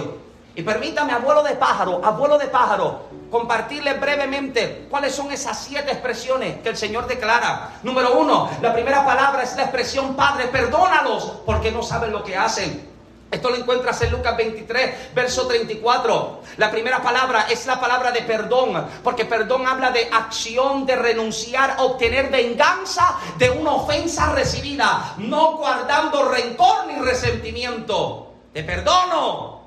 Y 0.56 0.62
permítame, 0.62 1.12
abuelo 1.12 1.44
de 1.44 1.56
pájaro, 1.56 2.00
abuelo 2.06 2.38
de 2.38 2.46
pájaro, 2.46 3.08
compartirles 3.32 4.00
brevemente 4.00 4.88
cuáles 4.90 5.14
son 5.14 5.32
esas 5.32 5.58
siete 5.58 5.92
expresiones 5.92 6.62
que 6.62 6.70
el 6.70 6.78
Señor 6.78 7.08
declara. 7.08 7.72
Número 7.82 8.14
uno, 8.14 8.50
la 8.62 8.72
primera 8.72 9.04
palabra 9.04 9.42
es 9.42 9.56
la 9.56 9.64
expresión 9.64 10.16
Padre, 10.16 10.48
perdónalos 10.48 11.42
porque 11.46 11.72
no 11.72 11.82
saben 11.82 12.12
lo 12.12 12.24
que 12.24 12.38
hacen. 12.38 12.93
Esto 13.34 13.50
lo 13.50 13.56
encuentras 13.56 14.00
en 14.04 14.12
Lucas 14.12 14.38
23, 14.38 15.16
verso 15.16 15.48
34. 15.48 16.42
La 16.58 16.70
primera 16.70 17.02
palabra 17.02 17.48
es 17.50 17.66
la 17.66 17.82
palabra 17.82 18.12
de 18.12 18.22
perdón, 18.22 18.86
porque 19.04 19.26
perdón 19.26 19.66
habla 19.66 19.90
de 19.90 20.08
acción, 20.12 20.86
de 20.86 20.96
renunciar 20.96 21.78
obtener 21.80 22.30
venganza 22.30 23.18
de 23.40 23.50
una 23.50 23.72
ofensa 23.72 24.34
recibida, 24.34 25.16
no 25.18 25.58
guardando 25.58 26.30
rencor 26.30 26.86
ni 26.86 27.04
resentimiento. 27.04 28.34
Te 28.54 28.64
perdono, 28.64 29.64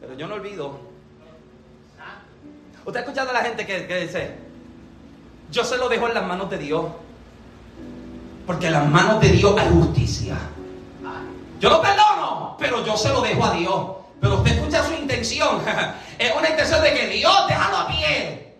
pero 0.00 0.14
yo 0.14 0.28
no 0.28 0.36
olvido. 0.36 0.78
¿Usted 2.84 3.00
ha 3.00 3.02
escuchado 3.02 3.30
a 3.30 3.32
la 3.32 3.42
gente 3.42 3.66
que, 3.66 3.88
que 3.88 4.00
dice, 4.02 4.36
yo 5.50 5.64
se 5.64 5.76
lo 5.76 5.88
dejo 5.88 6.06
en 6.06 6.14
las 6.14 6.24
manos 6.24 6.48
de 6.48 6.58
Dios? 6.58 6.86
Porque 8.46 8.68
en 8.68 8.74
las 8.74 8.88
manos 8.88 9.20
de 9.20 9.28
Dios 9.30 9.58
hay 9.58 9.68
justicia. 9.70 10.38
Yo 11.60 11.68
lo 11.68 11.82
perdono, 11.82 12.56
pero 12.58 12.84
yo 12.84 12.96
se 12.96 13.10
lo 13.10 13.20
dejo 13.20 13.44
a 13.44 13.52
Dios. 13.52 13.86
Pero 14.20 14.36
usted 14.36 14.52
escucha 14.52 14.82
su 14.82 14.94
intención. 14.94 15.62
es 16.18 16.34
una 16.34 16.48
intención 16.48 16.82
de 16.82 16.94
que 16.94 17.06
Dios, 17.08 17.46
déjalo 17.46 17.76
a 17.76 17.86
pie. 17.86 18.56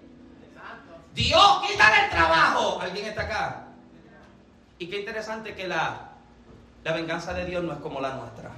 Dios, 1.14 1.62
quítale 1.66 2.05
el 2.05 2.11
trabajo. 2.11 2.78
¿Alguien 2.80 3.07
está 3.07 3.22
acá? 3.22 3.64
Y 4.78 4.86
qué 4.88 5.01
interesante 5.01 5.55
que 5.55 5.66
la, 5.66 6.11
la 6.84 6.92
venganza 6.92 7.32
de 7.32 7.46
Dios 7.46 7.64
no 7.64 7.72
es 7.72 7.78
como 7.78 8.01
la 8.01 8.12
nuestra. 8.12 8.51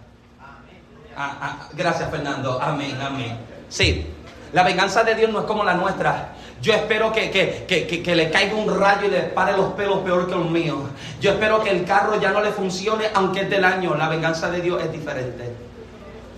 Ah, 1.17 1.37
ah, 1.41 1.69
gracias, 1.75 2.11
Fernando. 2.11 2.61
Amén, 2.61 3.01
amén. 3.01 3.39
Sí, 3.69 4.07
la 4.53 4.65
venganza 4.65 5.05
de 5.05 5.15
Dios 5.15 5.31
no 5.31 5.41
es 5.41 5.47
como 5.47 5.63
la 5.63 5.75
nuestra. 5.75 6.35
Yo 6.63 6.73
espero 6.73 7.13
que, 7.13 7.29
que, 7.29 8.15
le 8.15 8.31
caiga 8.31 8.55
un 8.55 8.79
rayo 8.79 9.09
y 9.09 9.11
le 9.11 9.21
pare 9.23 9.57
los 9.57 9.73
pelos 9.73 9.99
peor 9.99 10.29
que 10.29 10.35
los 10.37 10.49
míos. 10.49 10.79
Yo 11.21 11.33
espero 11.33 11.61
que 11.61 11.71
el 11.71 11.85
carro 11.85 12.21
ya 12.21 12.31
no 12.31 12.41
le 12.41 12.53
funcione 12.53 13.07
aunque 13.15 13.41
es 13.41 13.51
del 13.51 13.65
año. 13.65 13.97
La 13.97 14.09
venganza 14.09 14.49
de 14.49 14.61
Dios 14.61 14.81
es 14.81 14.93
diferente. 14.93 15.43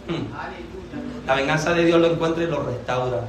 Hmm. 0.08 1.26
La 1.26 1.34
venganza 1.34 1.74
de 1.74 1.84
Dios 1.84 2.00
lo 2.00 2.06
encuentra 2.06 2.42
y 2.42 2.46
lo 2.46 2.62
restaura. 2.62 3.20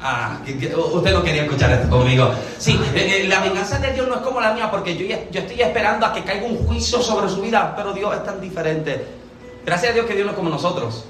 Ah, 0.00 0.38
usted 0.46 1.12
no 1.12 1.24
quería 1.24 1.44
escuchar 1.44 1.72
esto 1.72 1.88
conmigo. 1.88 2.30
Sí, 2.58 2.78
eh, 2.94 3.22
eh, 3.22 3.26
la 3.26 3.40
venganza 3.40 3.78
de 3.78 3.92
Dios 3.94 4.06
no 4.06 4.16
es 4.16 4.20
como 4.20 4.40
la 4.40 4.52
mía 4.52 4.70
porque 4.70 4.96
yo, 4.96 5.06
yo 5.30 5.40
estoy 5.40 5.60
esperando 5.60 6.06
a 6.06 6.12
que 6.12 6.22
caiga 6.22 6.46
un 6.46 6.58
juicio 6.66 7.00
sobre 7.00 7.28
su 7.28 7.40
vida, 7.40 7.72
pero 7.74 7.92
Dios 7.92 8.14
es 8.14 8.22
tan 8.22 8.40
diferente. 8.40 9.02
Gracias 9.64 9.90
a 9.90 9.94
Dios 9.94 10.06
que 10.06 10.14
Dios 10.14 10.26
no 10.26 10.32
es 10.32 10.36
como 10.36 10.50
nosotros. 10.50 11.06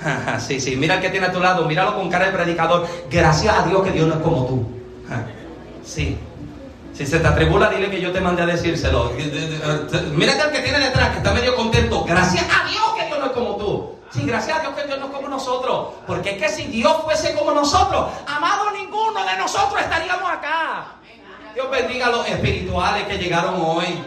sí, 0.38 0.60
sí, 0.60 0.76
mira 0.76 0.96
el 0.96 1.00
que 1.00 1.10
tiene 1.10 1.26
a 1.26 1.32
tu 1.32 1.40
lado, 1.40 1.64
míralo 1.66 1.94
con 1.94 2.10
cara 2.10 2.26
de 2.26 2.32
predicador. 2.32 2.86
Gracias 3.10 3.54
a 3.56 3.62
Dios 3.66 3.82
que 3.82 3.92
Dios 3.92 4.06
no 4.08 4.14
es 4.14 4.20
como 4.20 4.46
tú. 4.46 4.66
sí. 5.84 6.18
Si 6.92 7.04
se 7.04 7.20
te 7.20 7.28
atribula, 7.28 7.68
dile 7.68 7.90
que 7.90 8.00
yo 8.00 8.10
te 8.10 8.22
mandé 8.22 8.42
a 8.42 8.46
decírselo. 8.46 9.12
Mírate 10.12 10.40
al 10.40 10.50
que 10.50 10.60
tiene 10.60 10.78
detrás, 10.78 11.10
que 11.10 11.18
está 11.18 11.34
medio 11.34 11.54
contento. 11.54 12.04
Gracias 12.04 12.44
a 12.44 12.66
Dios 12.66 12.84
que 12.98 13.06
Dios 13.06 13.18
no 13.18 13.26
es 13.26 13.32
como 13.32 13.56
tú. 13.56 13.96
Sí, 14.10 14.22
gracias 14.24 14.56
a 14.56 14.60
Dios 14.62 14.74
que 14.74 14.86
Dios 14.86 14.98
no 14.98 15.06
es 15.06 15.12
como 15.12 15.28
nosotros. 15.28 15.88
Porque 16.06 16.30
es 16.30 16.38
que 16.38 16.48
si 16.48 16.68
Dios 16.68 17.02
fuese 17.02 17.34
como 17.34 17.50
nosotros, 17.50 18.06
amado 18.26 18.70
ninguno 18.70 19.26
de 19.26 19.36
nosotros 19.36 19.78
estaríamos 19.78 20.30
acá. 20.30 20.86
Dios 21.52 21.70
bendiga 21.70 22.06
a 22.06 22.10
los 22.10 22.26
espirituales 22.26 23.06
que 23.06 23.18
llegaron 23.18 23.56
hoy. 23.58 24.02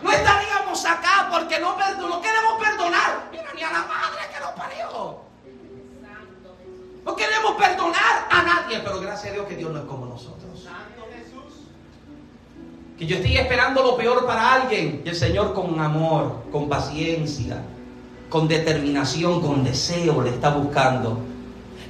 No 0.00 0.10
estaríamos 0.10 0.82
acá 0.86 1.28
porque 1.30 1.58
no, 1.60 1.76
no 1.76 2.22
queremos 2.22 2.52
perdonar. 2.58 3.28
Mira, 3.30 3.44
ni 3.54 3.62
a 3.62 3.70
la 3.70 3.80
madre 3.80 4.22
que 4.32 4.40
nos 4.40 4.52
parió. 4.52 5.29
No 7.04 7.16
queremos 7.16 7.52
perdonar 7.52 8.26
a 8.30 8.42
nadie, 8.42 8.80
pero 8.84 9.00
gracias 9.00 9.30
a 9.30 9.34
Dios 9.34 9.46
que 9.46 9.56
Dios 9.56 9.72
no 9.72 9.80
es 9.80 9.84
como 9.86 10.06
nosotros. 10.06 10.66
Que 12.98 13.06
yo 13.06 13.16
estoy 13.16 13.38
esperando 13.38 13.82
lo 13.82 13.96
peor 13.96 14.26
para 14.26 14.54
alguien 14.54 15.02
y 15.04 15.08
el 15.08 15.16
Señor 15.16 15.54
con 15.54 15.80
amor, 15.80 16.42
con 16.52 16.68
paciencia, 16.68 17.62
con 18.28 18.46
determinación, 18.46 19.40
con 19.40 19.64
deseo 19.64 20.20
le 20.22 20.30
está 20.30 20.50
buscando. 20.50 21.18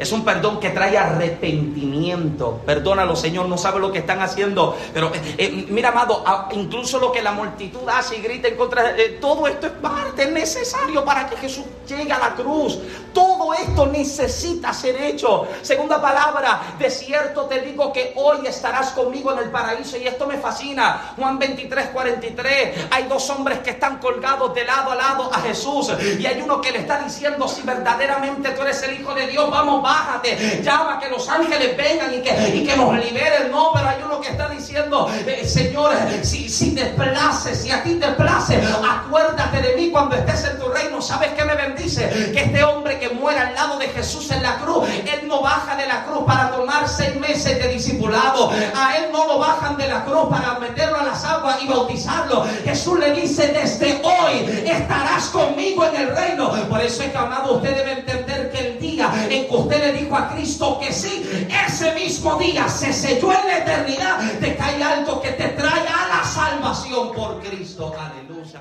Es 0.01 0.13
un 0.13 0.25
perdón 0.25 0.59
que 0.59 0.71
trae 0.71 0.97
arrepentimiento. 0.97 2.63
Perdónalo, 2.65 3.15
Señor, 3.15 3.47
no 3.47 3.59
sabe 3.59 3.81
lo 3.81 3.93
que 3.93 3.99
están 3.99 4.23
haciendo. 4.23 4.75
Pero 4.95 5.13
eh, 5.15 5.35
eh, 5.37 5.67
mira, 5.69 5.91
amado, 5.91 6.25
incluso 6.53 6.99
lo 6.99 7.13
que 7.13 7.21
la 7.21 7.33
multitud 7.33 7.87
hace 7.87 8.17
y 8.17 8.23
grita 8.23 8.49
en 8.49 8.57
contra 8.57 8.97
eh, 8.97 9.19
todo 9.21 9.47
esto 9.47 9.67
es 9.67 9.75
parte, 9.75 10.23
es 10.23 10.31
necesario 10.31 11.05
para 11.05 11.29
que 11.29 11.37
Jesús 11.37 11.67
llegue 11.87 12.11
a 12.11 12.19
la 12.19 12.35
cruz. 12.35 12.79
Todo 13.13 13.53
esto 13.53 13.87
necesita 13.89 14.73
ser 14.73 14.97
hecho. 15.03 15.47
Segunda 15.61 16.01
palabra, 16.01 16.63
de 16.79 16.91
cierto 16.91 17.43
te 17.43 17.61
digo 17.61 17.93
que 17.93 18.15
hoy 18.17 18.47
estarás 18.47 18.93
conmigo 18.93 19.33
en 19.33 19.41
el 19.41 19.51
paraíso 19.51 19.99
y 19.99 20.07
esto 20.07 20.27
me 20.27 20.39
fascina. 20.39 21.13
Juan 21.19 21.39
23, 21.39 21.89
43. 21.89 22.87
Hay 22.91 23.05
dos 23.05 23.29
hombres 23.29 23.59
que 23.59 23.71
están 23.71 23.99
colgados 23.99 24.55
de 24.55 24.65
lado 24.65 24.93
a 24.93 24.95
lado 24.95 25.31
a 25.31 25.41
Jesús 25.41 25.93
y 26.19 26.25
hay 26.25 26.41
uno 26.41 26.59
que 26.63 26.73
le 26.73 26.79
está 26.79 27.03
diciendo 27.03 27.47
si 27.47 27.61
verdaderamente 27.63 28.51
tú 28.53 28.63
eres 28.63 28.83
el 28.83 28.99
Hijo 28.99 29.13
de 29.13 29.27
Dios, 29.27 29.51
vamos, 29.51 29.83
bájate, 29.91 30.63
llama 30.63 30.99
que 31.01 31.09
los 31.09 31.29
ángeles 31.29 31.77
vengan 31.77 32.15
y 32.15 32.23
que, 32.23 32.33
y 32.57 32.65
que 32.65 32.77
nos 32.77 32.95
liberen. 32.97 33.51
No, 33.51 33.73
pero 33.75 33.89
hay 33.89 34.03
uno 34.05 34.21
que 34.21 34.31
está 34.31 34.49
diciendo, 34.49 35.11
eh, 35.27 35.45
Señor, 35.47 35.93
si, 36.23 36.49
si 36.49 36.75
te 36.75 36.87
place, 36.87 37.55
si 37.55 37.71
a 37.71 37.83
ti 37.83 37.95
te 37.95 38.09
place, 38.13 38.61
acuérdate 38.89 39.61
de 39.61 39.77
mí 39.77 39.91
cuando 39.91 40.17
estés 40.17 40.45
en 40.45 40.59
tu 40.59 40.69
reino. 40.69 41.03
¿Sabes 41.03 41.31
qué 41.37 41.45
me 41.45 41.55
bendice? 41.55 42.09
Que 42.33 42.43
este 42.45 42.63
hombre 42.63 42.99
que 42.99 43.09
muere 43.11 43.41
al 43.41 43.55
lado 43.55 43.79
de 43.79 43.89
Jesús 43.89 44.31
en 44.31 44.43
la 44.43 44.57
cruz, 44.59 44.89
él 44.89 45.27
no 45.27 45.43
baja 45.43 45.75
de 45.77 45.87
la 45.87 46.05
cruz 46.05 46.25
para 46.27 46.51
tomar 46.51 46.89
seis 46.89 47.17
meses 47.17 47.63
de 47.63 47.69
discipulado. 47.69 48.51
A 48.77 48.97
él 48.97 49.11
no 49.13 49.27
lo 49.27 49.39
bajan 49.39 49.77
de 49.77 49.89
la 49.89 50.05
cruz 50.05 50.29
para 50.31 50.59
meterlo 50.59 51.01
a 51.01 51.05
las 51.05 51.25
aguas 51.25 51.63
y 51.63 51.67
bautizarlo. 51.67 52.47
Jesús 52.65 52.99
le 52.99 53.13
dice, 53.13 53.49
desde 53.49 54.01
hoy 54.03 54.65
estarás 54.67 55.27
conmigo 55.29 55.85
en 55.87 55.97
el 55.97 56.15
reino. 56.15 56.51
Por 56.69 56.81
eso 56.81 57.03
es 57.03 57.11
que, 57.11 57.19
amado, 57.19 57.57
usted 57.57 57.75
debe 57.77 57.93
entender 57.93 58.30
en 59.01 59.49
que 59.49 59.57
usted 59.57 59.93
le 59.93 59.93
dijo 60.01 60.17
a 60.17 60.29
Cristo 60.29 60.79
que 60.81 60.93
sí, 60.93 61.49
ese 61.67 61.95
mismo 61.95 62.37
día 62.37 62.69
se 62.69 62.93
selló 62.93 63.33
en 63.33 63.47
la 63.47 63.59
eternidad 63.59 64.39
que 64.39 64.57
hay 64.61 64.83
algo 64.83 65.21
que 65.21 65.31
te 65.33 65.49
trae 65.49 65.87
a 65.87 66.09
la 66.09 66.25
salvación 66.25 67.13
por 67.13 67.41
Cristo. 67.41 67.95
Aleluya. 67.99 68.61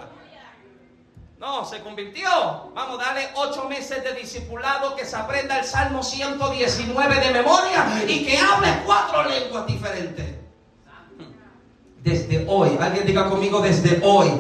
No, 1.39 1.63
se 1.63 1.81
convirtió. 1.81 2.29
Vamos, 2.75 2.99
a 2.99 3.05
darle 3.05 3.29
ocho 3.35 3.67
meses 3.69 4.03
de 4.03 4.13
discipulado 4.13 4.95
que 4.95 5.05
se 5.05 5.15
aprenda 5.15 5.57
el 5.59 5.65
Salmo 5.65 6.03
119 6.03 7.15
de 7.19 7.31
memoria 7.31 8.03
y 8.07 8.25
que 8.25 8.37
hable 8.37 8.67
cuatro 8.85 9.23
lenguas 9.23 9.65
diferentes. 9.65 10.35
Desde 12.03 12.45
hoy, 12.47 12.77
alguien 12.79 13.05
diga 13.05 13.29
conmigo 13.29 13.61
desde 13.61 14.01
hoy 14.03 14.31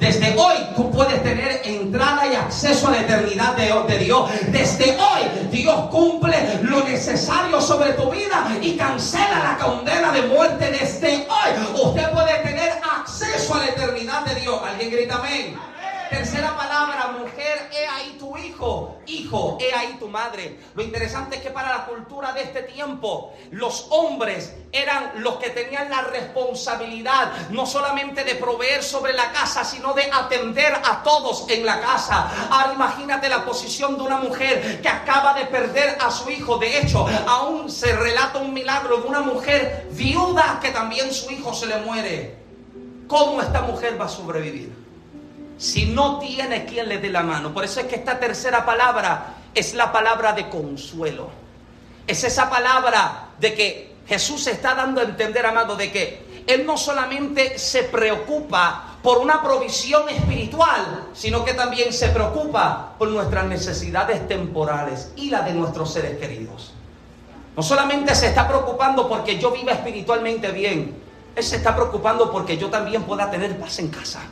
desde 0.00 0.34
hoy 0.34 0.56
tú 0.74 0.90
puedes 0.90 1.22
tener 1.22 1.60
entrada 1.62 2.26
y 2.26 2.34
acceso 2.34 2.88
a 2.88 2.92
la 2.92 3.00
eternidad 3.02 3.54
de, 3.54 3.98
Dios. 3.98 4.30
Desde 4.48 4.96
hoy 4.96 5.48
Dios 5.50 5.88
cumple 5.90 6.58
lo 6.62 6.82
necesario 6.84 7.60
sobre 7.60 7.92
tu 7.92 8.10
vida 8.10 8.48
y 8.62 8.76
cancela 8.78 9.56
la 9.58 9.58
condena 9.62 10.10
de 10.10 10.22
muerte. 10.22 10.70
Desde 10.70 11.28
hoy 11.28 11.84
usted 11.84 12.10
puede 12.12 12.38
tener 12.38 12.80
acceso 12.82 13.54
a 13.54 13.58
la 13.58 13.66
eternidad 13.66 14.24
de 14.24 14.40
Dios. 14.40 14.58
¿Alguien 14.66 14.90
grita 14.90 15.16
amén? 15.16 15.58
Tercera 16.10 16.56
palabra, 16.56 17.12
mujer, 17.20 17.70
he 17.72 17.86
ahí 17.86 18.16
tu 18.18 18.36
hijo. 18.36 18.96
Hijo, 19.06 19.58
he 19.60 19.72
ahí 19.72 19.96
tu 20.00 20.08
madre. 20.08 20.58
Lo 20.74 20.82
interesante 20.82 21.36
es 21.36 21.42
que 21.42 21.50
para 21.50 21.68
la 21.68 21.86
cultura 21.86 22.32
de 22.32 22.42
este 22.42 22.62
tiempo, 22.62 23.32
los 23.52 23.86
hombres 23.90 24.52
eran 24.72 25.12
los 25.22 25.36
que 25.36 25.50
tenían 25.50 25.88
la 25.88 26.02
responsabilidad 26.02 27.50
no 27.50 27.64
solamente 27.64 28.24
de 28.24 28.34
proveer 28.34 28.82
sobre 28.82 29.12
la 29.12 29.30
casa, 29.30 29.64
sino 29.64 29.94
de 29.94 30.10
atender 30.12 30.74
a 30.84 31.00
todos 31.04 31.48
en 31.48 31.64
la 31.64 31.80
casa. 31.80 32.28
Ahora 32.50 32.72
imagínate 32.74 33.28
la 33.28 33.44
posición 33.44 33.96
de 33.96 34.02
una 34.02 34.16
mujer 34.16 34.82
que 34.82 34.88
acaba 34.88 35.34
de 35.34 35.44
perder 35.46 35.96
a 36.00 36.10
su 36.10 36.28
hijo. 36.28 36.58
De 36.58 36.80
hecho, 36.80 37.06
aún 37.28 37.70
se 37.70 37.94
relata 37.94 38.40
un 38.40 38.52
milagro 38.52 38.98
de 38.98 39.06
una 39.06 39.20
mujer 39.20 39.86
viuda 39.92 40.58
que 40.60 40.72
también 40.72 41.14
su 41.14 41.30
hijo 41.30 41.54
se 41.54 41.66
le 41.66 41.76
muere. 41.82 42.36
¿Cómo 43.06 43.40
esta 43.40 43.62
mujer 43.62 44.00
va 44.00 44.06
a 44.06 44.08
sobrevivir? 44.08 44.79
Si 45.60 45.84
no 45.84 46.18
tiene 46.18 46.64
quien 46.64 46.88
le 46.88 46.96
dé 46.96 47.10
la 47.10 47.22
mano. 47.22 47.52
Por 47.52 47.64
eso 47.64 47.80
es 47.80 47.86
que 47.86 47.96
esta 47.96 48.18
tercera 48.18 48.64
palabra 48.64 49.34
es 49.54 49.74
la 49.74 49.92
palabra 49.92 50.32
de 50.32 50.48
consuelo. 50.48 51.28
Es 52.06 52.24
esa 52.24 52.48
palabra 52.48 53.28
de 53.38 53.52
que 53.52 53.96
Jesús 54.06 54.46
está 54.46 54.74
dando 54.74 55.02
a 55.02 55.04
entender, 55.04 55.44
amado, 55.44 55.76
de 55.76 55.92
que 55.92 56.44
Él 56.46 56.64
no 56.64 56.78
solamente 56.78 57.58
se 57.58 57.82
preocupa 57.82 58.96
por 59.02 59.18
una 59.18 59.42
provisión 59.42 60.08
espiritual, 60.08 61.08
sino 61.12 61.44
que 61.44 61.52
también 61.52 61.92
se 61.92 62.08
preocupa 62.08 62.94
por 62.98 63.08
nuestras 63.08 63.44
necesidades 63.44 64.26
temporales 64.26 65.12
y 65.14 65.28
las 65.28 65.44
de 65.44 65.52
nuestros 65.52 65.92
seres 65.92 66.18
queridos. 66.18 66.72
No 67.54 67.62
solamente 67.62 68.14
se 68.14 68.28
está 68.28 68.48
preocupando 68.48 69.06
porque 69.06 69.38
yo 69.38 69.50
viva 69.50 69.72
espiritualmente 69.72 70.52
bien, 70.52 70.96
Él 71.36 71.44
se 71.44 71.56
está 71.56 71.76
preocupando 71.76 72.32
porque 72.32 72.56
yo 72.56 72.70
también 72.70 73.02
pueda 73.02 73.30
tener 73.30 73.58
paz 73.58 73.78
en 73.78 73.88
casa 73.88 74.22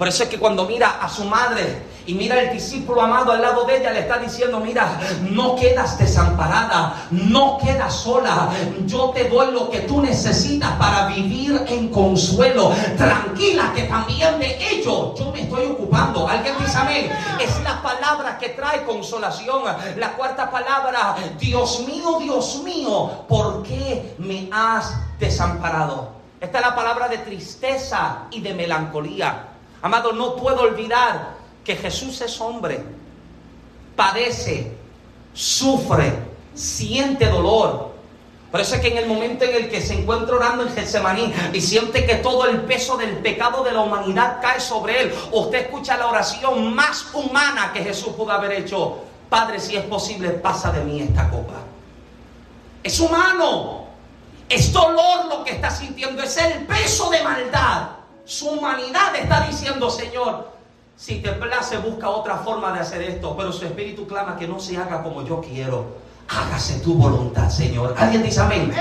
Por 0.00 0.08
eso 0.08 0.22
es 0.22 0.30
que 0.30 0.38
cuando 0.38 0.64
mira 0.64 0.96
a 1.02 1.10
su 1.10 1.24
madre 1.24 1.82
y 2.06 2.14
mira 2.14 2.40
el 2.40 2.54
discípulo 2.54 3.02
amado 3.02 3.32
al 3.32 3.42
lado 3.42 3.66
de 3.66 3.76
ella, 3.76 3.90
le 3.90 4.00
está 4.00 4.16
diciendo, 4.16 4.58
mira, 4.58 4.98
no 5.28 5.54
quedas 5.56 5.98
desamparada, 5.98 7.06
no 7.10 7.58
quedas 7.58 7.96
sola, 7.96 8.48
yo 8.86 9.10
te 9.10 9.28
doy 9.28 9.52
lo 9.52 9.68
que 9.68 9.80
tú 9.80 10.00
necesitas 10.00 10.72
para 10.78 11.08
vivir 11.08 11.66
en 11.68 11.90
consuelo. 11.90 12.72
Tranquila 12.96 13.74
que 13.76 13.82
también 13.82 14.38
de 14.38 14.56
ello 14.70 15.14
yo 15.14 15.32
me 15.32 15.42
estoy 15.42 15.66
ocupando. 15.66 16.26
Alguien 16.26 16.54
dice 16.58 16.78
amén. 16.78 17.12
Es 17.38 17.62
la 17.62 17.82
palabra 17.82 18.38
que 18.38 18.48
trae 18.48 18.84
consolación. 18.84 19.64
La 19.98 20.12
cuarta 20.12 20.50
palabra, 20.50 21.14
Dios 21.38 21.86
mío, 21.86 22.16
Dios 22.18 22.62
mío, 22.64 23.26
¿por 23.28 23.62
qué 23.64 24.14
me 24.16 24.48
has 24.50 24.94
desamparado? 25.18 26.08
Esta 26.40 26.60
es 26.60 26.64
la 26.64 26.74
palabra 26.74 27.06
de 27.08 27.18
tristeza 27.18 28.28
y 28.30 28.40
de 28.40 28.54
melancolía. 28.54 29.48
Amado, 29.82 30.12
no 30.12 30.36
puedo 30.36 30.60
olvidar 30.60 31.34
que 31.64 31.76
Jesús 31.76 32.20
es 32.20 32.40
hombre, 32.40 32.82
padece, 33.96 34.72
sufre, 35.32 36.12
siente 36.54 37.26
dolor. 37.26 37.90
Por 38.50 38.60
eso 38.60 38.74
es 38.74 38.80
que 38.80 38.88
en 38.88 38.98
el 38.98 39.06
momento 39.06 39.44
en 39.44 39.54
el 39.54 39.70
que 39.70 39.80
se 39.80 39.94
encuentra 39.94 40.34
orando 40.34 40.64
en 40.64 40.70
Getsemaní 40.70 41.32
y 41.52 41.60
siente 41.60 42.04
que 42.04 42.16
todo 42.16 42.46
el 42.46 42.62
peso 42.62 42.96
del 42.96 43.18
pecado 43.18 43.62
de 43.62 43.72
la 43.72 43.80
humanidad 43.80 44.38
cae 44.42 44.60
sobre 44.60 45.02
él, 45.02 45.14
usted 45.30 45.66
escucha 45.66 45.96
la 45.96 46.08
oración 46.08 46.74
más 46.74 47.06
humana 47.14 47.72
que 47.72 47.84
Jesús 47.84 48.12
pudo 48.16 48.32
haber 48.32 48.52
hecho. 48.52 48.98
Padre, 49.28 49.60
si 49.60 49.76
es 49.76 49.84
posible, 49.84 50.30
pasa 50.30 50.72
de 50.72 50.82
mí 50.82 51.00
esta 51.00 51.30
copa. 51.30 51.54
Es 52.82 52.98
humano. 52.98 53.86
Es 54.48 54.72
dolor 54.72 55.26
lo 55.28 55.44
que 55.44 55.52
está 55.52 55.70
sintiendo. 55.70 56.20
Es 56.24 56.36
el 56.36 56.66
peso 56.66 57.08
de 57.08 57.22
maldad. 57.22 57.99
Su 58.30 58.48
humanidad 58.48 59.16
está 59.16 59.44
diciendo, 59.44 59.90
Señor, 59.90 60.52
si 60.96 61.20
te 61.20 61.32
place, 61.32 61.78
busca 61.78 62.10
otra 62.10 62.36
forma 62.36 62.72
de 62.72 62.78
hacer 62.78 63.02
esto, 63.02 63.36
pero 63.36 63.52
su 63.52 63.66
espíritu 63.66 64.06
clama 64.06 64.36
que 64.36 64.46
no 64.46 64.60
se 64.60 64.76
haga 64.76 65.02
como 65.02 65.26
yo 65.26 65.40
quiero. 65.40 65.84
Hágase 66.30 66.78
tu 66.78 66.94
voluntad, 66.94 67.50
Señor. 67.50 67.92
¿Alguien 67.98 68.22
dice 68.22 68.40
amén? 68.40 68.72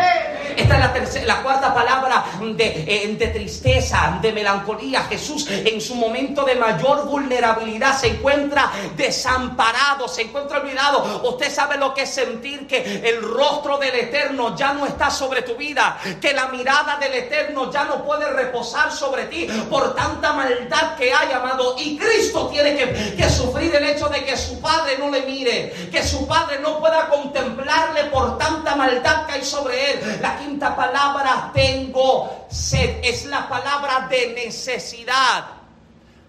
Esta 0.56 0.74
es 0.74 0.80
la, 0.82 0.94
tercera, 0.94 1.26
la 1.26 1.42
cuarta 1.42 1.74
palabra 1.74 2.26
de, 2.42 2.84
eh, 2.86 3.16
de, 3.18 3.28
tristeza, 3.28 4.20
de 4.22 4.34
melancolía. 4.34 5.04
Jesús 5.04 5.48
en 5.50 5.80
su 5.80 5.96
momento 5.96 6.44
de 6.44 6.56
mayor 6.56 7.06
vulnerabilidad 7.06 7.98
se 7.98 8.08
encuentra 8.08 8.70
desamparado, 8.98 10.08
se 10.10 10.24
encuentra 10.24 10.60
olvidado. 10.60 11.22
Usted 11.30 11.50
sabe 11.50 11.78
lo 11.78 11.94
que 11.94 12.02
es 12.02 12.10
sentir 12.10 12.68
que 12.68 13.02
el 13.08 13.22
rostro 13.22 13.78
del 13.78 13.96
Eterno 13.96 14.56
ya 14.56 14.74
no 14.74 14.86
está 14.86 15.10
sobre 15.10 15.44
tu 15.44 15.56
vida, 15.56 15.98
que 16.20 16.34
la 16.34 16.50
mirada 16.50 16.98
del 16.98 17.14
Eterno 17.14 17.72
ya 17.72 17.86
no 17.86 18.04
puede 18.04 18.30
reposar 18.30 18.92
sobre 18.92 19.26
ti 19.26 19.48
por 19.70 19.96
tanta 19.96 20.34
maldad 20.34 20.98
que 20.98 21.14
hay, 21.14 21.32
amado. 21.32 21.76
Y 21.80 21.98
Cristo 21.98 22.48
tiene 22.48 22.76
que, 22.76 23.30
sufrir 23.30 23.74
el 23.76 23.86
hecho 23.86 24.10
de 24.10 24.26
que 24.26 24.36
su 24.36 24.60
Padre 24.60 24.98
no 24.98 25.10
le 25.10 25.22
mire, 25.22 25.90
que 25.90 26.04
su 26.04 26.28
Padre 26.28 26.60
no 26.60 26.80
pueda 26.80 27.08
contemplarle 27.40 28.06
por 28.06 28.38
tanta 28.38 28.76
maldad 28.76 29.26
que 29.26 29.34
hay 29.34 29.46
sobre 29.46 29.94
él. 29.94 30.20
La 30.22 30.38
quinta 30.38 30.76
palabra, 30.76 31.52
tengo 31.54 32.48
sed, 32.50 33.00
es 33.04 33.26
la 33.26 33.48
palabra 33.48 34.08
de 34.10 34.34
necesidad. 34.34 35.46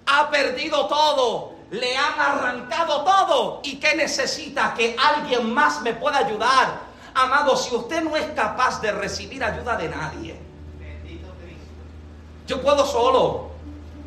Ha 0.06 0.30
perdido 0.30 0.86
todo, 0.86 1.54
le 1.70 1.96
han 1.96 2.18
arrancado 2.18 3.04
todo. 3.04 3.60
¿Y 3.64 3.76
qué 3.76 3.94
necesita? 3.94 4.74
Que 4.74 4.96
alguien 4.98 5.52
más 5.52 5.80
me 5.82 5.94
pueda 5.94 6.18
ayudar. 6.18 6.90
Amado, 7.14 7.56
si 7.56 7.74
usted 7.74 8.02
no 8.02 8.16
es 8.16 8.26
capaz 8.34 8.80
de 8.80 8.92
recibir 8.92 9.42
ayuda 9.42 9.76
de 9.76 9.88
nadie, 9.88 10.40
yo 12.46 12.60
puedo 12.62 12.86
solo. 12.86 13.49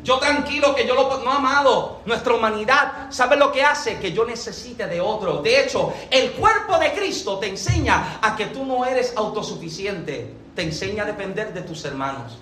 Yo 0.04 0.18
tranquilo 0.18 0.74
que 0.74 0.86
yo 0.86 0.94
lo 0.94 1.18
no 1.24 1.32
amado. 1.32 2.02
Nuestra 2.04 2.34
humanidad, 2.34 3.06
¿sabe 3.08 3.36
lo 3.36 3.50
que 3.50 3.64
hace? 3.64 3.98
Que 3.98 4.12
yo 4.12 4.26
necesite 4.26 4.86
de 4.86 5.00
otro. 5.00 5.40
De 5.40 5.64
hecho, 5.64 5.94
el 6.10 6.32
cuerpo 6.32 6.78
de 6.78 6.92
Cristo 6.92 7.38
te 7.38 7.48
enseña 7.48 8.18
a 8.20 8.36
que 8.36 8.46
tú 8.46 8.66
no 8.66 8.84
eres 8.84 9.14
autosuficiente. 9.16 10.30
Te 10.54 10.62
enseña 10.62 11.04
a 11.04 11.06
depender 11.06 11.54
de 11.54 11.62
tus 11.62 11.84
hermanos. 11.86 12.38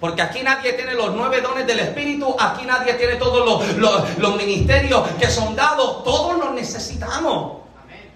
Porque 0.00 0.20
aquí 0.20 0.42
nadie 0.42 0.72
tiene 0.72 0.94
los 0.94 1.14
nueve 1.14 1.40
dones 1.40 1.64
del 1.64 1.78
Espíritu, 1.78 2.34
aquí 2.36 2.66
nadie 2.66 2.94
tiene 2.94 3.14
todos 3.14 3.46
los, 3.78 4.18
los, 4.18 4.36
ministerios 4.36 5.08
que 5.20 5.28
son 5.28 5.54
dados, 5.54 6.02
todos 6.02 6.36
los 6.36 6.52
necesitamos. 6.52 7.58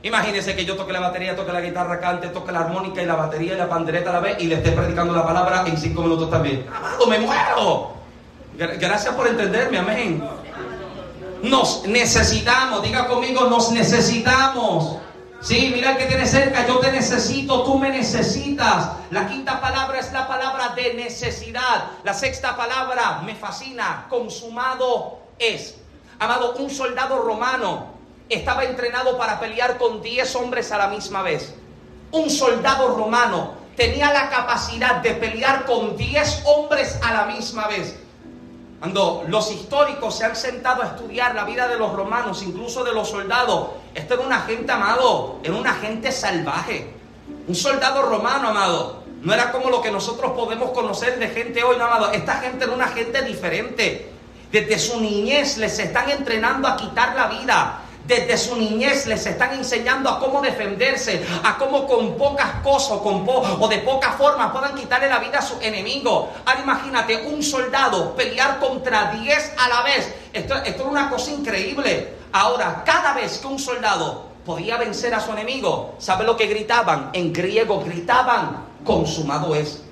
Imagínese 0.03 0.57
que 0.57 0.65
yo 0.65 0.75
toque 0.77 0.93
la 0.93 0.99
batería, 0.99 1.37
toque 1.37 1.53
la 1.53 1.61
guitarra, 1.61 2.01
cante, 2.01 2.29
toque 2.29 2.51
la 2.51 2.61
armónica 2.61 3.01
y 3.01 3.07
la 3.07 3.15
batería 3.15 3.55
y 3.55 3.57
la 3.57 3.69
pandereta 3.69 4.11
a 4.11 4.15
la 4.15 4.21
vez 4.21 4.37
y 4.41 4.49
le 4.49 4.57
esté 4.57 4.73
predicando 4.73 5.15
la 5.15 5.25
palabra 5.25 5.63
en 5.65 5.79
cinco 5.79 6.03
minutos 6.03 6.29
también. 6.29 6.67
Amado, 6.75 7.07
me 7.07 7.21
muero. 7.21 7.96
Gracias 8.57 9.15
por 9.15 9.29
entenderme, 9.29 9.79
amén. 9.79 10.27
Nos 11.43 11.87
necesitamos, 11.87 12.83
diga 12.83 13.07
conmigo, 13.07 13.45
nos 13.51 13.71
necesitamos. 13.71 14.97
Sí, 15.43 15.71
mira 15.75 15.99
que 15.99 16.07
tiene 16.07 16.27
cerca, 16.27 16.67
yo 16.67 16.79
te 16.79 16.91
necesito, 16.91 17.63
tú 17.65 17.79
me 17.79 17.91
necesitas. 17.91 18.93
La 19.11 19.29
quinta 19.29 19.61
palabra 19.61 19.99
es 19.99 20.11
la 20.13 20.27
palabra 20.27 20.71
de 20.75 20.95
necesidad. 20.95 21.91
La 22.03 22.15
sexta 22.15 22.57
palabra 22.57 23.21
me 23.25 23.35
fascina, 23.35 24.07
consumado 24.09 25.19
es. 25.39 25.77
Amado, 26.19 26.55
un 26.55 26.71
soldado 26.71 27.19
romano 27.19 27.89
estaba 28.31 28.65
entrenado 28.65 29.19
para 29.19 29.39
pelear 29.39 29.77
con 29.77 30.01
10 30.01 30.35
hombres 30.37 30.73
a 30.73 30.79
la 30.79 30.89
misma 30.89 31.21
vez. 31.21 31.55
Un 32.11 32.31
soldado 32.31 32.97
romano 32.97 33.53
tenía 33.77 34.11
la 34.13 34.31
capacidad 34.31 35.03
de 35.03 35.13
pelear 35.13 35.67
con 35.67 35.99
10 35.99 36.43
hombres 36.47 36.99
a 37.03 37.13
la 37.13 37.27
misma 37.27 37.69
vez. 37.69 38.06
Cuando 38.79 39.25
los 39.29 39.51
históricos 39.51 40.17
se 40.17 40.25
han 40.25 40.37
sentado 40.37 40.83
a 40.83 40.87
estudiar 40.87 41.35
la 41.35 41.45
vida 41.45 41.67
de 41.67 41.79
los 41.79 41.93
romanos, 41.93 42.43
incluso 42.43 42.85
de 42.85 42.93
los 42.93 43.09
soldados, 43.09 43.69
esto 43.95 44.15
era 44.15 44.23
una 44.23 44.41
gente, 44.41 44.71
amado, 44.71 45.39
era 45.43 45.55
una 45.55 45.75
gente 45.75 46.13
salvaje. 46.13 46.93
Un 47.49 47.55
soldado 47.55 48.03
romano, 48.03 48.49
amado, 48.49 49.03
no 49.23 49.33
era 49.33 49.51
como 49.51 49.71
lo 49.71 49.81
que 49.81 49.91
nosotros 49.91 50.33
podemos 50.33 50.71
conocer 50.71 51.19
de 51.19 51.29
gente 51.29 51.65
hoy, 51.65 51.77
no, 51.79 51.85
amado. 51.85 52.13
Esta 52.13 52.37
gente 52.37 52.65
era 52.65 52.73
una 52.73 52.89
gente 52.89 53.23
diferente. 53.23 54.11
Desde 54.53 54.79
su 54.79 55.01
niñez 55.01 55.57
les 55.57 55.79
están 55.79 56.11
entrenando 56.11 56.69
a 56.69 56.77
quitar 56.77 57.17
la 57.17 57.27
vida. 57.29 57.81
Desde 58.07 58.39
su 58.39 58.57
niñez 58.57 59.07
les 59.07 59.27
están 59.27 59.55
enseñando 59.55 60.09
a 60.09 60.21
cómo 60.21 60.41
defenderse, 60.41 61.27
a 61.43 61.59
cómo 61.59 61.87
con 61.87 62.17
pocas 62.17 62.63
cosas 62.63 62.99
con 62.99 63.27
o 63.27 63.69
de 63.69 63.79
poca 63.79 64.13
forma 64.13 64.53
puedan 64.53 64.77
quitarle 64.77 65.09
la 65.09 65.19
vida 65.19 65.39
a 65.39 65.43
su 65.43 65.59
enemigo. 65.61 66.31
Ahora 66.45 66.61
imagínate 66.61 67.27
un 67.27 67.43
soldado 67.43 68.15
pelear 68.15 68.61
contra 68.61 69.11
10 69.13 69.55
a 69.59 69.69
la 69.69 69.83
vez. 69.83 70.15
Esto, 70.33 70.55
esto 70.55 70.83
es 70.85 70.89
una 70.89 71.11
cosa 71.11 71.33
increíble. 71.33 72.15
Ahora, 72.33 72.83
cada 72.85 73.13
vez 73.15 73.39
que 73.39 73.47
un 73.49 73.59
soldado 73.59 74.27
podía 74.45 74.77
vencer 74.77 75.13
a 75.13 75.21
su 75.21 75.33
enemigo, 75.33 75.97
¿sabe 75.99 76.25
lo 76.25 76.37
que 76.37 76.47
gritaban? 76.47 77.11
En 77.13 77.33
griego 77.33 77.83
gritaban, 77.83 78.67
consumado 78.85 79.55
es. 79.55 79.83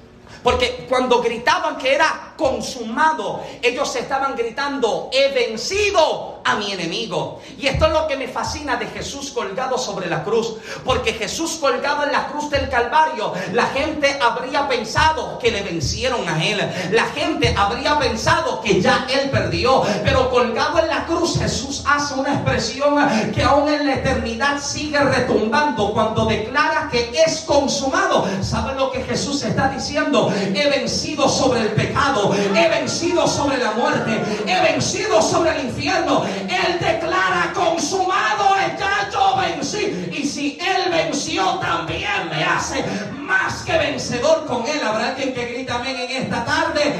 Porque 0.44 0.86
cuando 0.88 1.20
gritaban 1.22 1.78
que 1.78 1.94
era 1.94 2.33
consumado, 2.36 3.42
ellos 3.62 3.94
estaban 3.96 4.34
gritando, 4.36 5.10
he 5.12 5.32
vencido 5.32 6.34
a 6.44 6.56
mi 6.56 6.72
enemigo. 6.72 7.40
Y 7.58 7.66
esto 7.66 7.86
es 7.86 7.92
lo 7.92 8.06
que 8.06 8.16
me 8.16 8.28
fascina 8.28 8.76
de 8.76 8.86
Jesús 8.86 9.30
colgado 9.30 9.78
sobre 9.78 10.08
la 10.08 10.22
cruz. 10.22 10.56
Porque 10.84 11.14
Jesús 11.14 11.52
colgado 11.60 12.04
en 12.04 12.12
la 12.12 12.26
cruz 12.28 12.50
del 12.50 12.68
Calvario, 12.68 13.32
la 13.52 13.66
gente 13.66 14.18
habría 14.20 14.68
pensado 14.68 15.38
que 15.38 15.50
le 15.50 15.62
vencieron 15.62 16.28
a 16.28 16.44
él. 16.44 16.60
La 16.92 17.06
gente 17.06 17.54
habría 17.56 17.98
pensado 17.98 18.60
que 18.60 18.80
ya 18.80 19.06
él 19.10 19.30
perdió. 19.30 19.82
Pero 20.04 20.30
colgado 20.30 20.78
en 20.80 20.88
la 20.88 21.06
cruz, 21.06 21.38
Jesús 21.38 21.82
hace 21.86 22.14
una 22.14 22.34
expresión 22.34 22.94
que 23.32 23.42
aún 23.42 23.68
en 23.68 23.86
la 23.86 23.94
eternidad 23.94 24.60
sigue 24.60 24.98
retumbando 24.98 25.92
cuando 25.92 26.26
declara 26.26 26.88
que 26.90 27.10
es 27.26 27.40
consumado. 27.40 28.26
¿Saben 28.42 28.76
lo 28.76 28.90
que 28.90 29.02
Jesús 29.02 29.42
está 29.42 29.68
diciendo? 29.68 30.32
He 30.54 30.68
vencido 30.68 31.28
sobre 31.28 31.62
el 31.62 31.68
pecado, 31.68 32.23
he 32.32 32.68
vencido 32.68 33.26
sobre 33.26 33.58
la 33.58 33.72
muerte, 33.72 34.22
he 34.46 34.72
vencido 34.72 35.20
sobre 35.20 35.58
el 35.58 35.66
infierno, 35.66 36.24
él 36.24 36.78
declara 36.78 37.52
consumado, 37.52 38.54
ya 38.78 39.10
yo 39.12 39.36
vencí. 39.36 40.10
Y 40.12 40.26
si 40.26 40.58
Él 40.60 40.90
venció, 40.90 41.58
también 41.58 42.28
me 42.30 42.44
hace 42.44 42.84
más 43.18 43.62
que 43.62 43.76
vencedor 43.76 44.46
con 44.46 44.66
Él. 44.66 44.80
Habrá 44.82 45.10
alguien 45.10 45.34
que 45.34 45.46
grita 45.46 45.76
amén 45.76 45.96
en 45.96 46.22
esta 46.22 46.44
tarde. 46.44 46.94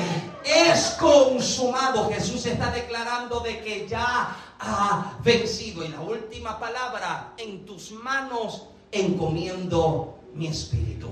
Es 0.45 0.97
consumado. 1.01 2.11
Jesús 2.11 2.45
está 2.47 2.71
declarando 2.71 3.41
de 3.41 3.61
que 3.61 3.87
ya 3.89 4.37
ha 4.61 5.13
vencido. 5.23 5.85
Y 5.85 5.89
la 5.89 6.01
última 6.01 6.59
palabra, 6.59 7.33
en 7.37 7.65
tus 7.65 7.93
manos 7.93 8.67
encomiendo 8.93 10.19
mi 10.35 10.49
espíritu. 10.49 11.09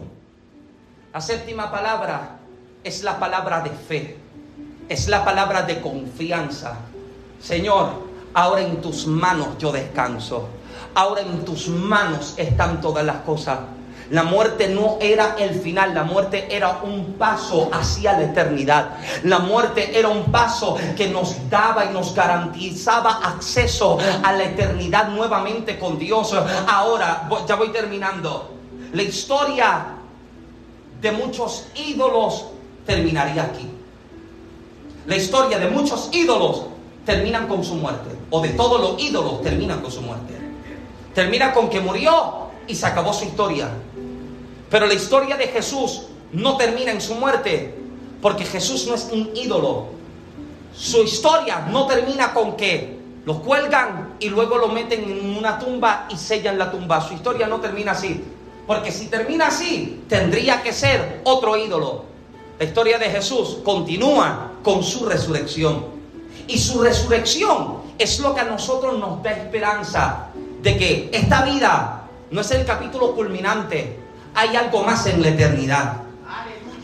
La 1.13 1.21
séptima 1.21 1.71
palabra 1.71 2.39
es 2.85 3.03
la 3.03 3.19
palabra 3.19 3.61
de 3.61 3.71
fe. 3.71 4.17
Es 4.89 5.09
la 5.09 5.25
palabra 5.25 5.63
de 5.63 5.81
confianza. 5.81 6.77
Señor, 7.41 8.13
Ahora 8.35 8.63
en 8.63 8.81
tus 8.81 9.07
manos 9.07 9.49
yo 9.59 9.73
descanso. 9.73 10.49
Ahora 10.95 11.21
en 11.21 11.45
tus 11.45 11.69
manos 11.69 12.35
están 12.37 12.81
todas 12.81 13.05
las 13.05 13.17
cosas. 13.17 13.59
La 14.11 14.25
muerte 14.25 14.69
no 14.69 14.99
era 15.01 15.37
el 15.39 15.59
final, 15.61 15.95
la 15.95 16.03
muerte 16.03 16.55
era 16.55 16.81
un 16.83 17.15
paso 17.15 17.71
hacia 17.73 18.13
la 18.13 18.25
eternidad. 18.25 18.91
La 19.23 19.39
muerte 19.39 19.99
era 19.99 20.09
un 20.09 20.31
paso 20.31 20.77
que 20.97 21.09
nos 21.09 21.49
daba 21.49 21.87
y 21.87 21.91
nos 21.91 22.15
garantizaba 22.15 23.21
acceso 23.23 23.99
a 24.23 24.33
la 24.33 24.45
eternidad 24.45 25.09
nuevamente 25.09 25.79
con 25.79 25.99
Dios. 25.99 26.35
Ahora, 26.67 27.29
ya 27.47 27.55
voy 27.57 27.69
terminando. 27.69 28.51
La 28.93 29.03
historia 29.03 29.87
de 31.01 31.13
muchos 31.13 31.69
ídolos 31.75 32.47
terminaría 32.87 33.45
aquí. 33.45 33.69
La 35.07 35.17
historia 35.17 35.59
de 35.59 35.69
muchos 35.69 36.11
ídolos 36.13 36.67
terminan 37.05 37.49
con 37.49 37.65
su 37.65 37.75
muerte. 37.75 38.11
O 38.31 38.41
de 38.41 38.51
todos 38.51 38.81
los 38.81 39.03
ídolos 39.03 39.43
terminan 39.43 39.81
con 39.81 39.91
su 39.91 40.01
muerte. 40.01 40.35
Termina 41.15 41.53
con 41.53 41.69
que 41.69 41.81
murió 41.81 42.49
y 42.67 42.75
se 42.75 42.87
acabó 42.87 43.13
su 43.13 43.25
historia. 43.25 43.69
Pero 44.71 44.87
la 44.87 44.95
historia 44.95 45.37
de 45.37 45.49
Jesús 45.49 46.05
no 46.33 46.57
termina 46.57 46.93
en 46.93 47.01
su 47.01 47.15
muerte, 47.15 47.75
porque 48.23 48.45
Jesús 48.45 48.87
no 48.87 48.95
es 48.95 49.09
un 49.13 49.31
ídolo. 49.35 49.87
Su 50.75 51.03
historia 51.03 51.67
no 51.71 51.87
termina 51.87 52.33
con 52.33 52.57
que 52.57 52.99
lo 53.27 53.41
cuelgan 53.43 54.15
y 54.19 54.29
luego 54.31 54.57
lo 54.57 54.69
meten 54.69 55.05
en 55.05 55.37
una 55.37 55.59
tumba 55.59 56.09
y 56.11 56.17
sellan 56.17 56.59
la 56.59 56.71
tumba. 56.71 57.01
Su 57.07 57.15
historia 57.15 57.47
no 57.47 57.61
termina 57.61 57.93
así. 57.93 58.25
Porque 58.67 58.91
si 58.91 59.09
termina 59.09 59.49
así, 59.49 60.05
tendría 60.09 60.63
que 60.63 60.73
ser 60.73 61.21
otro 61.25 61.57
ídolo. 61.57 62.12
La 62.63 62.69
historia 62.69 62.97
de 62.97 63.07
Jesús 63.07 63.59
continúa 63.65 64.53
con 64.63 64.85
su 64.85 65.05
resurrección. 65.05 65.85
Y 66.47 66.57
su 66.59 66.81
resurrección 66.81 67.79
es 67.99 68.21
lo 68.21 68.37
que 68.37 68.41
a 68.41 68.45
nosotros 68.45 69.01
nos 69.01 69.21
da 69.21 69.33
esperanza 69.33 70.29
de 70.63 70.77
que 70.77 71.11
esta 71.13 71.45
vida 71.45 72.05
no 72.31 72.41
es 72.41 72.49
el 72.53 72.65
capítulo 72.65 73.17
culminante, 73.17 73.99
hay 74.33 74.55
algo 74.55 74.85
más 74.85 75.07
en 75.07 75.23
la 75.23 75.31
eternidad. 75.31 76.03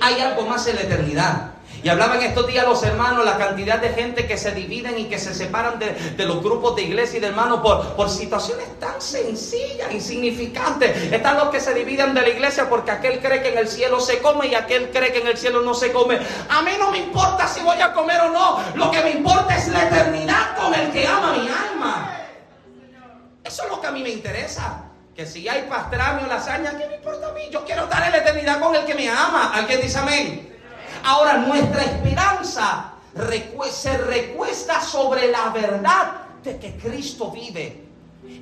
Hay 0.00 0.20
algo 0.20 0.46
más 0.46 0.66
en 0.66 0.74
la 0.74 0.82
eternidad. 0.82 1.47
Y 1.82 1.88
hablaban 1.88 2.20
estos 2.22 2.46
días 2.46 2.66
los 2.66 2.82
hermanos, 2.82 3.24
la 3.24 3.36
cantidad 3.36 3.78
de 3.78 3.90
gente 3.90 4.26
que 4.26 4.36
se 4.36 4.52
dividen 4.52 4.98
y 4.98 5.04
que 5.04 5.18
se 5.18 5.32
separan 5.32 5.78
de, 5.78 6.24
los 6.24 6.42
grupos 6.42 6.74
de 6.76 6.82
iglesia 6.82 7.18
y 7.18 7.20
de 7.20 7.28
hermanos 7.28 7.60
por, 7.60 7.94
por 7.94 8.10
situaciones 8.10 8.78
tan 8.80 9.00
sencillas, 9.00 9.92
insignificantes. 9.92 11.12
Están 11.12 11.36
los 11.36 11.48
que 11.50 11.60
se 11.60 11.74
dividen 11.74 12.14
de 12.14 12.22
la 12.22 12.28
iglesia 12.28 12.68
porque 12.68 12.90
aquel 12.90 13.20
cree 13.20 13.42
que 13.42 13.50
en 13.50 13.58
el 13.58 13.68
cielo 13.68 14.00
se 14.00 14.18
come 14.18 14.48
y 14.48 14.54
aquel 14.54 14.90
cree 14.90 15.12
que 15.12 15.20
en 15.20 15.28
el 15.28 15.36
cielo 15.36 15.62
no 15.62 15.74
se 15.74 15.92
come. 15.92 16.18
A 16.48 16.62
mí 16.62 16.72
no 16.78 16.90
me 16.90 16.98
importa 16.98 17.46
si 17.46 17.60
voy 17.60 17.80
a 17.80 17.92
comer 17.92 18.20
o 18.22 18.30
no. 18.30 18.58
Lo 18.74 18.90
que 18.90 19.02
me 19.02 19.10
importa 19.10 19.56
es 19.56 19.68
la 19.68 19.86
eternidad 19.86 20.56
con 20.56 20.74
el 20.74 20.90
que 20.90 21.06
ama 21.06 21.32
mi 21.32 21.48
alma. 21.48 22.14
Eso 23.44 23.62
es 23.62 23.70
lo 23.70 23.80
que 23.80 23.86
a 23.86 23.92
mí 23.92 24.02
me 24.02 24.10
interesa. 24.10 24.84
Que 25.14 25.26
si 25.26 25.48
hay 25.48 25.62
pastrami 25.68 26.24
o 26.24 26.26
lasaña, 26.26 26.76
¿qué 26.78 26.86
me 26.86 26.96
importa 26.96 27.28
a 27.28 27.32
mí? 27.32 27.48
Yo 27.50 27.64
quiero 27.64 27.84
estar 27.84 28.04
en 28.04 28.12
la 28.12 28.18
eternidad 28.18 28.60
con 28.60 28.74
el 28.74 28.84
que 28.84 28.94
me 28.94 29.08
ama. 29.08 29.52
¿Alguien 29.54 29.80
dice 29.80 29.98
amén? 29.98 30.57
Ahora, 31.08 31.38
nuestra 31.38 31.84
esperanza 31.84 32.92
se 33.72 33.96
recuesta 33.96 34.82
sobre 34.82 35.28
la 35.28 35.48
verdad 35.48 36.12
de 36.44 36.58
que 36.58 36.76
Cristo 36.76 37.30
vive. 37.30 37.82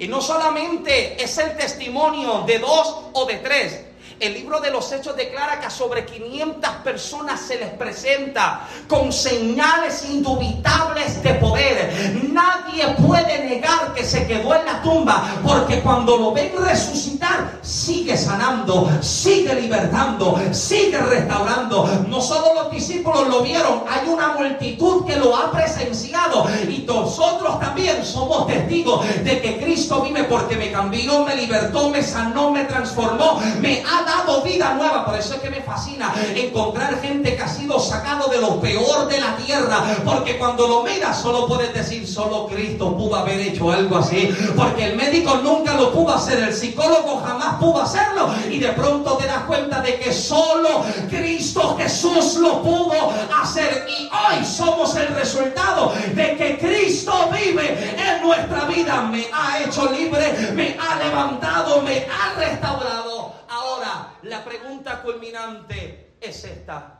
Y 0.01 0.09
no 0.09 0.21
solamente 0.21 1.23
es 1.23 1.39
el 1.39 1.57
testimonio 1.57 2.41
de 2.41 2.59
dos 2.59 3.05
o 3.13 3.25
de 3.25 3.37
tres, 3.37 3.85
el 4.19 4.33
libro 4.33 4.61
de 4.61 4.71
los 4.71 4.91
Hechos 4.93 5.15
declara 5.17 5.61
que 5.61 5.71
sobre 5.71 6.07
500 6.07 6.71
personas 6.83 7.41
se 7.41 7.59
les 7.59 7.69
presenta 7.71 8.67
con 8.89 9.13
señales 9.13 10.05
indubitables 10.09 11.23
de 11.23 11.35
poder. 11.35 12.17
Nadie 12.33 12.89
puede 13.07 13.45
negar 13.45 13.93
que 13.95 14.05
se 14.05 14.27
quedó 14.27 14.55
en 14.55 14.65
la 14.65 14.81
tumba 14.83 15.41
porque 15.45 15.81
cuando 15.81 16.17
lo 16.17 16.33
ven 16.33 16.53
resucitar, 16.59 17.59
sigue 17.63 18.17
sanando, 18.17 18.91
sigue 19.03 19.55
libertando, 19.55 20.41
sigue 20.53 20.99
restaurando. 20.99 21.87
No 22.09 22.21
solo 22.21 22.55
los 22.55 22.71
discípulos 22.71 23.29
lo 23.29 23.43
vieron, 23.43 23.83
hay 23.89 24.09
una 24.09 24.29
multitud 24.29 25.05
que 25.05 25.17
lo 25.17 25.37
ha 25.37 25.53
presenciado 25.53 26.47
y 26.69 26.85
nosotros 26.87 27.61
también 27.61 28.05
somos 28.05 28.47
testigos 28.47 29.05
de 29.25 29.41
que 29.41 29.59
Cristo 29.59 30.01
vive 30.03 30.25
porque 30.25 30.57
me 30.57 30.73
cambió, 30.73 31.25
me 31.25 31.37
libertó, 31.37 31.91
me 31.91 32.03
sanó, 32.03 32.51
me 32.51 32.65
transformó, 32.65 33.41
me 33.61 33.83
ha 33.83 34.06
dado 34.07 34.43
vida 34.43 34.73
nueva. 34.75 35.05
Por 35.05 35.17
eso 35.17 35.35
es 35.35 35.41
que 35.41 35.51
me 35.51 35.61
fascina 35.61 36.15
encontrar 36.35 37.01
gente 37.03 37.37
que 37.37 37.43
ha 37.43 37.49
sido 37.49 37.79
sacado 37.79 38.29
de 38.29 38.41
lo 38.41 38.61
peor 38.61 39.09
de 39.09 39.21
la 39.21 39.37
tierra. 39.37 39.83
Porque 40.05 40.39
cuando 40.39 40.67
lo 40.67 40.83
miras, 40.85 41.21
solo 41.21 41.47
puedes 41.47 41.75
decir, 41.75 42.07
solo 42.07 42.47
Cristo 42.47 42.97
pudo 42.97 43.17
haber 43.17 43.41
hecho 43.41 43.71
algo 43.71 43.99
así. 43.99 44.35
Porque 44.57 44.85
el 44.87 44.97
médico 44.97 45.37
nunca 45.43 45.75
lo 45.75 45.93
pudo 45.93 46.15
hacer, 46.15 46.39
el 46.39 46.55
psicólogo 46.55 47.21
jamás 47.27 47.57
pudo 47.57 47.83
hacerlo. 47.83 48.31
Y 48.51 48.59
de 48.59 48.73
pronto 48.73 49.17
te 49.17 49.27
das 49.27 49.43
cuenta 49.45 49.83
de 49.83 49.99
que 49.99 50.13
solo 50.13 50.85
Cristo 51.11 51.77
Jesús 51.77 52.37
lo 52.37 52.63
pudo 52.63 53.13
hacer. 53.43 53.87
Y 53.99 54.05
hoy 54.05 54.45
somos 54.45 54.95
el 54.97 55.09
resultado 55.09 55.93
de 56.15 56.37
que 56.37 56.59
Cristo 56.59 57.13
vive 57.33 57.97
en 57.99 58.23
nuestra 58.23 58.65
vida. 58.67 59.03
Me 59.03 59.27
ha 59.33 59.63
hecho 59.63 59.91
libre, 59.91 60.53
me 60.55 60.77
ha 60.79 60.99
levantado, 61.03 61.83
me 61.83 62.07
ha 62.07 62.39
restaurado. 62.39 63.26
Ahora, 63.57 64.13
la 64.25 64.45
pregunta 64.45 65.01
culminante 65.01 66.11
es 66.21 66.45
esta. 66.45 66.99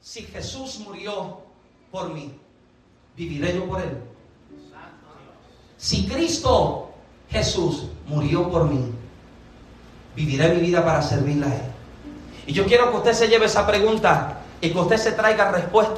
Si 0.00 0.22
Jesús 0.22 0.78
murió 0.78 1.40
por 1.90 2.10
mí, 2.10 2.32
¿viviré 3.16 3.56
yo 3.56 3.66
por 3.66 3.80
él? 3.80 4.00
Si 5.76 6.06
Cristo 6.06 6.90
Jesús 7.28 7.88
murió 8.06 8.48
por 8.48 8.70
mí, 8.70 8.92
viviré 10.14 10.54
mi 10.54 10.60
vida 10.60 10.84
para 10.84 11.02
servirle 11.02 11.46
a 11.46 11.54
Él. 11.56 11.62
Y 12.46 12.52
yo 12.52 12.64
quiero 12.64 12.92
que 12.92 12.98
usted 12.98 13.12
se 13.12 13.26
lleve 13.26 13.46
esa 13.46 13.66
pregunta 13.66 14.42
y 14.60 14.70
que 14.70 14.78
usted 14.78 14.98
se 14.98 15.12
traiga 15.12 15.50
respuesta. 15.50 15.94